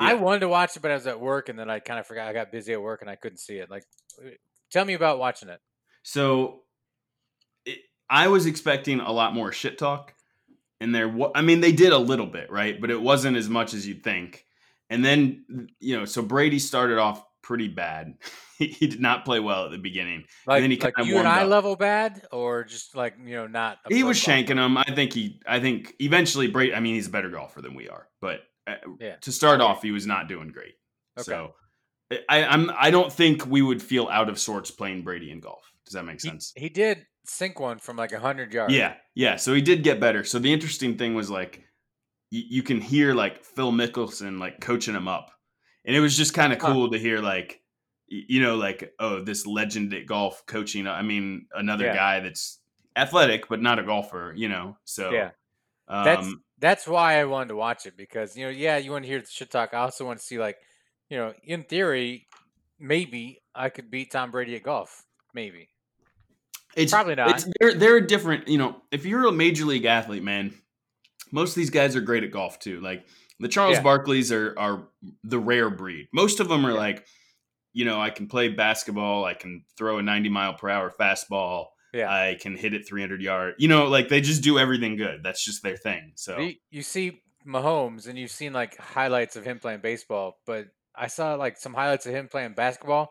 I 0.00 0.14
wanted 0.14 0.40
to 0.40 0.48
watch 0.48 0.76
it, 0.76 0.80
but 0.80 0.92
I 0.92 0.94
was 0.94 1.08
at 1.08 1.20
work, 1.20 1.48
and 1.48 1.58
then 1.58 1.68
I 1.68 1.80
kind 1.80 1.98
of 1.98 2.06
forgot. 2.06 2.28
I 2.28 2.32
got 2.32 2.52
busy 2.52 2.72
at 2.72 2.80
work, 2.80 3.00
and 3.00 3.10
I 3.10 3.16
couldn't 3.16 3.38
see 3.38 3.56
it. 3.56 3.68
Like, 3.68 3.82
tell 4.70 4.84
me 4.84 4.94
about 4.94 5.18
watching 5.18 5.48
it. 5.48 5.60
So 6.04 6.62
it, 7.64 7.80
I 8.08 8.28
was 8.28 8.46
expecting 8.46 9.00
a 9.00 9.10
lot 9.10 9.34
more 9.34 9.50
shit 9.50 9.76
talk, 9.76 10.14
and 10.80 10.94
there. 10.94 11.14
I 11.34 11.42
mean, 11.42 11.60
they 11.60 11.72
did 11.72 11.92
a 11.92 11.98
little 11.98 12.26
bit, 12.26 12.50
right? 12.50 12.80
But 12.80 12.90
it 12.90 13.00
wasn't 13.00 13.36
as 13.36 13.48
much 13.48 13.74
as 13.74 13.86
you'd 13.86 14.02
think. 14.04 14.44
And 14.90 15.04
then 15.04 15.68
you 15.80 15.98
know, 15.98 16.04
so 16.04 16.22
Brady 16.22 16.58
started 16.58 16.98
off 16.98 17.22
pretty 17.42 17.68
bad. 17.68 18.14
he, 18.58 18.66
he 18.68 18.86
did 18.86 19.00
not 19.00 19.24
play 19.24 19.40
well 19.40 19.66
at 19.66 19.70
the 19.70 19.78
beginning. 19.78 20.24
Like, 20.46 20.62
then 20.62 20.70
he 20.70 20.78
like 20.78 20.94
you 21.04 21.18
and 21.18 21.28
I 21.28 21.42
up. 21.42 21.48
level 21.48 21.76
bad, 21.76 22.26
or 22.32 22.64
just 22.64 22.96
like 22.96 23.14
you 23.24 23.36
know 23.36 23.46
not. 23.46 23.78
he 23.88 24.02
was 24.02 24.18
shanking 24.18 24.56
them. 24.56 24.76
I 24.76 24.94
think 24.94 25.12
he. 25.12 25.40
I 25.46 25.60
think 25.60 25.94
eventually 26.00 26.48
Brady. 26.48 26.74
I 26.74 26.80
mean, 26.80 26.94
he's 26.94 27.08
a 27.08 27.10
better 27.10 27.30
golfer 27.30 27.62
than 27.62 27.74
we 27.74 27.88
are, 27.88 28.08
but 28.20 28.40
uh, 28.66 28.74
Yeah. 29.00 29.16
to 29.22 29.32
start 29.32 29.60
off, 29.60 29.82
he 29.82 29.90
was 29.92 30.06
not 30.06 30.28
doing 30.28 30.48
great. 30.48 30.74
Okay. 31.18 31.24
So 31.24 31.54
I, 32.28 32.44
I'm. 32.44 32.70
I 32.78 32.90
don't 32.90 33.12
think 33.12 33.46
we 33.46 33.62
would 33.62 33.82
feel 33.82 34.08
out 34.08 34.28
of 34.28 34.38
sorts 34.38 34.70
playing 34.70 35.02
Brady 35.02 35.30
in 35.30 35.40
golf. 35.40 35.67
Does 35.88 35.94
that 35.94 36.04
make 36.04 36.20
sense? 36.20 36.52
he 36.54 36.68
did 36.68 37.06
sink 37.24 37.58
one 37.58 37.78
from 37.78 37.96
like 37.96 38.12
hundred 38.12 38.52
yards. 38.52 38.74
Yeah, 38.74 38.94
yeah. 39.14 39.36
So 39.36 39.54
he 39.54 39.62
did 39.62 39.82
get 39.82 40.00
better. 40.00 40.22
So 40.24 40.38
the 40.38 40.52
interesting 40.52 40.96
thing 40.98 41.14
was 41.14 41.30
like, 41.30 41.62
y- 42.30 42.44
you 42.48 42.62
can 42.62 42.80
hear 42.80 43.14
like 43.14 43.42
Phil 43.44 43.72
Mickelson 43.72 44.38
like 44.38 44.60
coaching 44.60 44.94
him 44.94 45.08
up, 45.08 45.30
and 45.84 45.96
it 45.96 46.00
was 46.00 46.16
just 46.16 46.34
kind 46.34 46.52
of 46.52 46.60
Huh. 46.60 46.72
cool 46.72 46.90
to 46.90 46.98
hear 46.98 47.20
like, 47.20 47.62
you 48.06 48.42
know, 48.42 48.56
like 48.56 48.92
oh, 48.98 49.22
this 49.22 49.46
legend 49.46 49.94
at 49.94 50.04
golf 50.06 50.44
coaching. 50.46 50.86
I 50.86 51.02
mean, 51.02 51.46
another 51.54 51.86
Yeah. 51.86 51.94
guy 51.96 52.20
that's 52.20 52.60
athletic 52.96 53.48
but 53.48 53.62
not 53.62 53.78
a 53.78 53.82
golfer. 53.82 54.32
You 54.36 54.48
know, 54.48 54.76
so 54.84 55.10
Yeah. 55.10 55.30
That's 55.88 56.26
Um, 56.26 56.42
that's 56.58 56.86
why 56.86 57.18
I 57.18 57.24
wanted 57.24 57.48
to 57.48 57.56
watch 57.56 57.86
it 57.86 57.96
because 57.96 58.36
you 58.36 58.44
know, 58.44 58.50
yeah, 58.50 58.76
you 58.76 58.90
want 58.90 59.04
to 59.04 59.08
hear 59.08 59.20
the 59.20 59.26
shit 59.26 59.50
talk. 59.50 59.72
I 59.72 59.78
also 59.78 60.04
want 60.04 60.18
to 60.18 60.24
see 60.24 60.38
like, 60.38 60.56
you 61.08 61.16
know, 61.16 61.32
in 61.44 61.64
theory, 61.64 62.26
maybe 62.78 63.42
I 63.54 63.70
could 63.70 63.90
beat 63.90 64.10
Tom 64.12 64.30
Brady 64.30 64.56
at 64.56 64.62
golf. 64.64 65.04
Maybe. 65.34 65.68
It's 66.76 66.92
Probably 66.92 67.14
not. 67.14 67.30
It's, 67.30 67.48
they're 67.60 67.74
they're 67.74 68.00
different. 68.00 68.48
You 68.48 68.58
know, 68.58 68.82
if 68.92 69.04
you're 69.06 69.26
a 69.26 69.32
major 69.32 69.64
league 69.64 69.84
athlete, 69.84 70.22
man, 70.22 70.54
most 71.32 71.50
of 71.50 71.54
these 71.56 71.70
guys 71.70 71.96
are 71.96 72.00
great 72.00 72.24
at 72.24 72.30
golf 72.30 72.58
too. 72.58 72.80
Like 72.80 73.04
the 73.40 73.48
Charles 73.48 73.76
Yeah. 73.76 73.82
Barkleys 73.82 74.32
are 74.34 74.58
are 74.58 74.88
the 75.24 75.38
rare 75.38 75.70
breed. 75.70 76.08
Most 76.12 76.40
of 76.40 76.48
them 76.48 76.64
are 76.66 76.72
Yeah. 76.72 76.76
like, 76.78 77.06
you 77.72 77.84
know, 77.84 78.00
I 78.00 78.10
can 78.10 78.28
play 78.28 78.48
basketball. 78.48 79.24
I 79.24 79.34
can 79.34 79.64
throw 79.76 79.98
a 79.98 80.02
90 80.02 80.28
mile 80.28 80.54
per 80.54 80.68
hour 80.68 80.92
fastball. 80.98 81.66
Yeah. 81.94 82.10
I 82.12 82.36
can 82.40 82.54
hit 82.56 82.74
it 82.74 82.86
300 82.86 83.22
yard. 83.22 83.54
You 83.58 83.68
know, 83.68 83.86
like 83.86 84.08
they 84.08 84.20
just 84.20 84.42
do 84.42 84.58
everything 84.58 84.96
good. 84.96 85.22
That's 85.24 85.42
just 85.44 85.62
their 85.62 85.76
thing. 85.76 86.12
So 86.16 86.38
You, 86.38 86.54
you 86.70 86.82
see 86.82 87.22
Mahomes 87.46 88.06
and 88.06 88.18
you've 88.18 88.30
seen 88.30 88.52
like 88.52 88.76
highlights 88.76 89.36
of 89.36 89.44
him 89.44 89.58
playing 89.58 89.80
baseball, 89.80 90.36
but 90.46 90.66
I 90.94 91.06
saw 91.06 91.34
like 91.34 91.56
some 91.56 91.72
highlights 91.72 92.04
of 92.06 92.14
him 92.14 92.28
playing 92.28 92.52
basketball. 92.52 93.10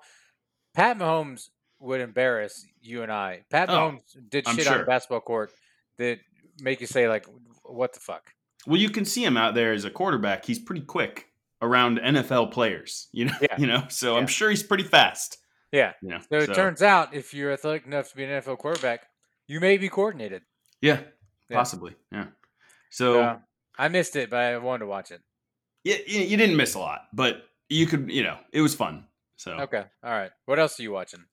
Pat 0.76 1.00
Mahomes 1.00 1.50
would 1.80 2.02
embarrass 2.02 2.66
you 2.82 3.04
and 3.04 3.12
I. 3.12 3.44
Pat 3.50 3.70
Oh, 3.70 3.74
Mahomes 3.74 4.30
did 4.30 4.48
I'm 4.48 4.56
shit 4.56 4.68
on 4.68 4.74
sure. 4.74 4.84
a 4.84 4.86
basketball 4.86 5.22
court 5.22 5.52
that 5.98 6.20
make 6.62 6.82
you 6.82 6.88
say 6.88 7.08
like, 7.08 7.26
"What 7.64 7.94
the 7.94 8.00
fuck?" 8.00 8.34
Well, 8.66 8.78
you 8.78 8.90
can 8.90 9.06
see 9.06 9.24
him 9.24 9.38
out 9.38 9.54
there 9.56 9.74
as 9.74 9.86
a 9.86 9.90
quarterback. 9.92 10.46
He's 10.46 10.60
pretty 10.60 10.82
quick 10.82 11.28
around 11.62 12.00
NFL 12.00 12.52
players. 12.52 13.08
You 13.14 13.26
know, 13.26 13.34
Yeah. 13.42 13.56
you 13.58 13.68
know. 13.68 13.84
So 13.90 14.14
Yeah. 14.14 14.20
I'm 14.22 14.28
sure 14.28 14.50
he's 14.50 14.64
pretty 14.64 14.84
fast. 14.84 15.38
Yeah. 15.72 15.94
You 16.02 16.10
know. 16.10 16.20
So 16.30 16.38
it 16.40 16.54
turns 16.54 16.82
out 16.82 17.14
if 17.14 17.34
you're 17.34 17.52
athletic 17.52 17.86
enough 17.86 18.10
to 18.10 18.16
be 18.16 18.24
an 18.24 18.30
NFL 18.42 18.58
quarterback, 18.58 19.06
you 19.48 19.60
may 19.60 19.78
be 19.78 19.90
coordinated. 19.90 20.44
yeah, 20.82 21.02
Yeah. 21.50 21.58
possibly. 21.58 21.96
Yeah. 22.12 22.28
So 22.90 23.22
Uh, 23.22 23.40
I 23.78 23.88
missed 23.90 24.16
it, 24.16 24.30
but 24.30 24.40
I 24.40 24.58
wanted 24.58 24.80
to 24.80 24.88
watch 24.88 25.12
it. 25.12 25.22
yeah, 25.84 25.98
you, 26.08 26.22
you 26.22 26.38
didn't 26.38 26.56
miss 26.58 26.74
a 26.76 26.80
lot, 26.80 27.02
but 27.14 27.44
you 27.70 27.86
could. 27.86 28.10
You 28.12 28.24
know, 28.24 28.40
it 28.52 28.62
was 28.62 28.76
fun. 28.76 29.08
So 29.36 29.52
Okay. 29.54 29.84
All 30.04 30.12
right. 30.12 30.32
What 30.46 30.58
else 30.60 30.80
are 30.80 30.84
you 30.84 30.92
watching? 30.92 31.26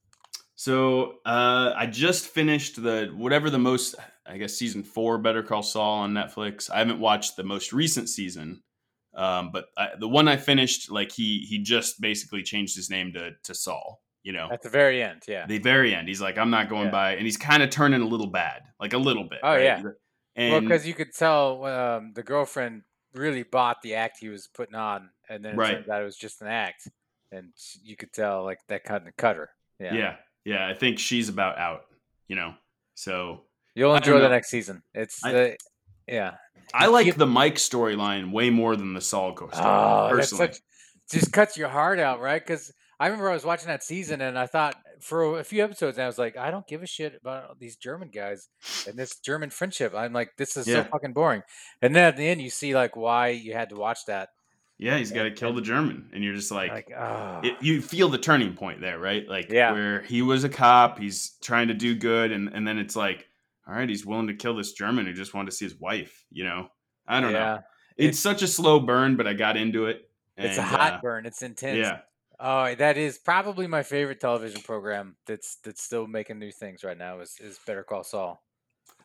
So 0.57 1.17
uh, 1.27 1.73
I 1.77 1.87
just 1.87 2.27
finished 2.29 2.83
the 2.83 3.13
whatever 3.17 3.51
the 3.51 3.59
most 3.59 3.95
I 4.27 4.39
guess 4.39 4.55
season 4.55 4.83
four 4.85 5.19
Better 5.19 5.43
Call 5.43 5.63
Saul 5.63 6.01
on 6.01 6.13
Netflix. 6.13 6.71
I 6.71 6.79
haven't 6.79 7.01
watched 7.01 7.37
the 7.37 7.45
most 7.45 7.73
recent 7.73 8.09
season, 8.09 8.63
um, 9.15 9.51
but 9.53 9.67
I, 9.77 9.89
the 9.99 10.09
one 10.09 10.29
I 10.29 10.37
finished, 10.37 10.91
like 10.91 11.13
he 11.13 11.41
he 11.49 11.59
just 11.59 12.01
basically 12.01 12.43
changed 12.43 12.77
his 12.77 12.89
name 12.89 13.13
to 13.15 13.33
to 13.43 13.55
Saul. 13.55 14.01
You 14.23 14.33
know, 14.33 14.49
At 14.51 14.63
the 14.63 14.71
very 14.71 15.03
end, 15.03 15.21
yeah. 15.29 15.45
the 15.47 15.59
very 15.59 15.95
end, 15.95 16.09
he's 16.09 16.21
like, 16.23 16.39
I'm 16.39 16.49
not 16.49 16.71
going 16.71 16.87
Yeah. 16.87 16.91
by, 16.93 17.11
and 17.17 17.27
he's 17.27 17.37
kind 17.37 17.63
of 17.63 17.69
turning 17.69 18.01
a 18.01 18.07
little 18.07 18.29
bad, 18.29 18.63
like 18.81 18.95
a 18.95 18.99
little 18.99 19.25
bit. 19.25 19.41
Oh, 19.43 19.51
right? 19.51 19.63
yeah. 19.63 19.83
well, 20.51 20.63
because 20.63 20.87
you 20.87 20.95
could 20.95 21.13
tell 21.13 21.63
um, 21.67 22.13
the 22.15 22.23
girlfriend 22.23 22.85
really 23.13 23.43
bought 23.43 23.83
the 23.83 23.97
act 23.97 24.17
he 24.21 24.31
was 24.31 24.49
putting 24.55 24.77
on, 24.77 25.11
and 25.29 25.45
then 25.45 25.53
it 25.53 25.57
Right. 25.59 25.75
turns 25.75 25.89
out 25.91 26.01
it 26.01 26.07
was 26.07 26.17
just 26.17 26.41
an 26.41 26.49
act, 26.49 26.89
and 27.33 27.51
you 27.83 27.97
could 27.97 28.15
tell 28.15 28.45
like 28.45 28.61
that 28.69 28.85
kind 28.85 29.07
of 29.07 29.15
cut 29.19 29.37
her. 29.37 29.51
Yeah. 29.79 29.93
yeah, 29.93 30.17
yeah, 30.45 30.67
I 30.69 30.75
think 30.75 30.99
she's 30.99 31.29
about 31.29 31.59
out. 31.59 31.83
You 32.29 32.37
know, 32.37 32.55
so 32.95 33.43
You'll 33.75 33.95
enjoy 33.95 34.21
the 34.21 34.29
next 34.29 34.51
season. 34.51 34.83
It's 34.95 35.23
I- 35.25 35.33
the 35.33 35.57
yeah. 36.09 36.35
I 36.73 36.87
like 36.87 37.07
Yep. 37.07 37.17
the 37.17 37.27
Mike 37.27 37.57
storyline 37.57 38.33
way 38.33 38.51
more 38.51 38.75
than 38.77 38.95
the 38.95 39.01
Saul 39.01 39.35
storyline. 39.35 39.51
Oh, 39.55 40.09
personally, 40.11 40.47
such 40.49 40.61
just 41.11 41.33
cuts 41.33 41.57
your 41.57 41.69
heart 41.69 41.99
out, 42.01 42.21
right? 42.21 42.41
Because 42.45 42.73
I 42.99 43.07
remember 43.09 43.31
I 43.31 43.35
was 43.35 43.45
watching 43.45 43.69
that 43.69 43.83
season 43.85 44.21
and 44.23 44.39
I 44.39 44.47
thought 44.47 44.75
for 45.01 45.39
a 45.39 45.45
few 45.45 45.63
episodes 45.63 45.99
I 45.99 46.07
was 46.07 46.17
like, 46.19 46.37
I 46.37 46.51
don't 46.51 46.67
give 46.67 46.83
a 46.83 46.87
shit 46.87 47.15
about 47.21 47.59
these 47.59 47.77
German 47.77 48.09
guys 48.09 48.49
and 48.89 48.97
this 48.97 49.19
German 49.21 49.51
friendship. 49.51 49.93
I'm 49.95 50.13
like, 50.13 50.31
this 50.39 50.57
is 50.57 50.67
Yeah. 50.67 50.85
so 50.85 50.89
fucking 50.91 51.13
boring. 51.13 51.43
And 51.83 51.95
then 51.95 52.05
at 52.05 52.17
the 52.17 52.27
end, 52.27 52.41
you 52.41 52.49
see 52.51 52.75
like 52.75 52.97
why 52.97 53.29
you 53.29 53.53
had 53.53 53.69
to 53.71 53.77
watch 53.77 53.99
that. 54.07 54.31
Yeah, 54.77 54.99
he's 54.99 55.13
got 55.13 55.23
to 55.23 55.31
kill 55.31 55.53
the 55.53 55.63
German, 55.63 56.11
and 56.13 56.25
you're 56.25 56.35
just 56.35 56.51
like, 56.51 56.71
Like, 56.73 56.93
oh, 56.97 57.41
it, 57.45 57.55
you 57.61 57.81
feel 57.81 58.09
the 58.09 58.19
turning 58.19 58.55
point 58.55 58.81
there, 58.81 58.99
right? 58.99 59.27
Like 59.29 59.51
Yeah. 59.51 59.73
where 59.73 60.03
he 60.03 60.21
was 60.23 60.43
a 60.45 60.49
cop, 60.49 60.99
he's 60.99 61.37
trying 61.43 61.69
to 61.69 61.75
do 61.75 61.95
good, 61.95 62.33
and 62.33 62.49
and 62.53 62.67
then 62.67 62.79
it's 62.79 62.97
like, 62.97 63.27
all 63.67 63.75
right, 63.75 63.89
he's 63.89 64.05
willing 64.05 64.27
to 64.27 64.35
kill 64.35 64.57
this 64.57 64.73
German 64.73 65.07
who 65.07 65.13
just 65.13 65.33
wanted 65.33 65.51
to 65.51 65.57
see 65.57 65.65
his 65.65 65.77
wife. 65.79 66.25
You 66.31 66.45
know, 66.45 66.69
I 67.07 67.21
don't 67.21 67.33
know. 67.33 67.39
yeah. 67.39 67.59
It's, 67.97 68.19
such 68.19 68.43
a 68.43 68.49
slow 68.49 68.81
burn, 68.81 69.17
but 69.17 69.27
I 69.29 69.35
got 69.35 69.57
into 69.57 69.87
it. 69.87 70.11
It's 70.37 70.59
a 70.59 70.63
hot 70.63 70.95
uh, 70.95 71.01
burn. 71.01 71.27
It's 71.27 71.43
intense. 71.43 71.79
Yeah, 71.79 71.99
Oh, 72.41 72.75
that 72.75 72.97
is 72.99 73.19
probably 73.19 73.69
my 73.69 73.85
favorite 73.85 74.21
television 74.21 74.61
program. 74.63 75.15
That's 75.27 75.57
that's 75.63 75.83
still 75.83 76.07
making 76.09 76.41
new 76.41 76.51
things 76.51 76.83
right 76.83 76.99
now. 76.99 77.21
Is 77.21 77.37
is 77.41 77.61
Better 77.65 77.85
Call 77.85 78.03
Saul. 78.03 78.43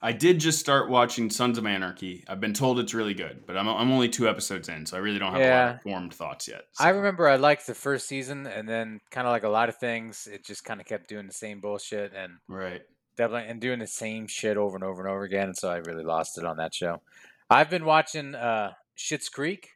I 0.02 0.14
did 0.14 0.40
just 0.40 0.60
start 0.60 0.90
watching 0.90 1.30
Sons 1.30 1.58
of 1.58 1.66
Anarchy. 1.66 2.24
I've 2.28 2.40
been 2.40 2.54
told 2.54 2.80
it's 2.80 2.94
really 2.94 3.14
good, 3.14 3.46
but 3.46 3.58
I'm 3.58 3.68
I'm 3.68 3.92
only 3.92 4.08
two 4.08 4.30
episodes 4.30 4.70
in, 4.70 4.86
so 4.86 4.96
I 4.96 5.02
really 5.02 5.20
don't 5.20 5.34
have 5.34 5.42
a 5.42 5.50
lot 5.50 5.76
of 5.76 5.82
formed 5.82 6.14
thoughts 6.14 6.48
yet. 6.48 6.66
I 6.80 6.90
remember 6.90 7.28
I 7.28 7.36
liked 7.36 7.68
the 7.68 7.74
first 7.74 8.08
season, 8.08 8.48
and 8.48 8.68
then 8.68 9.02
kind 9.12 9.28
of 9.28 9.32
like 9.32 9.44
a 9.44 9.50
lot 9.50 9.68
of 9.68 9.78
things, 9.78 10.28
it 10.32 10.46
just 10.46 10.64
kind 10.64 10.80
of 10.80 10.88
kept 10.88 11.10
doing 11.10 11.28
the 11.28 11.34
same 11.34 11.60
bullshit 11.60 12.14
and 12.16 12.34
right. 12.48 12.82
definitely 13.18 13.50
and 13.50 13.60
doing 13.60 13.80
the 13.80 13.88
same 13.88 14.28
shit 14.28 14.56
over 14.56 14.76
and 14.76 14.86
over 14.86 15.02
and 15.02 15.12
over 15.12 15.24
again. 15.24 15.50
And 15.50 15.58
so 15.58 15.70
I 15.70 15.78
really 15.78 16.06
lost 16.06 16.38
it 16.38 16.46
on 16.46 16.58
that 16.58 16.74
show. 16.74 17.02
I've 17.50 17.70
been 17.70 17.86
watching 17.86 18.36
uh 18.36 18.72
Schitt's 18.98 19.30
Creek. 19.30 19.72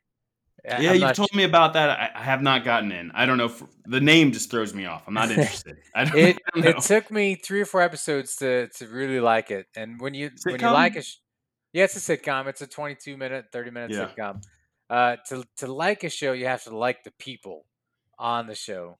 Yeah, 0.65 0.91
I'm 0.91 0.99
you've 1.01 1.13
told 1.13 1.33
me 1.33 1.43
about 1.43 1.73
that. 1.73 1.89
I, 1.89 2.11
I 2.15 2.23
have 2.23 2.41
not 2.41 2.63
gotten 2.63 2.91
in. 2.91 3.11
I 3.11 3.25
don't 3.25 3.37
know. 3.37 3.45
If, 3.45 3.61
the 3.85 3.99
name 3.99 4.31
just 4.31 4.49
throws 4.49 4.73
me 4.73 4.85
off. 4.85 5.03
I'm 5.07 5.13
not 5.13 5.29
interested. 5.31 5.77
I 5.93 6.05
don't, 6.05 6.17
it 6.17 6.37
I 6.55 6.59
don't 6.59 6.63
know. 6.63 6.69
it 6.71 6.81
took 6.83 7.11
me 7.11 7.35
three 7.35 7.61
or 7.61 7.65
four 7.65 7.81
episodes 7.81 8.37
to 8.37 8.69
to 8.77 8.87
really 8.87 9.19
like 9.19 9.51
it. 9.51 9.67
And 9.75 9.99
when 9.99 10.13
you 10.13 10.31
when 10.45 10.59
you 10.59 10.69
like 10.69 10.93
Sitcom? 10.93 10.97
a 10.97 11.01
sh- 11.01 11.17
yeah, 11.73 11.83
it's 11.85 12.09
a 12.09 12.17
sitcom. 12.17 12.47
It's 12.47 12.61
a 12.61 12.67
22 12.67 13.17
minute, 13.17 13.45
30 13.51 13.71
minute 13.71 13.91
Yeah. 13.91 14.07
sitcom. 14.07 14.43
Uh, 14.89 15.17
to 15.29 15.43
to 15.57 15.67
like 15.67 16.03
a 16.03 16.09
show, 16.09 16.31
you 16.33 16.45
have 16.45 16.63
to 16.63 16.77
like 16.77 17.03
the 17.03 17.11
people 17.19 17.65
on 18.17 18.47
the 18.47 18.55
show. 18.55 18.99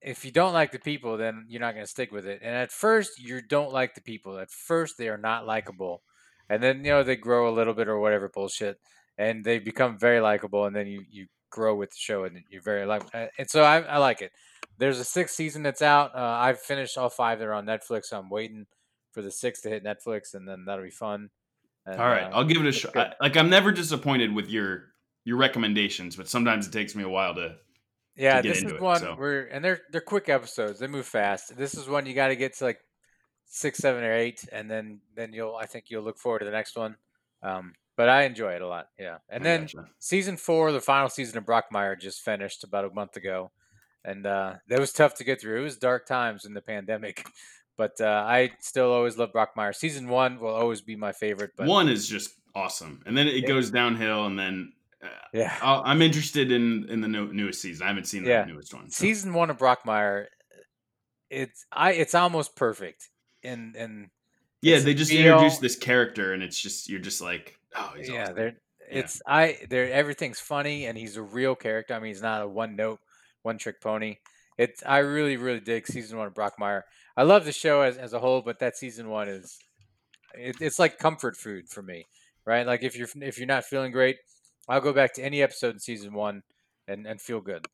If 0.00 0.24
you 0.24 0.32
don't 0.32 0.54
like 0.54 0.72
the 0.72 0.78
people, 0.78 1.18
then 1.18 1.44
you're 1.48 1.60
not 1.60 1.74
going 1.74 1.84
to 1.84 1.90
stick 1.90 2.10
with 2.10 2.26
it. 2.26 2.40
And 2.42 2.56
at 2.56 2.72
first, 2.72 3.20
you 3.20 3.42
don't 3.46 3.70
like 3.70 3.94
the 3.94 4.00
people. 4.00 4.38
At 4.38 4.50
first, 4.50 4.96
they 4.96 5.08
are 5.08 5.18
not 5.18 5.46
likable, 5.46 6.02
and 6.48 6.62
then 6.62 6.78
you 6.84 6.90
know 6.90 7.02
they 7.02 7.16
grow 7.16 7.50
a 7.50 7.54
little 7.54 7.74
bit 7.74 7.86
or 7.86 8.00
whatever 8.00 8.30
bullshit, 8.30 8.78
and 9.20 9.44
they 9.44 9.58
become 9.58 9.98
very 9.98 10.18
likable, 10.20 10.64
and 10.64 10.74
then 10.74 10.86
you 10.86 11.04
you 11.10 11.26
grow 11.50 11.74
with 11.74 11.90
the 11.90 11.98
show, 11.98 12.24
and 12.24 12.42
you're 12.48 12.62
very 12.62 12.86
like. 12.86 13.02
And 13.12 13.48
so 13.50 13.62
I, 13.62 13.80
I 13.80 13.98
like 13.98 14.22
it. 14.22 14.32
There's 14.78 14.98
a 14.98 15.04
sixth 15.04 15.34
season 15.36 15.62
that's 15.62 15.82
out. 15.82 16.14
Uh, 16.14 16.18
I've 16.18 16.58
finished 16.58 16.96
all 16.96 17.10
five 17.10 17.38
that 17.38 17.44
are 17.44 17.52
on 17.52 17.66
Netflix. 17.66 18.06
So 18.06 18.18
I'm 18.18 18.30
waiting 18.30 18.66
for 19.12 19.20
the 19.20 19.30
sixth 19.30 19.62
to 19.64 19.68
hit 19.68 19.84
Netflix, 19.84 20.32
and 20.32 20.48
then 20.48 20.64
that'll 20.64 20.84
be 20.84 20.90
fun. 20.90 21.28
And, 21.84 22.00
All 22.00 22.06
right, 22.06 22.24
uh, 22.24 22.30
I'll 22.32 22.44
give 22.44 22.58
it 22.58 22.66
a 22.66 22.72
shot. 22.72 23.16
Like 23.20 23.36
I'm 23.36 23.50
never 23.50 23.72
disappointed 23.72 24.34
with 24.34 24.48
your 24.48 24.84
your 25.24 25.36
recommendations, 25.36 26.16
but 26.16 26.26
sometimes 26.26 26.66
it 26.66 26.72
takes 26.72 26.94
me 26.94 27.02
a 27.02 27.08
while 27.08 27.34
to. 27.34 27.56
yeah, 28.16 28.40
get 28.40 28.54
this 28.54 28.62
is 28.62 28.72
it, 28.72 28.80
one 28.80 29.00
so. 29.00 29.14
where 29.16 29.52
and 29.52 29.62
they're 29.62 29.80
they're 29.92 30.00
quick 30.00 30.30
episodes. 30.30 30.78
They 30.78 30.86
move 30.86 31.06
fast. 31.06 31.56
This 31.58 31.74
is 31.74 31.88
one 31.88 32.06
you 32.06 32.14
got 32.14 32.28
to 32.28 32.36
get 32.36 32.56
to 32.56 32.64
like 32.64 32.80
six, 33.44 33.78
seven, 33.78 34.02
or 34.02 34.14
eight, 34.14 34.48
and 34.50 34.70
then 34.70 35.00
then 35.14 35.34
you'll 35.34 35.56
I 35.56 35.66
think 35.66 35.86
you'll 35.88 36.04
look 36.04 36.18
forward 36.18 36.38
to 36.38 36.46
the 36.46 36.50
next 36.50 36.76
one. 36.76 36.96
Um, 37.42 37.74
but 38.00 38.08
I 38.08 38.22
enjoy 38.22 38.52
it 38.54 38.62
a 38.62 38.66
lot. 38.66 38.88
Yeah, 38.98 39.18
and 39.28 39.42
I 39.42 39.44
then 39.44 39.60
gotcha. 39.64 39.84
season 39.98 40.38
four, 40.38 40.72
the 40.72 40.80
final 40.80 41.10
season 41.10 41.36
of 41.36 41.44
Brockmire 41.44 42.00
just 42.00 42.22
finished 42.22 42.64
about 42.64 42.86
a 42.86 42.94
month 42.94 43.16
ago, 43.16 43.50
and 44.06 44.24
uh, 44.24 44.54
that 44.68 44.80
was 44.80 44.90
tough 44.94 45.16
to 45.16 45.24
get 45.24 45.38
through. 45.38 45.60
It 45.60 45.64
was 45.64 45.76
dark 45.76 46.06
times 46.06 46.46
in 46.46 46.54
the 46.54 46.62
pandemic, 46.62 47.26
but 47.76 48.00
uh, 48.00 48.24
I 48.26 48.52
still 48.60 48.90
always 48.90 49.18
love 49.18 49.32
Brockmire. 49.34 49.74
Season 49.74 50.08
one 50.08 50.40
will 50.40 50.54
always 50.54 50.80
be 50.80 50.96
my 50.96 51.12
favorite. 51.12 51.50
But 51.58 51.66
one 51.66 51.90
is 51.90 52.08
just 52.08 52.30
awesome, 52.54 53.02
and 53.04 53.14
then 53.18 53.28
it 53.28 53.42
Yeah. 53.42 53.48
goes 53.48 53.70
downhill, 53.70 54.24
and 54.24 54.38
then 54.38 54.72
uh, 55.04 55.08
yeah, 55.34 55.54
I'll, 55.60 55.82
I'm 55.84 56.00
interested 56.00 56.50
in 56.50 56.86
in 56.88 57.02
the 57.02 57.08
new, 57.08 57.30
newest 57.34 57.60
season. 57.60 57.84
I 57.84 57.88
haven't 57.88 58.06
seen 58.06 58.22
the 58.24 58.30
Yeah. 58.30 58.44
newest 58.46 58.72
one. 58.72 58.88
so- 58.90 59.02
season 59.02 59.34
one 59.34 59.50
of 59.50 59.58
Brockmire, 59.58 60.24
it's 61.28 61.66
I 61.70 61.92
it's 61.92 62.14
almost 62.14 62.56
perfect. 62.56 63.10
And 63.42 63.76
and 63.76 64.08
yeah, 64.62 64.78
they 64.78 64.94
just 64.94 65.10
feel- 65.10 65.20
introduce 65.34 65.58
this 65.58 65.76
character, 65.76 66.32
and 66.32 66.42
it's 66.42 66.58
just 66.58 66.88
you're 66.88 66.98
just 67.00 67.20
like, 67.20 67.58
oh, 67.76 67.92
he's 67.96 68.08
yeah, 68.08 68.22
awesome. 68.22 68.34
they're 68.36 68.56
it's 68.90 69.22
I 69.26 69.58
they're 69.68 69.90
everything's 69.90 70.40
funny 70.40 70.86
and 70.86 70.98
he's 70.98 71.16
a 71.16 71.22
real 71.22 71.54
character. 71.54 71.94
I 71.94 72.00
mean, 72.00 72.08
he's 72.08 72.22
not 72.22 72.42
a 72.42 72.48
one 72.48 72.76
note, 72.76 73.00
one 73.42 73.58
trick 73.58 73.80
pony. 73.80 74.16
It's 74.58 74.82
I 74.84 74.98
really 74.98 75.36
really 75.36 75.60
dig 75.60 75.86
season 75.86 76.18
one 76.18 76.26
of 76.26 76.34
Brockmire. 76.34 76.82
I 77.16 77.22
love 77.22 77.44
the 77.44 77.52
show 77.52 77.82
as 77.82 77.96
as 77.96 78.12
a 78.12 78.18
whole, 78.18 78.42
but 78.42 78.58
that 78.58 78.76
season 78.76 79.08
one 79.08 79.28
is 79.28 79.58
it, 80.34 80.56
it's 80.60 80.78
like 80.78 80.98
comfort 80.98 81.36
food 81.36 81.68
for 81.68 81.82
me, 81.82 82.06
right? 82.44 82.66
Like 82.66 82.82
if 82.82 82.96
you're 82.96 83.08
if 83.20 83.38
you're 83.38 83.46
not 83.46 83.64
feeling 83.64 83.92
great, 83.92 84.16
I'll 84.68 84.80
go 84.80 84.92
back 84.92 85.14
to 85.14 85.22
any 85.22 85.42
episode 85.42 85.74
in 85.74 85.80
season 85.80 86.12
one 86.12 86.42
and 86.88 87.06
and 87.06 87.20
feel 87.20 87.40
good. 87.40 87.66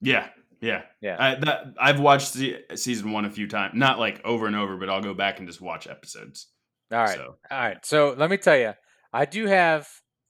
Yeah, 0.00 0.28
yeah, 0.62 0.82
Yeah. 1.00 1.16
I, 1.18 1.34
that 1.36 1.74
I've 1.78 2.00
watched 2.00 2.34
the, 2.34 2.58
uh, 2.70 2.76
season 2.76 3.10
one 3.10 3.24
a 3.24 3.30
few 3.30 3.48
times, 3.48 3.74
not 3.74 3.98
like 3.98 4.20
over 4.24 4.46
and 4.46 4.54
over, 4.54 4.76
but 4.76 4.88
I'll 4.88 5.02
go 5.02 5.12
back 5.12 5.38
and 5.38 5.48
just 5.48 5.60
watch 5.60 5.88
episodes. 5.88 6.46
All 6.92 6.98
right, 6.98 7.16
So 7.16 7.36
all 7.50 7.58
right. 7.58 7.84
So 7.84 8.14
let 8.16 8.30
me 8.30 8.36
tell 8.36 8.56
you, 8.56 8.72
I 9.12 9.24
do 9.24 9.46
have 9.46 9.88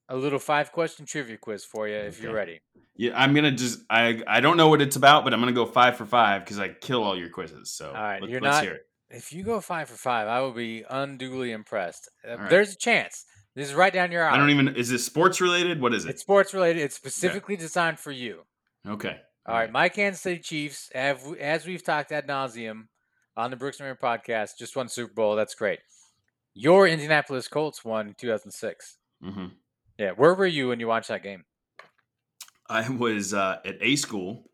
a 0.09 0.17
little 0.17 0.39
five 0.39 0.73
question 0.73 1.07
trivia 1.07 1.37
quiz 1.39 1.65
for 1.65 1.89
you 1.89 1.95
if 1.97 2.21
you're 2.21 2.35
ready. 2.35 2.61
yeah, 2.97 3.13
I'm 3.15 3.35
gonna 3.35 3.53
just 3.53 3.81
I 3.89 4.23
I 4.27 4.41
don't 4.41 4.57
know 4.57 4.69
what 4.69 4.83
it's 4.83 4.97
about, 4.97 5.25
but 5.25 5.33
I'm 5.33 5.41
gonna 5.41 5.53
go 5.53 5.67
five 5.67 5.97
for 5.97 6.07
five 6.07 6.45
because 6.45 6.59
I 6.59 6.69
kill 6.69 7.03
all 7.03 7.17
your 7.17 7.31
quizzes. 7.31 7.73
So 7.73 7.89
all 7.89 7.95
right, 7.95 8.21
let, 8.21 8.31
you're 8.31 8.41
let's 8.41 8.57
not- 8.57 8.65
hear 8.65 8.75
it. 8.75 8.83
If 9.15 9.31
you 9.31 9.45
go 9.45 9.61
five 9.61 9.91
for 9.91 9.97
five, 9.97 10.27
I 10.27 10.41
will 10.41 10.53
be 10.53 10.85
unduly 10.89 11.53
impressed. 11.53 12.09
Uh, 12.27 12.39
right. 12.39 12.49
There's 12.49 12.73
a 12.73 12.77
chance. 12.77 13.27
This 13.55 13.69
is 13.69 13.75
right 13.75 13.93
down 13.93 14.11
your 14.11 14.23
alley. 14.23 14.35
I 14.35 14.39
don't 14.39 14.49
even. 14.49 14.75
Is 14.75 14.89
this 14.89 15.05
sports 15.05 15.39
related? 15.39 15.83
What 15.83 15.93
is 15.93 16.07
it? 16.07 16.11
It's 16.13 16.23
sports 16.23 16.55
related. 16.55 16.83
It's 16.83 16.97
specifically 16.97 17.57
designed 17.57 17.99
for 17.99 18.11
you. 18.11 18.41
okay. 18.89 19.19
All 19.45 19.55
right, 19.57 19.73
my 19.73 19.89
Kansas 19.89 20.23
City 20.23 20.41
Chiefs, 20.41 20.89
have, 20.95 21.21
as 21.41 21.67
we've 21.67 21.83
talked 21.83 22.13
ad 22.13 22.29
nauseum 22.29 22.83
on 23.37 23.51
the 23.51 23.57
Brooks 23.57 23.81
and 23.81 23.87
Raymer 23.87 23.99
podcast, 24.01 24.51
just 24.57 24.77
won 24.77 24.89
Super 24.89 25.13
Bowl. 25.13 25.35
That's 25.35 25.57
great. 25.57 25.81
Your 26.55 26.87
Indianapolis 26.87 27.49
Colts 27.49 27.85
won 27.85 28.09
in 28.09 28.15
2006. 28.15 28.99
hmm 29.21 29.47
Yeah, 29.99 30.13
where 30.13 30.35
were 30.35 30.47
you 30.47 30.69
when 30.69 30.81
you 30.81 30.87
watched 30.87 31.09
that 31.09 31.23
game? 31.23 31.45
I 32.69 32.89
was 32.89 33.35
uh, 33.35 33.59
at 33.65 33.77
a 33.81 33.97
school. 33.97 34.51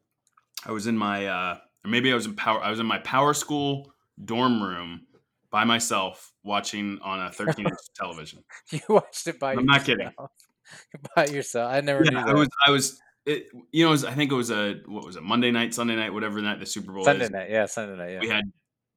I 0.66 0.72
was 0.72 0.87
in 0.87 0.96
my, 0.98 1.26
uh, 1.26 1.58
or 1.84 1.90
maybe 1.90 2.11
I 2.12 2.14
was 2.14 2.26
in 2.26 2.37
power. 2.37 2.62
I 2.62 2.70
was 2.70 2.80
in 2.80 2.87
my 2.87 2.98
power 3.00 3.34
school 3.34 3.92
dorm 4.24 4.62
room 4.62 5.06
by 5.50 5.64
myself, 5.64 6.32
watching 6.42 6.98
on 7.02 7.20
a 7.20 7.30
13 7.32 7.66
inch 7.66 7.78
television. 7.96 8.44
You 8.72 8.80
watched 8.88 9.26
it 9.26 9.38
by 9.40 9.56
I'm 9.56 9.66
not 9.66 9.84
kidding. 9.84 10.11
by 11.16 11.26
yourself. 11.26 11.72
I 11.72 11.80
never 11.80 12.04
Yeah, 12.04 12.11
knew 12.11 12.22
I 12.26 12.32
was. 12.34 12.48
I 12.66 12.70
was. 12.70 13.00
It, 13.26 13.48
you 13.72 13.84
know, 13.84 13.88
it 13.88 13.92
was, 13.92 14.04
I 14.04 14.14
think 14.14 14.32
it 14.32 14.34
was 14.34 14.50
a 14.50 14.80
what 14.87 15.04
was 15.04 15.16
it 15.16 15.22
Monday 15.22 15.50
night, 15.50 15.74
Sunday 15.74 15.96
night, 15.96 16.12
whatever 16.14 16.40
night 16.40 16.61
the 16.61 16.66
Super 16.66 16.92
Bowl 16.92 17.04
Sunday 17.04 17.24
is. 17.24 17.30
night, 17.30 17.50
yeah, 17.50 17.66
Sunday 17.66 17.96
night, 17.96 18.12
yeah. 18.12 18.20
We 18.20 18.28
had 18.28 18.44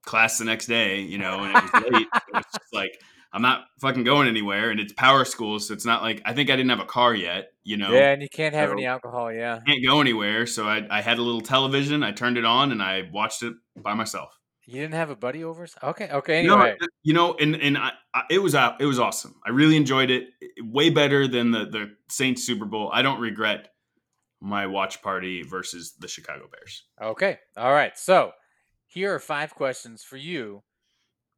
class 0.04 0.38
the 0.38 0.46
next 0.46 0.68
day, 0.68 1.00
you 1.02 1.18
know, 1.18 1.44
and 1.44 1.56
it 1.56 1.64
was 1.74 1.84
late. 1.92 2.08
it 2.14 2.34
was 2.34 2.46
just 2.54 2.74
like 2.74 3.00
I'm 3.34 3.42
not 3.42 3.66
fucking 3.80 4.04
going 4.04 4.28
anywhere, 4.28 4.72
and 4.72 4.80
it's 4.80 4.92
power 4.94 5.24
school, 5.26 5.60
so 5.60 5.74
it's 5.74 5.86
not 5.86 6.02
like 6.02 6.22
I 6.26 6.34
think 6.34 6.50
I 6.50 6.56
didn't 6.56 6.70
have 6.72 6.82
a 6.82 6.86
car 6.86 7.16
yet, 7.16 7.54
you 7.64 7.78
know. 7.78 7.92
Yeah, 7.92 8.12
and 8.12 8.22
you 8.22 8.28
can't 8.30 8.54
have 8.54 8.70
So- 8.70 8.74
any 8.74 8.86
alcohol. 8.86 9.32
Yeah. 9.32 9.60
Can't 9.66 9.84
go 9.86 10.02
anywhere, 10.02 10.46
so 10.46 10.68
I, 10.68 10.86
I 10.90 11.02
had 11.02 11.18
a 11.18 11.22
little 11.22 11.42
television. 11.42 12.04
I 12.04 12.12
turned 12.12 12.38
it 12.38 12.44
on 12.46 12.72
and 12.74 12.82
I 12.84 13.10
watched 13.14 13.42
it 13.44 13.54
by 13.78 13.94
myself. 13.94 14.38
You 14.68 14.82
didn't 14.82 14.94
have 14.94 15.10
a 15.10 15.16
buddy 15.16 15.44
over? 15.44 15.68
Okay. 15.84 16.10
Okay. 16.10 16.44
You 16.44 16.48
know, 16.50 16.76
you 17.04 17.14
know, 17.14 17.34
and 17.36 17.56
and 17.56 17.78
I, 17.78 17.92
I, 18.14 18.24
it 18.30 18.40
was 18.40 18.54
uh, 18.54 18.76
it 18.80 18.86
was 18.86 19.00
awesome. 19.00 19.36
I 19.46 19.50
really 19.50 19.76
enjoyed 19.78 20.12
it. 20.12 20.28
Way 20.62 20.90
better 20.90 21.28
than 21.28 21.52
the 21.52 21.66
the 21.66 21.96
Saints 22.10 22.44
Super 22.46 22.66
Bowl. 22.66 22.90
I 22.94 23.02
don't 23.02 23.20
regret 23.20 23.70
my 24.42 24.68
watch 24.68 25.02
party 25.02 25.44
versus 25.44 25.94
the 26.00 26.08
Chicago 26.08 26.48
Bears. 26.52 26.84
okay. 27.02 27.40
All 27.58 27.72
right. 27.72 27.98
So 27.98 28.32
here 28.92 29.16
are 29.16 29.20
five 29.20 29.56
questions 29.56 30.04
for 30.04 30.18
you 30.18 30.62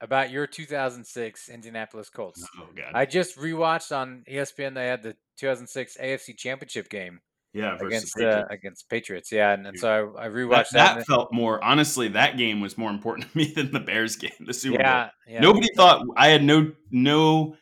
about 0.02 0.32
your 0.32 0.48
2006 0.48 1.50
Indianapolis 1.50 2.10
Colts. 2.10 2.46
Oh 2.58 2.68
god, 2.76 2.92
I 2.94 3.06
just 3.06 3.38
rewatched 3.38 3.96
on 3.96 4.24
ESPN. 4.30 4.74
They 4.74 4.88
had 4.88 5.04
the 5.04 5.16
2006 5.38 5.98
AFC 6.02 6.36
Championship 6.36 6.90
game 6.90 7.20
yeah, 7.54 7.78
against 7.80 8.16
Patriots. 8.16 8.50
uh, 8.50 8.54
against 8.54 8.90
Patriots. 8.90 9.32
Yeah, 9.32 9.54
and, 9.54 9.68
and 9.68 9.80
so 9.80 10.16
I, 10.18 10.26
I 10.26 10.30
rewatched 10.30 10.72
that. 10.72 10.98
that 10.98 11.06
felt 11.06 11.32
more 11.32 11.64
honestly. 11.64 12.08
That 12.08 12.38
game 12.38 12.60
was 12.60 12.78
more 12.78 12.90
important 12.90 13.32
to 13.32 13.38
me 13.38 13.46
than 13.56 13.72
the 13.72 13.80
Bears 13.80 14.16
game, 14.16 14.32
the 14.40 14.54
Super 14.54 14.78
Bowl. 14.78 14.86
yeah, 14.86 15.10
yeah. 15.28 15.40
Nobody 15.40 15.70
thought 15.76 16.06
I 16.18 16.30
had 16.30 16.44
no 16.44 16.72
no 16.90 17.56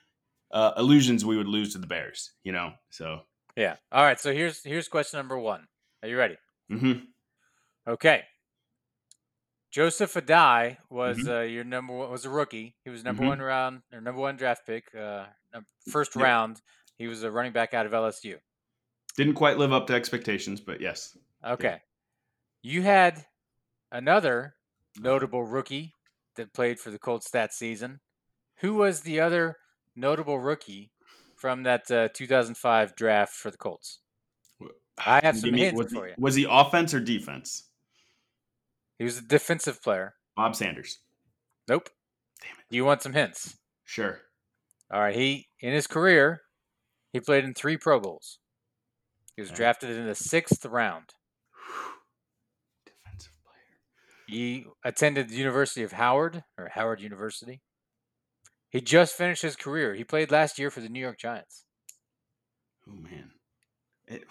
uh, 0.52 0.72
illusions 0.78 1.26
we 1.26 1.36
would 1.36 1.48
lose 1.48 1.74
to 1.74 1.80
the 1.80 1.88
Bears. 1.88 2.32
You 2.44 2.54
know, 2.54 2.72
so 2.90 3.20
Yeah. 3.58 3.76
All 3.92 4.04
right. 4.04 4.20
So 4.20 4.34
here's 4.34 4.64
here's 4.64 4.88
question 4.88 5.20
number 5.20 5.38
one. 5.38 5.68
Are 6.02 6.08
you 6.08 6.18
ready? 6.18 6.38
Mm-hmm. 6.72 7.04
Okay. 7.92 8.24
Joseph 9.72 10.14
Addai 10.14 10.78
was 10.90 11.18
Mhm. 11.20 11.28
uh, 11.30 11.42
your 11.42 11.64
number 11.64 11.94
one, 11.94 12.12
was 12.12 12.26
a 12.26 12.30
rookie. 12.30 12.76
He 12.84 12.90
was 12.90 13.04
number 13.04 13.24
Mhm. 13.24 13.28
one 13.28 13.40
round 13.42 13.84
or 13.94 14.02
number 14.02 14.20
one 14.22 14.36
draft 14.36 14.66
pick, 14.66 14.94
uh, 14.94 15.28
first 15.90 16.16
round. 16.16 16.62
He 16.98 17.08
was 17.08 17.24
a 17.24 17.32
running 17.32 17.54
back 17.54 17.74
out 17.74 17.86
of 17.86 17.94
LSU. 17.94 18.40
didn't 19.18 19.34
quite 19.34 19.58
live 19.58 19.74
up 19.74 19.88
to 19.88 19.94
expectations, 19.94 20.62
but 20.62 20.80
yes, 20.80 21.18
Okay. 21.44 21.82
You 22.62 22.82
had 22.84 23.26
another 23.92 24.56
notable 24.98 25.44
rookie 25.44 25.96
that 26.36 26.54
played 26.54 26.80
for 26.80 26.92
the 26.92 27.00
Colts 27.00 27.30
that 27.32 27.54
season. 27.54 28.00
Who 28.60 28.76
was 28.76 29.02
the 29.02 29.20
other 29.20 29.58
notable 29.96 30.40
rookie 30.40 30.94
from 31.36 31.64
that 31.64 31.92
uh, 31.92 32.08
2005 32.14 32.96
draft 32.96 33.34
for 33.34 33.52
the 33.52 33.58
Colts? 33.58 34.00
I 35.06 35.20
have 35.22 35.38
some 35.38 35.54
he 35.56 35.66
hints 35.66 35.78
was 35.78 35.92
for 35.92 36.08
you. 36.08 36.14
Was 36.18 36.36
he 36.36 36.46
offense 36.50 36.94
or 36.94 37.00
defense? 37.02 37.71
He 39.02 39.06
was 39.06 39.18
a 39.18 39.24
defensive 39.24 39.82
player. 39.82 40.14
Bob 40.36 40.56
Sanders. 40.56 41.00
Nope. 41.68 41.90
Damn 42.40 42.52
it. 42.52 42.66
Do 42.70 42.78
you 42.78 42.86
want 42.86 43.02
some 43.02 43.14
hints? 43.14 43.58
Sure. 43.84 44.20
All 44.94 45.00
right. 45.02 45.16
He 45.16 45.48
in 45.60 45.74
his 45.74 45.88
career, 45.88 46.44
he 47.12 47.20
played 47.20 47.44
in 47.44 47.56
three 47.56 47.78
Pro 47.78 48.00
Bowls. 48.00 48.38
He 49.36 49.42
was 49.42 49.50
Okay. 49.50 49.58
drafted 49.58 49.90
in 49.90 50.06
the 50.06 50.14
sixth 50.14 50.64
round. 50.68 51.16
Defensive 52.86 53.34
player. 53.44 53.80
He 54.28 54.68
attended 54.86 55.30
the 55.30 55.36
University 55.36 55.82
of 55.82 55.94
Howard 55.94 56.44
or 56.56 56.70
Howard 56.70 57.02
University. 57.02 57.64
He 58.70 58.82
just 58.82 59.16
finished 59.16 59.42
his 59.42 59.56
career. 59.56 59.96
He 59.96 60.04
played 60.04 60.30
last 60.30 60.60
year 60.60 60.70
for 60.70 60.82
the 60.82 60.90
New 60.90 61.00
York 61.02 61.18
Giants. 61.18 61.66
Oh 62.88 62.94
man. 62.94 63.32
It 64.06 64.26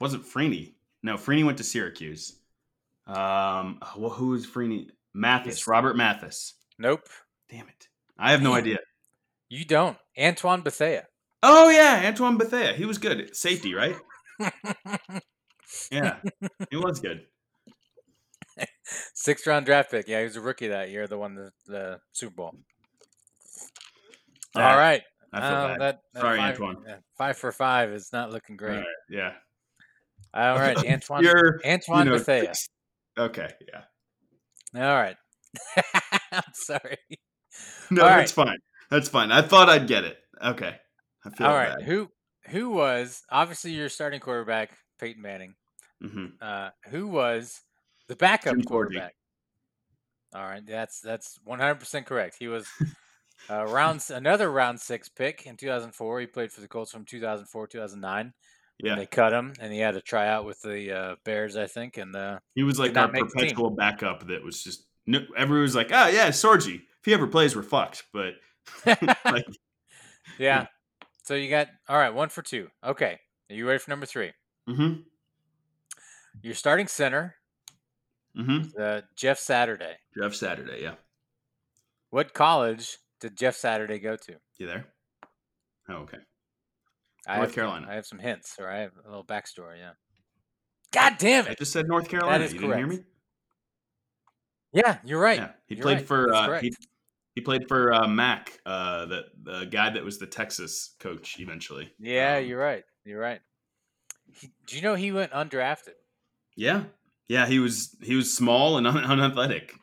wasn't 0.00 0.24
Freeney. 0.24 0.72
No, 1.08 1.16
Freeney 1.16 1.42
went 1.42 1.56
to 1.56 1.64
Syracuse. 1.64 2.36
Um, 3.06 3.80
well, 3.96 4.10
who 4.10 4.28
was 4.28 4.46
Freeney? 4.46 4.88
Mathis. 5.14 5.66
Robert 5.66 5.96
Mathis. 5.96 6.52
Nope. 6.78 7.00
Damn 7.50 7.66
it. 7.66 7.88
I 8.18 8.32
have 8.32 8.42
no 8.42 8.52
idea. 8.52 8.76
You 9.48 9.64
don't. 9.64 9.96
Antoine 10.20 10.60
Bethea. 10.60 11.06
Oh 11.42 11.70
yeah, 11.70 12.02
Antoine 12.04 12.36
Bethea. 12.36 12.74
He 12.74 12.84
was 12.84 12.98
good. 12.98 13.34
Safety, 13.34 13.72
right? 13.72 13.96
Yeah. 15.90 16.16
he 16.70 16.76
was 16.76 17.00
good. 17.00 17.22
Sixth 19.14 19.46
round 19.46 19.64
draft 19.64 19.90
pick. 19.90 20.06
Yeah, 20.08 20.18
he 20.18 20.24
was 20.24 20.36
a 20.36 20.42
rookie 20.42 20.68
that 20.68 20.90
year, 20.90 21.06
the 21.06 21.16
one 21.16 21.34
the, 21.36 21.50
the 21.66 22.00
Super 22.12 22.34
Bowl. 22.34 22.54
All 24.54 24.76
right. 24.76 25.00
I 25.32 25.40
feel 25.40 25.48
Uh, 25.48 25.68
bad. 25.68 25.80
that- 25.80 26.00
that 26.12 26.20
Sorry, 26.20 26.36
five, 26.38 26.60
Antoine. 26.60 26.84
Five 27.16 27.38
for 27.38 27.50
five 27.52 27.92
is 27.92 28.10
not 28.12 28.30
looking 28.30 28.56
great. 28.58 28.76
right, 28.76 28.86
Yeah. 29.08 29.32
All 30.34 30.58
right, 30.58 30.76
Antoine. 30.86 31.22
You're 31.22 31.60
Antoine 31.64 32.06
you 32.06 32.12
know, 32.12 32.18
Bethea. 32.18 32.52
Okay, 33.18 33.50
yeah. 33.72 33.82
All 34.74 34.94
right. 34.94 35.16
I'm 36.32 36.42
sorry. 36.52 36.98
No, 37.90 38.02
All 38.02 38.08
that's 38.08 38.32
fine. 38.32 38.58
That's 38.90 39.08
fine. 39.08 39.32
I 39.32 39.42
thought 39.42 39.68
I'd 39.68 39.86
get 39.86 40.04
it. 40.04 40.18
Okay. 40.42 40.76
I 41.24 41.30
feel 41.30 41.46
All 41.46 41.54
right. 41.54 41.78
bad. 41.78 41.82
Who 41.86 42.10
who 42.48 42.70
was 42.70 43.22
obviously 43.30 43.72
your 43.72 43.88
starting 43.88 44.20
quarterback, 44.20 44.70
Peyton 45.00 45.22
Manning? 45.22 45.54
hmm 46.00 46.26
Uh, 46.40 46.70
who 46.90 47.06
was 47.06 47.60
the 48.08 48.16
backup 48.16 48.54
Jim 48.54 48.64
quarterback? 48.64 49.14
All 50.34 50.42
right, 50.42 50.64
that's 50.66 51.00
that's 51.00 51.38
100 51.44 51.76
percent 51.76 52.06
correct. 52.06 52.36
He 52.38 52.48
was 52.48 52.68
uh, 53.50 53.64
round 53.64 54.04
another 54.10 54.50
round 54.50 54.80
six 54.80 55.08
pick 55.08 55.46
in 55.46 55.56
2004. 55.56 56.20
He 56.20 56.26
played 56.26 56.52
for 56.52 56.60
the 56.60 56.68
Colts 56.68 56.92
from 56.92 57.04
2004 57.04 57.66
2009. 57.66 58.32
Yeah. 58.80 58.94
They 58.94 59.06
cut 59.06 59.32
him, 59.32 59.54
and 59.60 59.72
he 59.72 59.80
had 59.80 59.94
to 59.94 60.00
try 60.00 60.28
out 60.28 60.44
with 60.44 60.62
the 60.62 60.92
uh, 60.92 61.16
Bears, 61.24 61.56
I 61.56 61.66
think. 61.66 61.96
And 61.96 62.14
uh, 62.14 62.38
He 62.54 62.62
was 62.62 62.78
like 62.78 62.92
not 62.92 63.06
our 63.06 63.12
make 63.12 63.24
the 63.24 63.30
team. 63.30 63.48
perpetual 63.48 63.70
backup 63.70 64.28
that 64.28 64.44
was 64.44 64.62
just 64.62 64.84
no, 65.06 65.20
everyone 65.36 65.62
was 65.62 65.74
like, 65.74 65.90
oh 65.92 66.06
yeah, 66.08 66.28
Sorgi. 66.28 66.76
If 66.76 67.04
he 67.04 67.14
ever 67.14 67.26
plays, 67.26 67.56
we're 67.56 67.62
fucked. 67.62 68.04
But 68.12 68.34
like, 69.24 69.46
yeah. 70.38 70.66
So 71.24 71.34
you 71.34 71.50
got 71.50 71.68
all 71.88 71.98
right, 71.98 72.14
one 72.14 72.28
for 72.28 72.42
two. 72.42 72.68
Okay, 72.84 73.18
are 73.50 73.54
you 73.54 73.66
ready 73.66 73.78
for 73.78 73.90
number 73.90 74.06
three? 74.06 74.32
mm-hmm, 74.68 75.00
Your 76.42 76.54
starting 76.54 76.86
center, 76.86 77.34
mm-hmm. 78.38 78.68
uh, 78.80 79.00
Jeff 79.16 79.38
Saturday. 79.38 79.94
Jeff 80.16 80.34
Saturday, 80.34 80.82
yeah. 80.82 80.94
What 82.10 82.32
college 82.32 82.98
did 83.20 83.36
Jeff 83.36 83.56
Saturday 83.56 83.98
go 83.98 84.16
to? 84.16 84.34
You 84.58 84.66
there? 84.66 84.86
Oh, 85.88 85.94
okay. 86.02 86.18
I 87.28 87.36
North 87.36 87.48
have, 87.48 87.54
Carolina. 87.54 87.86
I 87.90 87.94
have 87.94 88.06
some 88.06 88.18
hints, 88.18 88.56
or 88.58 88.68
I 88.68 88.78
have 88.78 88.92
a 89.04 89.08
little 89.08 89.24
backstory. 89.24 89.78
Yeah. 89.78 89.92
God 90.92 91.14
damn 91.18 91.46
it! 91.46 91.50
I 91.50 91.54
just 91.54 91.72
said 91.72 91.86
North 91.86 92.08
Carolina. 92.08 92.44
is 92.44 92.52
you 92.54 92.60
didn't 92.60 92.78
hear 92.78 92.86
me? 92.86 93.00
Yeah, 94.72 94.98
you're 95.04 95.20
right. 95.20 95.38
Yeah. 95.38 95.50
He 95.66 95.74
You're 95.76 95.82
played 95.82 95.96
right. 95.98 96.06
for 96.06 96.34
uh, 96.34 96.60
he, 96.60 96.72
he 97.34 97.40
played 97.40 97.68
for 97.68 97.92
uh, 97.92 98.06
Mack, 98.06 98.58
uh, 98.66 99.06
the 99.06 99.24
the 99.42 99.64
guy 99.66 99.90
that 99.90 100.04
was 100.04 100.18
the 100.18 100.26
Texas 100.26 100.94
coach 101.00 101.36
eventually. 101.38 101.90
Yeah, 101.98 102.36
Um, 102.38 102.46
you're 102.46 102.58
right. 102.58 102.84
You're 103.04 103.20
right. 103.20 103.40
He, 104.32 104.50
do 104.66 104.76
you 104.76 104.82
know 104.82 104.94
he 104.94 105.10
went 105.12 105.32
undrafted? 105.32 105.94
Yeah, 106.56 106.84
yeah. 107.28 107.46
He 107.46 107.58
was 107.58 107.96
he 108.02 108.14
was 108.14 108.34
small 108.34 108.76
and 108.76 108.86
un- 108.86 108.96
unathletic. 109.04 109.74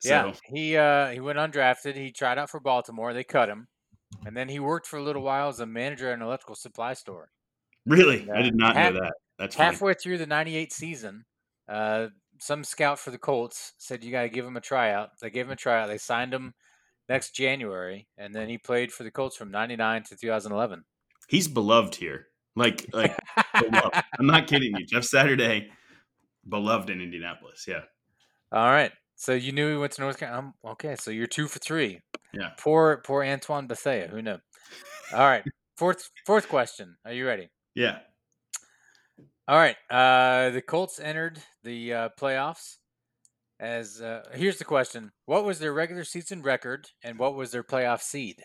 So, 0.00 0.08
Yeah, 0.08 0.32
he 0.46 0.76
uh, 0.76 1.08
he 1.10 1.20
went 1.20 1.38
undrafted. 1.38 1.94
He 1.94 2.10
tried 2.10 2.38
out 2.38 2.50
for 2.50 2.58
Baltimore. 2.58 3.12
They 3.14 3.22
cut 3.24 3.48
him, 3.48 3.68
and 4.26 4.36
then 4.36 4.48
he 4.48 4.58
worked 4.60 4.86
for 4.86 4.98
a 4.98 5.02
little 5.02 5.22
while 5.22 5.48
as 5.48 5.60
a 5.60 5.66
manager 5.66 6.08
at 6.08 6.14
an 6.14 6.22
electrical 6.22 6.54
supply 6.54 6.94
store. 6.94 7.30
really, 7.86 8.24
Yeah. 8.26 8.34
I 8.38 8.42
did 8.42 8.54
not 8.54 8.76
Half- 8.76 8.94
know 8.94 9.00
that. 9.00 9.14
That's 9.38 9.56
funny. 9.56 9.72
Halfway 9.72 9.94
through 9.94 10.18
the 10.18 10.26
'98 10.26 10.72
season, 10.72 11.24
uh, 11.68 12.08
some 12.38 12.62
scout 12.64 12.98
for 12.98 13.10
the 13.10 13.18
Colts 13.18 13.72
said 13.78 14.04
you 14.04 14.12
got 14.12 14.22
to 14.22 14.28
give 14.28 14.44
him 14.46 14.56
a 14.56 14.60
tryout. 14.60 15.10
They 15.20 15.30
gave 15.30 15.46
him 15.46 15.52
a 15.52 15.56
tryout. 15.56 15.88
They 15.88 15.98
signed 15.98 16.32
him 16.32 16.54
next 17.08 17.32
January, 17.34 18.06
and 18.16 18.32
then 18.34 18.48
he 18.48 18.58
played 18.58 18.92
for 18.92 19.02
the 19.02 19.10
Colts 19.10 19.36
from 19.36 19.50
'99 19.50 20.04
to 20.04 20.16
2011. 20.16 20.84
He's 21.28 21.48
beloved 21.48 21.94
here. 21.96 22.28
Like 22.54 22.86
like. 22.92 23.16
I'm 23.54 24.26
not 24.26 24.46
kidding 24.46 24.76
you. 24.76 24.84
Jeff 24.86 25.04
Saturday, 25.04 25.70
beloved 26.48 26.90
in 26.90 27.00
Indianapolis. 27.00 27.64
Yeah. 27.66 27.82
All 28.52 28.70
right. 28.70 28.92
So 29.16 29.32
you 29.32 29.52
knew 29.52 29.70
he 29.72 29.76
went 29.78 29.92
to 29.94 30.02
North 30.02 30.18
Carolina. 30.18 30.48
Um, 30.48 30.54
okay, 30.72 30.96
so 30.96 31.10
you're 31.10 31.26
two 31.26 31.48
for 31.48 31.58
three. 31.58 32.00
Yeah. 32.32 32.50
Poor 32.58 33.02
poor 33.04 33.24
Antoine 33.24 33.66
Bethea. 33.66 34.08
Who 34.08 34.22
knew? 34.22 34.38
All 35.12 35.20
right. 35.20 35.44
Fourth 35.76 36.10
fourth 36.26 36.48
question. 36.48 36.96
Are 37.04 37.12
you 37.12 37.26
ready? 37.26 37.48
Yeah. 37.74 37.98
All 39.48 39.56
right. 39.58 39.76
Uh, 39.90 40.50
the 40.50 40.62
Colts 40.62 41.00
entered 41.00 41.38
the 41.62 41.92
uh, 41.92 42.08
playoffs. 42.18 42.76
As 43.60 44.00
uh, 44.00 44.24
here's 44.32 44.58
the 44.58 44.64
question: 44.64 45.12
What 45.26 45.44
was 45.44 45.58
their 45.58 45.72
regular 45.72 46.04
season 46.04 46.42
record, 46.42 46.88
and 47.02 47.18
what 47.18 47.34
was 47.34 47.50
their 47.50 47.62
playoff 47.62 48.00
seed? 48.00 48.42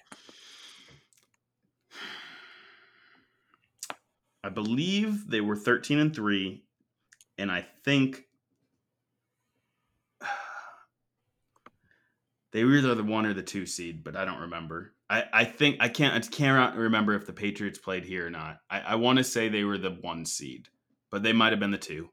I 4.43 4.49
believe 4.49 5.29
they 5.29 5.41
were 5.41 5.57
13 5.57 5.99
and 5.99 6.15
3 6.15 6.63
and 7.37 7.51
I 7.51 7.65
think 7.83 8.23
They 12.51 12.63
were 12.63 12.75
either 12.77 12.95
the 12.95 13.03
one 13.03 13.25
or 13.25 13.33
the 13.33 13.43
two 13.43 13.65
seed, 13.65 14.03
but 14.03 14.15
I 14.15 14.25
don't 14.25 14.39
remember. 14.41 14.93
I, 15.09 15.23
I 15.31 15.43
think 15.45 15.77
I 15.79 15.89
can't 15.89 16.13
I 16.13 16.27
can't 16.27 16.75
remember 16.75 17.13
if 17.13 17.25
the 17.25 17.33
Patriots 17.33 17.77
played 17.79 18.03
here 18.03 18.27
or 18.27 18.29
not. 18.29 18.59
I, 18.69 18.79
I 18.81 18.95
want 18.95 19.17
to 19.17 19.23
say 19.23 19.47
they 19.49 19.63
were 19.63 19.77
the 19.77 19.91
one 20.01 20.25
seed, 20.25 20.67
but 21.09 21.23
they 21.23 21.33
might 21.33 21.51
have 21.51 21.59
been 21.59 21.71
the 21.71 21.77
two. 21.77 22.09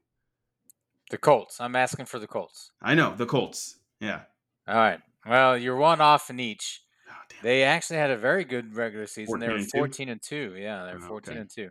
The 1.11 1.17
Colts. 1.17 1.61
I'm 1.61 1.75
asking 1.75 2.05
for 2.05 2.19
the 2.19 2.27
Colts. 2.27 2.71
I 2.81 2.95
know 2.95 3.13
the 3.15 3.25
Colts. 3.25 3.77
Yeah. 3.99 4.21
All 4.67 4.75
right. 4.75 4.99
Well, 5.25 5.57
you're 5.57 5.75
one 5.75 6.01
off 6.01 6.29
in 6.29 6.39
each. 6.39 6.81
Oh. 7.09 7.13
They 7.43 7.63
actually 7.63 7.97
had 7.97 8.11
a 8.11 8.17
very 8.17 8.43
good 8.43 8.75
regular 8.75 9.07
season. 9.07 9.39
They 9.39 9.47
14 9.47 9.51
were 9.53 9.61
and 9.61 9.71
two? 9.71 9.77
14 9.77 10.09
and 10.09 10.21
2. 10.21 10.55
Yeah, 10.57 10.85
they 10.85 10.93
were 10.93 11.03
Oh, 11.05 11.07
14 11.07 11.31
okay. 11.31 11.41
and 11.41 11.49
2. 11.49 11.69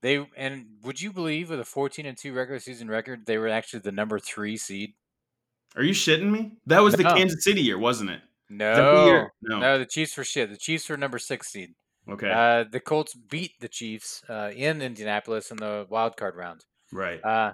They 0.00 0.26
and 0.36 0.66
would 0.82 1.00
you 1.00 1.12
believe 1.12 1.50
with 1.50 1.60
a 1.60 1.64
14 1.64 2.06
and 2.06 2.18
2 2.18 2.32
regular 2.32 2.58
season 2.58 2.88
record, 2.88 3.24
they 3.26 3.38
were 3.38 3.48
actually 3.48 3.80
the 3.80 3.92
number 3.92 4.18
3 4.18 4.56
seed? 4.56 4.94
Are 5.76 5.82
you 5.82 5.92
shitting 5.92 6.30
me? 6.30 6.52
That 6.66 6.80
was 6.82 6.94
the 6.94 7.04
Kansas 7.04 7.44
City 7.44 7.62
year, 7.62 7.78
wasn't 7.78 8.10
it? 8.10 8.20
the 8.48 9.04
year? 9.06 9.32
No. 9.42 9.56
No. 9.56 9.60
No, 9.60 9.78
the 9.78 9.86
Chiefs 9.86 10.16
were 10.16 10.24
shit. 10.24 10.50
The 10.50 10.56
Chiefs 10.56 10.88
were 10.88 10.96
number 10.96 11.18
6 11.18 11.46
seed. 11.48 11.70
Okay. 12.10 12.30
Uh, 12.30 12.64
the 12.70 12.80
Colts 12.80 13.14
beat 13.14 13.52
the 13.60 13.68
Chiefs 13.68 14.22
uh, 14.28 14.50
in 14.54 14.82
Indianapolis 14.82 15.50
in 15.50 15.56
the 15.56 15.86
wild 15.88 16.16
card 16.16 16.34
round. 16.36 16.64
right. 16.92 17.22
Uh, 17.24 17.52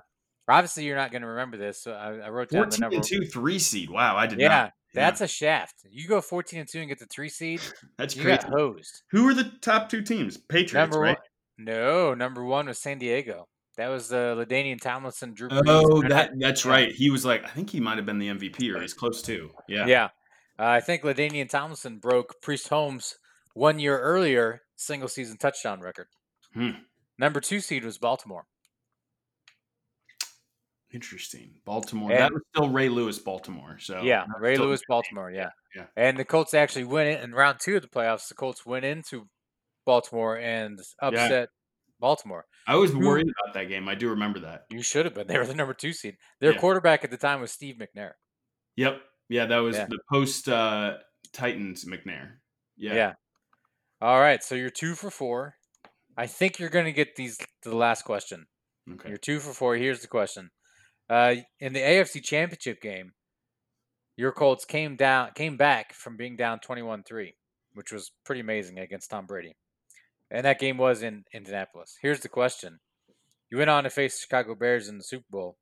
obviously, 0.49 0.85
you're 0.85 0.97
not 0.97 1.13
going 1.13 1.23
to 1.23 1.29
remember 1.29 1.57
this. 1.59 1.83
So 1.83 1.93
I, 1.93 2.15
I 2.27 2.29
wrote 2.31 2.49
down 2.51 2.63
the 2.71 2.77
14 2.77 2.81
number. 2.81 2.97
and 2.97 3.05
2 3.05 3.27
3 3.27 3.59
seed. 3.59 3.91
Wow, 3.91 4.17
I 4.17 4.27
did 4.27 4.41
yeah, 4.41 4.49
not. 4.49 4.73
that's 4.95 5.21
a 5.21 5.29
shaft. 5.29 5.75
You 5.91 6.09
go 6.09 6.21
14 6.21 6.61
and 6.61 6.69
2 6.69 6.79
and 6.81 6.89
get 6.89 6.99
the 6.99 7.07
3 7.07 7.29
seed, 7.29 7.61
That's 7.99 8.17
you 8.17 8.23
crazy. 8.23 8.39
got 8.39 8.51
hosed. 8.51 9.03
Who 9.11 9.25
were 9.25 9.35
the 9.35 9.53
top 9.61 9.89
two 9.91 10.03
teams? 10.03 10.37
Patriots, 10.39 10.73
Number 10.75 10.99
right? 10.99 11.17
one. 11.59 11.67
No, 11.67 12.15
number 12.15 12.43
one 12.45 12.67
was 12.67 12.79
San 12.79 12.99
Diego. 12.99 13.47
That 13.79 13.91
was 13.91 14.09
the 14.09 14.35
LaDainian 14.37 14.81
Tomlinson, 14.81 15.35
Drew. 15.35 15.49
Oh, 15.53 16.03
that 16.09 16.33
that's 16.37 16.67
right. 16.67 16.91
He 16.91 17.11
was 17.11 17.25
like, 17.25 17.45
I 17.45 17.49
think 17.51 17.71
he 17.71 17.79
might 17.79 17.97
have 17.97 18.05
been 18.05 18.19
the 18.19 18.27
MVP 18.27 18.75
or 18.75 18.81
he's 18.81 18.93
close 18.93 19.23
to. 19.23 19.51
Yeah. 19.69 19.87
Yeah. 19.87 20.05
Uh, 20.59 20.65
I 20.65 20.81
think 20.81 21.05
LaDainian 21.05 21.49
Tomlinson 21.49 21.99
broke 21.99 22.35
Priest 22.43 22.69
Holmes 22.69 23.15
one 23.55 23.79
year 23.79 23.97
earlier 24.01 24.63
single 24.75 25.09
season 25.09 25.37
touchdown 25.37 25.81
record. 25.81 26.09
Hmm. 26.55 26.71
Number 27.21 27.41
two 27.41 27.61
seed 27.61 27.85
was 27.85 27.99
Baltimore. 27.99 28.47
Interesting. 30.93 31.53
Baltimore. 31.65 32.11
And- 32.11 32.21
that 32.21 32.33
was 32.33 32.43
still 32.53 32.71
Ray 32.71 32.89
Lewis, 32.89 33.21
Baltimore. 33.21 33.79
So 33.79 34.03
yeah, 34.03 34.25
Ray 34.41 34.57
Lewis, 34.57 34.81
Baltimore. 34.89 35.31
Yeah. 35.31 35.51
yeah. 35.77 35.85
And 35.97 36.19
the 36.19 36.25
Colts 36.25 36.53
actually 36.53 36.85
went 36.85 37.11
in, 37.11 37.23
in 37.23 37.33
round 37.33 37.61
two 37.61 37.77
of 37.77 37.83
the 37.83 37.89
playoffs. 37.89 38.27
The 38.27 38.35
Colts 38.35 38.67
went 38.67 38.85
into 38.85 39.29
Baltimore 39.87 40.37
and 40.37 40.81
upset 41.01 41.51
Baltimore. 42.01 42.45
I 42.67 42.77
was 42.77 42.93
Who- 42.93 43.01
worried 43.01 43.27
about 43.29 43.55
that 43.55 43.65
game. 43.65 43.89
I 43.89 43.95
do 43.95 44.09
remember 44.11 44.41
that. 44.41 44.67
You 44.71 44.83
should 44.83 45.05
have 45.05 45.15
been. 45.15 45.27
They 45.27 45.39
were 45.39 45.47
the 45.47 45.55
number 45.55 45.75
two 45.75 45.93
seed. 45.93 46.17
Their 46.41 46.53
Yeah. 46.53 46.59
quarterback 46.59 47.05
at 47.05 47.11
the 47.11 47.17
time 47.17 47.41
was 47.41 47.53
Steve 47.53 47.77
McNair. 47.77 48.13
Yep. 48.77 49.03
Yeah, 49.29 49.47
that 49.47 49.59
was 49.59 49.77
Yeah. 49.77 49.87
the 49.89 49.99
post 50.11 50.49
uh, 50.49 50.99
Titans 51.33 51.85
McNair. 51.85 52.39
Yeah. 52.77 52.95
Yeah. 52.95 53.15
All 54.01 54.21
right. 54.21 54.43
So 54.43 54.55
you're 54.55 54.71
two 54.71 54.95
for 54.95 55.11
four. 55.11 55.57
I 56.17 56.27
think 56.27 56.59
you're 56.59 56.69
going 56.71 56.85
to 56.87 56.93
get 56.93 57.17
these 57.17 57.37
to 57.39 57.69
the 57.71 57.77
last 57.77 58.03
question. 58.03 58.47
Okay. 58.91 59.09
You're 59.09 59.19
two 59.19 59.41
for 59.41 59.53
four. 59.53 59.77
Here's 59.77 60.01
the 60.01 60.09
question: 60.09 60.51
uh, 61.11 61.37
In 61.61 61.73
the 61.75 61.81
AFC 61.81 62.21
Championship 62.23 62.81
game, 62.81 63.13
your 64.17 64.33
Colts 64.33 64.65
came 64.65 64.97
down, 64.97 65.33
came 65.35 65.57
back 65.57 65.93
from 65.93 66.17
being 66.17 66.37
down 66.37 66.59
21-3, 66.61 67.35
which 67.75 67.93
was 67.93 68.11
pretty 68.25 68.41
amazing 68.41 68.79
against 68.79 69.11
Tom 69.11 69.27
Brady. 69.27 69.57
And 70.31 70.45
that 70.45 70.59
game 70.61 70.77
was 70.77 71.03
in 71.03 71.25
Indianapolis. 71.33 71.97
Here's 72.03 72.21
the 72.21 72.29
question: 72.29 72.81
You 73.51 73.59
went 73.59 73.71
on 73.71 73.85
to 73.85 73.91
face 73.91 74.15
the 74.17 74.23
Chicago 74.23 74.55
Bears 74.55 74.89
in 74.89 74.99
the 74.99 75.05
Super 75.05 75.27
Bowl. 75.31 75.57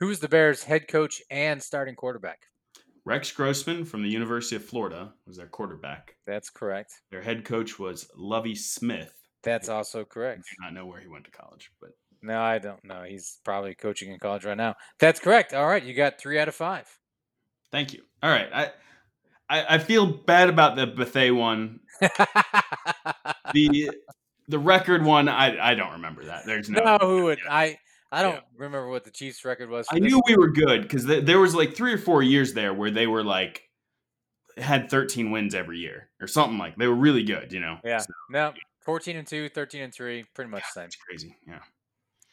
Who 0.00 0.08
was 0.08 0.20
the 0.20 0.28
Bears' 0.28 0.64
head 0.64 0.88
coach 0.88 1.22
and 1.30 1.62
starting 1.62 1.94
quarterback? 1.94 2.40
Rex 3.04 3.30
Grossman 3.30 3.84
from 3.84 4.02
the 4.02 4.08
University 4.08 4.56
of 4.56 4.64
Florida 4.64 5.12
was 5.26 5.36
their 5.36 5.46
quarterback. 5.46 6.16
That's 6.26 6.50
correct. 6.50 6.92
Their 7.12 7.22
head 7.22 7.44
coach 7.44 7.78
was 7.78 8.10
Lovie 8.16 8.56
Smith. 8.56 9.12
That's 9.44 9.68
also 9.68 10.04
correct. 10.04 10.42
I 10.66 10.72
know 10.72 10.86
where 10.86 11.00
he 11.00 11.06
went 11.06 11.24
to 11.26 11.30
college, 11.30 11.70
but 11.80 11.90
No, 12.20 12.40
I 12.42 12.58
don't 12.58 12.82
know. 12.82 13.04
He's 13.04 13.38
probably 13.44 13.76
coaching 13.76 14.10
in 14.10 14.18
college 14.18 14.44
right 14.44 14.56
now. 14.56 14.74
That's 14.98 15.20
correct. 15.20 15.54
All 15.54 15.68
right, 15.68 15.84
you 15.84 15.94
got 15.94 16.18
three 16.18 16.40
out 16.40 16.48
of 16.48 16.56
five. 16.56 16.88
thank 17.70 17.92
you. 17.94 18.02
All 18.24 18.30
right. 18.30 18.48
I 18.52 18.70
I, 19.48 19.76
I 19.76 19.78
feel 19.78 20.06
bad 20.06 20.48
about 20.48 20.74
the 20.74 20.88
Bethea 20.88 21.32
one. 21.32 21.78
The 23.52 23.90
the 24.48 24.58
record 24.58 25.04
one, 25.04 25.28
I 25.28 25.70
I 25.72 25.74
don't 25.74 25.92
remember 25.92 26.24
that. 26.24 26.46
There's 26.46 26.68
no. 26.70 26.82
no, 26.84 26.98
who 26.98 27.24
would. 27.24 27.38
I? 27.48 27.78
I 28.12 28.22
don't 28.22 28.34
Yeah. 28.36 28.40
remember 28.56 28.88
what 28.88 29.04
the 29.04 29.10
Chiefs' 29.10 29.44
record 29.44 29.68
was. 29.68 29.86
I 29.90 29.98
knew 29.98 30.22
we 30.26 30.36
were 30.36 30.50
good 30.52 30.82
because 30.82 31.04
th- 31.06 31.24
there 31.24 31.40
was 31.40 31.54
like 31.54 31.74
three 31.74 31.92
or 31.92 31.98
four 31.98 32.22
years 32.22 32.52
there 32.54 32.72
where 32.72 32.90
they 32.90 33.06
were 33.08 33.24
like 33.24 33.62
had 34.56 34.88
13 34.88 35.30
wins 35.32 35.54
every 35.54 35.78
year 35.78 36.08
or 36.20 36.26
something 36.28 36.56
like. 36.56 36.76
They 36.76 36.86
were 36.86 36.94
really 36.94 37.24
good, 37.24 37.52
you 37.52 37.58
know. 37.60 37.78
Yeah. 37.84 37.98
So, 37.98 38.12
No, 38.30 38.52
14 38.84 39.16
and 39.16 39.26
2, 39.26 39.48
13 39.50 39.82
and 39.82 39.92
3, 39.92 40.24
pretty 40.34 40.50
much 40.50 40.62
the 40.62 40.80
same. 40.80 40.84
it's 40.86 40.96
crazy. 40.96 41.36
Yeah. 41.46 41.58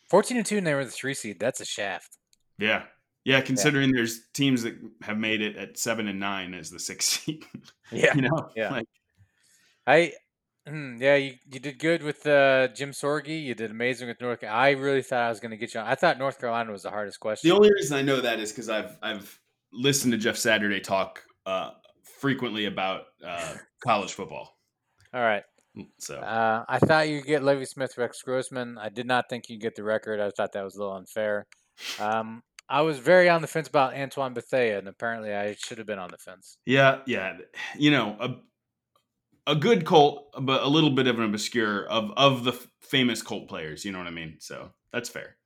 14 0.10 0.38
and 0.38 0.46
2 0.46 0.58
and 0.60 0.68
they 0.68 0.76
were 0.76 0.86
the 0.86 0.92
3 0.92 1.14
seed. 1.16 1.40
That's 1.40 1.60
a 1.60 1.66
shaft. 1.66 2.18
Yeah. 2.60 2.84
Yeah, 3.26 3.42
considering 3.42 3.92
there's 3.92 4.28
teams 4.34 4.62
that 4.64 4.76
have 5.02 5.18
made 5.18 5.42
it 5.42 5.56
at 5.58 5.78
seven 5.80 6.08
and 6.08 6.20
nine 6.20 6.54
as 6.54 6.70
the 6.70 6.80
sixth 6.80 7.10
seed. 7.24 7.46
Yeah. 7.92 8.14
you 8.16 8.22
know, 8.22 8.50
Yeah. 8.56 8.70
Like, 8.70 8.86
I 9.88 10.14
mm, 10.68 11.00
yeah, 11.00 11.16
you, 11.16 11.36
you 11.52 11.60
did 11.60 11.80
good 11.80 12.04
with 12.04 12.26
uh, 12.26 12.68
Jim 12.70 12.92
Sorgi. 12.92 13.44
You 13.44 13.56
did 13.56 13.72
amazing 13.72 14.08
with 14.08 14.20
North 14.22 14.42
Carolina. 14.42 14.62
I 14.62 14.72
really 14.72 15.02
thought 15.02 15.22
I 15.22 15.30
was 15.30 15.40
going 15.40 15.52
to 15.52 15.58
get 15.58 15.74
you 15.74 15.80
on. 15.80 15.88
I 15.88 15.96
thought 15.96 16.18
North 16.18 16.40
Carolina 16.40 16.72
was 16.72 16.84
the 16.84 16.90
hardest 16.90 17.20
question. 17.20 17.50
the 17.50 17.56
only 17.56 17.72
reason 17.72 17.98
I 17.98 18.02
know 18.02 18.22
that 18.22 18.40
is 18.40 18.52
because 18.52 18.70
I've 18.70 18.98
I've 19.02 19.40
listened 19.72 20.12
to 20.14 20.18
Jeff 20.18 20.38
Saturday 20.38 20.80
talk 20.80 21.22
uh, 21.46 21.72
frequently 22.20 22.66
about 22.66 23.06
uh, 23.26 23.56
college 23.84 24.14
football. 24.14 24.58
All 25.14 25.22
right. 25.22 25.44
So 25.98 26.20
Uh, 26.20 26.64
I 26.70 26.80
thought 26.80 27.10
you'd 27.10 27.26
get 27.26 27.44
Lovie 27.44 27.66
Smith, 27.66 27.98
Rex 27.98 28.22
Grossman. 28.22 28.78
I 28.78 28.90
did 28.90 29.08
not 29.08 29.26
think 29.30 29.50
you'd 29.50 29.62
get 29.62 29.76
the 29.76 29.84
record. 29.84 30.20
I 30.20 30.30
thought 30.30 30.52
that 30.54 30.64
was 30.64 30.76
a 30.76 30.80
little 30.80 30.96
unfair. 30.96 31.48
Um, 32.00 32.44
I 32.70 32.82
was 32.82 33.00
very 33.00 33.28
on 33.28 33.42
the 33.42 33.48
fence 33.48 33.68
about 33.68 33.96
Antoine 33.96 34.34
Bethea, 34.34 34.78
and 34.78 34.88
apparently 34.88 35.34
I 35.34 35.56
should 35.56 35.80
have 35.80 35.88
been 35.88 36.00
on 36.00 36.12
the 36.12 36.18
fence. 36.18 36.58
yeah, 36.66 37.00
yeah, 37.08 37.38
you 37.78 37.92
know 37.92 38.40
a 39.48 39.56
good 39.56 39.86
Colt, 39.86 40.30
but 40.42 40.64
a 40.64 40.68
little 40.68 40.92
bit 40.92 41.08
of 41.08 41.20
an 41.20 41.26
obscure 41.26 41.86
of 41.86 42.12
of 42.18 42.44
the 42.44 42.54
famous 42.82 43.22
Colt 43.22 43.50
players. 43.50 43.84
You 43.86 43.92
know 43.92 43.98
what 43.98 44.08
I 44.08 44.12
mean? 44.12 44.38
So 44.40 44.72
that's 44.92 45.10
fair. 45.10 45.38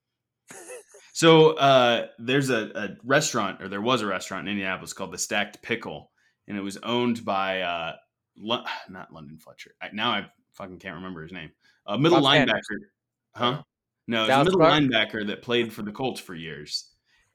So 1.13 1.53
uh, 1.53 2.09
there's 2.19 2.51
a, 2.51 2.69
a 2.75 2.89
restaurant, 3.03 3.63
or 3.63 3.69
there 3.69 3.81
was 3.81 4.03
a 4.03 4.05
restaurant 4.05 4.47
in 4.47 4.51
Indianapolis 4.51 4.93
called 4.93 5.11
the 5.11 5.17
Stacked 5.17 5.63
Pickle, 5.63 6.11
and 6.47 6.55
it 6.55 6.61
was 6.61 6.77
owned 6.83 7.25
by 7.25 7.61
uh, 7.61 7.93
Lo- 8.37 8.63
not 8.89 9.11
London 9.11 9.39
Fletcher. 9.39 9.71
I, 9.81 9.89
now 9.93 10.11
I 10.11 10.27
fucking 10.53 10.77
can't 10.77 10.93
remember 10.93 11.23
his 11.23 11.31
name. 11.31 11.49
A 11.87 11.97
middle 11.97 12.21
Bob 12.21 12.31
linebacker, 12.31 12.61
Sanders. 12.69 12.91
huh? 13.33 13.63
No, 14.07 14.27
middle 14.43 14.59
linebacker 14.59 15.25
that 15.25 15.41
played 15.41 15.73
for 15.73 15.81
the 15.81 15.91
Colts 15.91 16.21
for 16.21 16.35
years, 16.35 16.87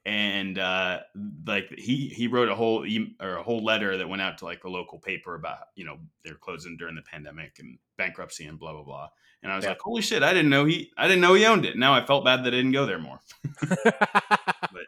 and 0.05 0.59
uh, 0.59 0.99
like 1.47 1.69
he 1.77 2.09
he 2.09 2.27
wrote 2.27 2.49
a 2.49 2.55
whole 2.55 2.85
e- 2.85 3.15
or 3.21 3.37
a 3.37 3.43
whole 3.43 3.63
letter 3.63 3.97
that 3.97 4.07
went 4.09 4.21
out 4.21 4.37
to 4.39 4.45
like 4.45 4.61
the 4.61 4.69
local 4.69 4.99
paper 4.99 5.35
about 5.35 5.67
you 5.75 5.85
know 5.85 5.97
they're 6.25 6.35
closing 6.35 6.75
during 6.77 6.95
the 6.95 7.01
pandemic 7.03 7.57
and 7.59 7.77
bankruptcy 7.97 8.45
and 8.45 8.59
blah 8.59 8.73
blah 8.73 8.83
blah. 8.83 9.09
And 9.43 9.51
I 9.51 9.55
was 9.55 9.63
Yeah. 9.63 9.71
like, 9.71 9.79
holy 9.81 10.01
shit, 10.01 10.23
I 10.23 10.33
didn't 10.33 10.49
know 10.49 10.65
he 10.65 10.91
I 10.97 11.07
didn't 11.07 11.21
know 11.21 11.33
he 11.33 11.45
owned 11.45 11.65
it. 11.65 11.77
Now 11.77 11.93
I 11.93 12.05
felt 12.05 12.25
bad 12.25 12.43
that 12.43 12.53
I 12.53 12.57
didn't 12.57 12.71
go 12.73 12.85
there 12.85 12.99
more. 12.99 13.19
But 14.73 14.87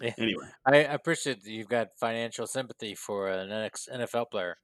anyway, 0.18 0.46
I 0.64 0.76
appreciate 0.78 1.42
that 1.44 1.50
you've 1.50 1.68
got 1.68 1.88
financial 2.00 2.46
sympathy 2.46 2.94
for 2.94 3.28
an 3.28 3.52
ex 3.52 3.88
NFL 3.92 4.30
player. 4.30 4.56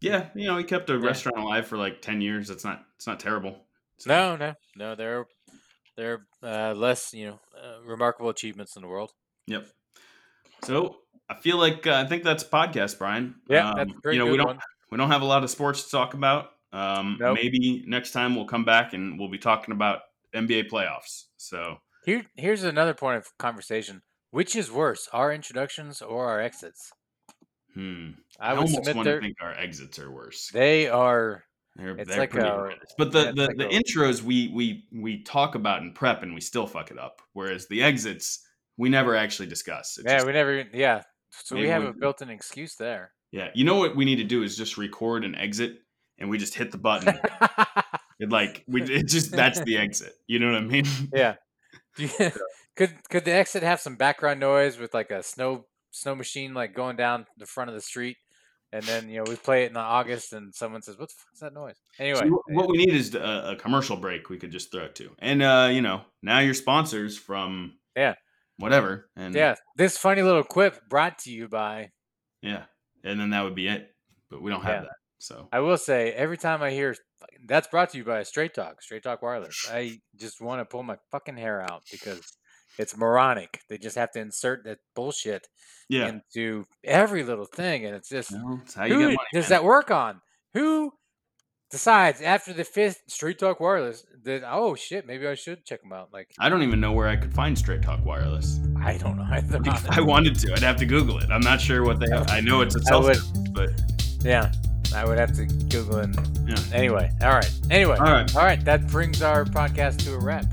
yeah, 0.00 0.28
you 0.34 0.46
know 0.46 0.56
he 0.56 0.64
kept 0.64 0.88
a 0.90 0.94
Yeah. 0.94 1.06
restaurant 1.06 1.38
alive 1.38 1.66
for 1.66 1.76
like 1.76 2.00
ten 2.00 2.20
years. 2.20 2.48
It's 2.50 2.64
not 2.64 2.86
it's 2.96 3.06
not 3.06 3.20
terrible. 3.20 3.66
So, 3.98 4.08
No, 4.10 4.36
no, 4.36 4.54
no. 4.76 4.94
There, 4.94 5.26
there 5.98 6.22
are 6.42 6.70
uh, 6.70 6.74
less, 6.74 7.12
you 7.12 7.26
know, 7.26 7.40
uh, 7.60 7.82
remarkable 7.84 8.30
achievements 8.30 8.76
in 8.76 8.82
the 8.82 8.88
world. 8.88 9.12
Yep. 9.48 9.66
So 10.64 10.98
I 11.28 11.34
feel 11.34 11.58
like 11.58 11.86
uh, 11.86 11.94
I 11.94 12.06
think 12.06 12.22
that's 12.22 12.44
a 12.44 12.46
podcast, 12.46 12.98
Brian. 12.98 13.34
Yeah, 13.48 13.72
that's 13.76 13.90
a 13.90 13.94
Um, 13.94 14.00
you 14.12 14.18
know 14.18 14.26
we 14.26 14.36
don't 14.36 14.46
one. 14.46 14.58
we 14.90 14.96
don't 14.96 15.10
have 15.10 15.22
a 15.22 15.26
lot 15.26 15.42
of 15.42 15.50
sports 15.50 15.84
to 15.84 15.90
talk 15.90 16.14
about. 16.14 16.50
Um, 16.72 17.16
Nope. 17.20 17.38
Maybe 17.42 17.84
next 17.86 18.12
time 18.12 18.36
we'll 18.36 18.46
come 18.46 18.64
back 18.64 18.92
and 18.92 19.18
we'll 19.18 19.30
be 19.30 19.38
talking 19.38 19.72
about 19.72 20.02
NBA 20.34 20.70
playoffs. 20.70 21.24
So 21.36 21.78
Here, 22.04 22.24
here's 22.36 22.62
another 22.62 22.94
point 22.94 23.16
of 23.18 23.26
conversation. 23.38 24.02
Which 24.30 24.54
is 24.54 24.70
worse, 24.70 25.08
our 25.12 25.32
introductions 25.32 26.02
or 26.02 26.28
our 26.28 26.40
exits? 26.40 26.92
hmm. 27.74 28.10
I 28.38 28.50
I, 28.50 28.52
would 28.52 28.58
almost 28.58 28.74
submit 28.74 28.96
want 28.96 29.08
to 29.08 29.20
think 29.20 29.36
our 29.40 29.52
exits 29.52 29.98
are 29.98 30.10
worse. 30.10 30.50
They 30.52 30.88
are. 30.88 31.44
They're, 31.78 31.96
it's 31.96 32.10
they're 32.10 32.18
like 32.18 32.30
pretty 32.30 32.48
a- 32.48 32.52
horrendous. 32.52 32.92
But 32.98 33.12
the, 33.12 33.32
the, 33.32 33.46
like 33.46 33.56
the 33.56 33.68
a- 33.68 33.80
intros 33.80 34.22
we 34.22 34.48
we 34.54 34.84
we 34.92 35.22
talk 35.22 35.54
about 35.54 35.80
in 35.82 35.92
prep 35.92 36.22
and 36.22 36.34
we 36.34 36.40
still 36.40 36.66
fuck 36.66 36.90
it 36.90 36.98
up. 36.98 37.22
Whereas 37.34 37.68
the 37.68 37.82
exits 37.82 38.44
we 38.76 38.88
never 38.88 39.14
actually 39.16 39.48
discuss. 39.48 39.96
It's 39.98 40.04
Yeah, 40.06 40.16
just- 40.16 40.26
we 40.26 40.32
never. 40.32 40.64
Yeah, 40.74 41.02
so 41.30 41.56
we 41.56 41.68
have 41.68 41.82
we- 41.84 41.88
a 41.90 41.92
built-in 41.92 42.30
excuse 42.30 42.74
there. 42.76 43.12
yeah. 43.30 43.50
You 43.54 43.64
know 43.64 43.76
what 43.76 43.94
we 43.96 44.04
need 44.04 44.16
to 44.16 44.24
do 44.24 44.42
is 44.42 44.56
just 44.56 44.76
record 44.76 45.24
an 45.24 45.34
exit 45.36 45.78
and 46.18 46.28
we 46.28 46.36
just 46.38 46.54
hit 46.54 46.72
the 46.72 46.78
button. 46.78 47.18
it 48.18 48.30
like 48.30 48.64
we 48.66 48.82
it 48.82 49.06
just 49.06 49.30
that's 49.30 49.60
the 49.60 49.76
exit. 49.78 50.14
You 50.26 50.40
know 50.40 50.52
what 50.52 50.62
I 50.62 50.66
mean? 50.66 50.84
yeah. 51.14 51.34
Do 51.96 52.08
could 52.76 52.94
could 53.08 53.24
the 53.24 53.32
exit 53.32 53.62
have 53.62 53.80
some 53.80 53.94
background 53.96 54.40
noise 54.40 54.78
with 54.78 54.94
like 54.94 55.10
a 55.10 55.22
snow 55.22 55.66
snow 55.90 56.14
machine 56.16 56.54
like 56.54 56.74
going 56.74 56.96
down 56.96 57.26
the 57.36 57.46
front 57.46 57.70
of 57.70 57.74
the 57.74 57.82
street, 57.82 58.16
and 58.72 58.82
then 58.84 59.08
you 59.08 59.18
know 59.18 59.24
we 59.30 59.36
play 59.36 59.64
it 59.64 59.70
in 59.70 59.76
August, 59.76 60.32
and 60.32 60.54
someone 60.54 60.82
says, 60.82 60.98
"What 60.98 61.08
the 61.08 61.14
fuck 61.16 61.32
is 61.34 61.40
that 61.40 61.54
noise?" 61.54 61.76
Anyway, 61.98 62.20
So 62.28 62.42
what 62.48 62.68
we 62.68 62.78
need 62.78 62.94
is 62.94 63.14
a, 63.14 63.52
a 63.52 63.56
commercial 63.56 63.96
break. 63.96 64.28
We 64.30 64.38
could 64.38 64.52
just 64.52 64.70
throw 64.70 64.84
it 64.84 64.94
to, 64.96 65.10
and 65.18 65.42
uh, 65.42 65.68
you 65.72 65.80
know, 65.82 66.02
now 66.22 66.38
your 66.40 66.54
sponsors 66.54 67.16
from 67.18 67.78
Yeah. 67.96 68.14
whatever, 68.58 69.10
and 69.16 69.34
yeah, 69.34 69.54
this 69.76 69.96
funny 69.98 70.22
little 70.22 70.44
quip 70.44 70.88
brought 70.88 71.18
to 71.20 71.30
you 71.32 71.48
by. 71.48 71.90
yeah, 72.42 72.64
and 73.04 73.18
then 73.20 73.30
that 73.30 73.42
would 73.44 73.54
be 73.54 73.68
it. 73.68 73.94
But 74.30 74.42
we 74.42 74.50
don't 74.50 74.62
have 74.62 74.82
Yeah. 74.82 74.82
that, 74.82 74.96
so 75.18 75.48
I 75.52 75.60
will 75.60 75.78
say 75.78 76.12
every 76.12 76.36
time 76.36 76.62
I 76.62 76.70
hear 76.70 76.94
that's 77.46 77.66
brought 77.68 77.90
to 77.90 77.98
you 77.98 78.04
by 78.04 78.22
Straight 78.22 78.54
Talk, 78.54 78.82
Straight 78.82 79.02
Talk 79.02 79.22
Wireless, 79.22 79.56
I 79.70 79.98
just 80.16 80.40
want 80.40 80.60
to 80.60 80.64
pull 80.66 80.82
my 80.82 80.96
fucking 81.10 81.36
hair 81.36 81.62
out 81.62 81.82
because 81.90 82.20
it's 82.78 82.96
moronic. 82.96 83.60
They 83.68 83.78
just 83.78 83.96
have 83.96 84.12
to 84.12 84.20
insert 84.20 84.64
that 84.64 84.78
bullshit 84.94 85.48
yeah, 85.88 86.08
into 86.08 86.66
every 86.84 87.24
little 87.24 87.46
thing, 87.46 87.84
and 87.84 87.94
it's 87.94 88.08
just 88.08 88.32
no, 88.32 88.60
it's 88.62 88.74
how 88.74 88.84
you 88.84 88.94
who 88.94 89.00
get 89.00 89.06
money. 89.06 89.18
does 89.32 89.44
man. 89.44 89.50
that 89.50 89.64
work 89.64 89.90
on? 89.90 90.20
Who 90.54 90.92
decides 91.70 92.22
after 92.22 92.52
the 92.52 92.64
fifth 92.64 93.02
Straight 93.08 93.38
Talk 93.38 93.60
Wireless 93.60 94.04
that 94.24 94.42
oh 94.46 94.74
shit, 94.74 95.06
maybe 95.06 95.26
I 95.26 95.34
should 95.34 95.64
check 95.64 95.82
them 95.82 95.92
out? 95.92 96.12
Like 96.12 96.30
I 96.38 96.48
don't 96.48 96.62
even 96.62 96.80
know 96.80 96.92
where 96.92 97.08
I 97.08 97.16
could 97.16 97.34
find 97.34 97.58
Straight 97.58 97.82
Talk 97.82 98.04
Wireless. 98.04 98.60
I 98.80 98.96
don't 98.98 99.16
know. 99.16 99.26
either, 99.30 99.60
If 99.64 99.90
I 99.98 100.00
wanted 100.00 100.38
to, 100.40 100.52
I'd 100.52 100.60
have 100.60 100.76
to 100.76 100.86
Google 100.86 101.18
it. 101.18 101.30
I'm 101.30 101.40
not 101.40 101.60
sure 101.60 101.84
what 101.84 102.00
they 102.00 102.08
have. 102.10 102.30
I 102.30 102.40
know 102.40 102.60
it's 102.60 102.76
a 102.76 102.82
cell 102.82 103.02
would- 103.02 103.16
service, 103.16 103.48
but 103.52 103.70
yeah, 104.22 104.52
I 104.94 105.04
would 105.04 105.18
have 105.18 105.34
to 105.36 105.46
Google 105.46 105.98
and 105.98 106.16
yeah. 106.48 106.56
anyway. 106.72 107.10
All 107.22 107.30
right. 107.30 107.50
Anyway. 107.70 107.96
All 107.96 108.12
right. 108.12 108.36
All 108.36 108.42
right. 108.42 108.64
That 108.64 108.86
brings 108.88 109.22
our 109.22 109.44
podcast 109.44 110.04
to 110.04 110.14
a 110.14 110.18
wrap. 110.18 110.46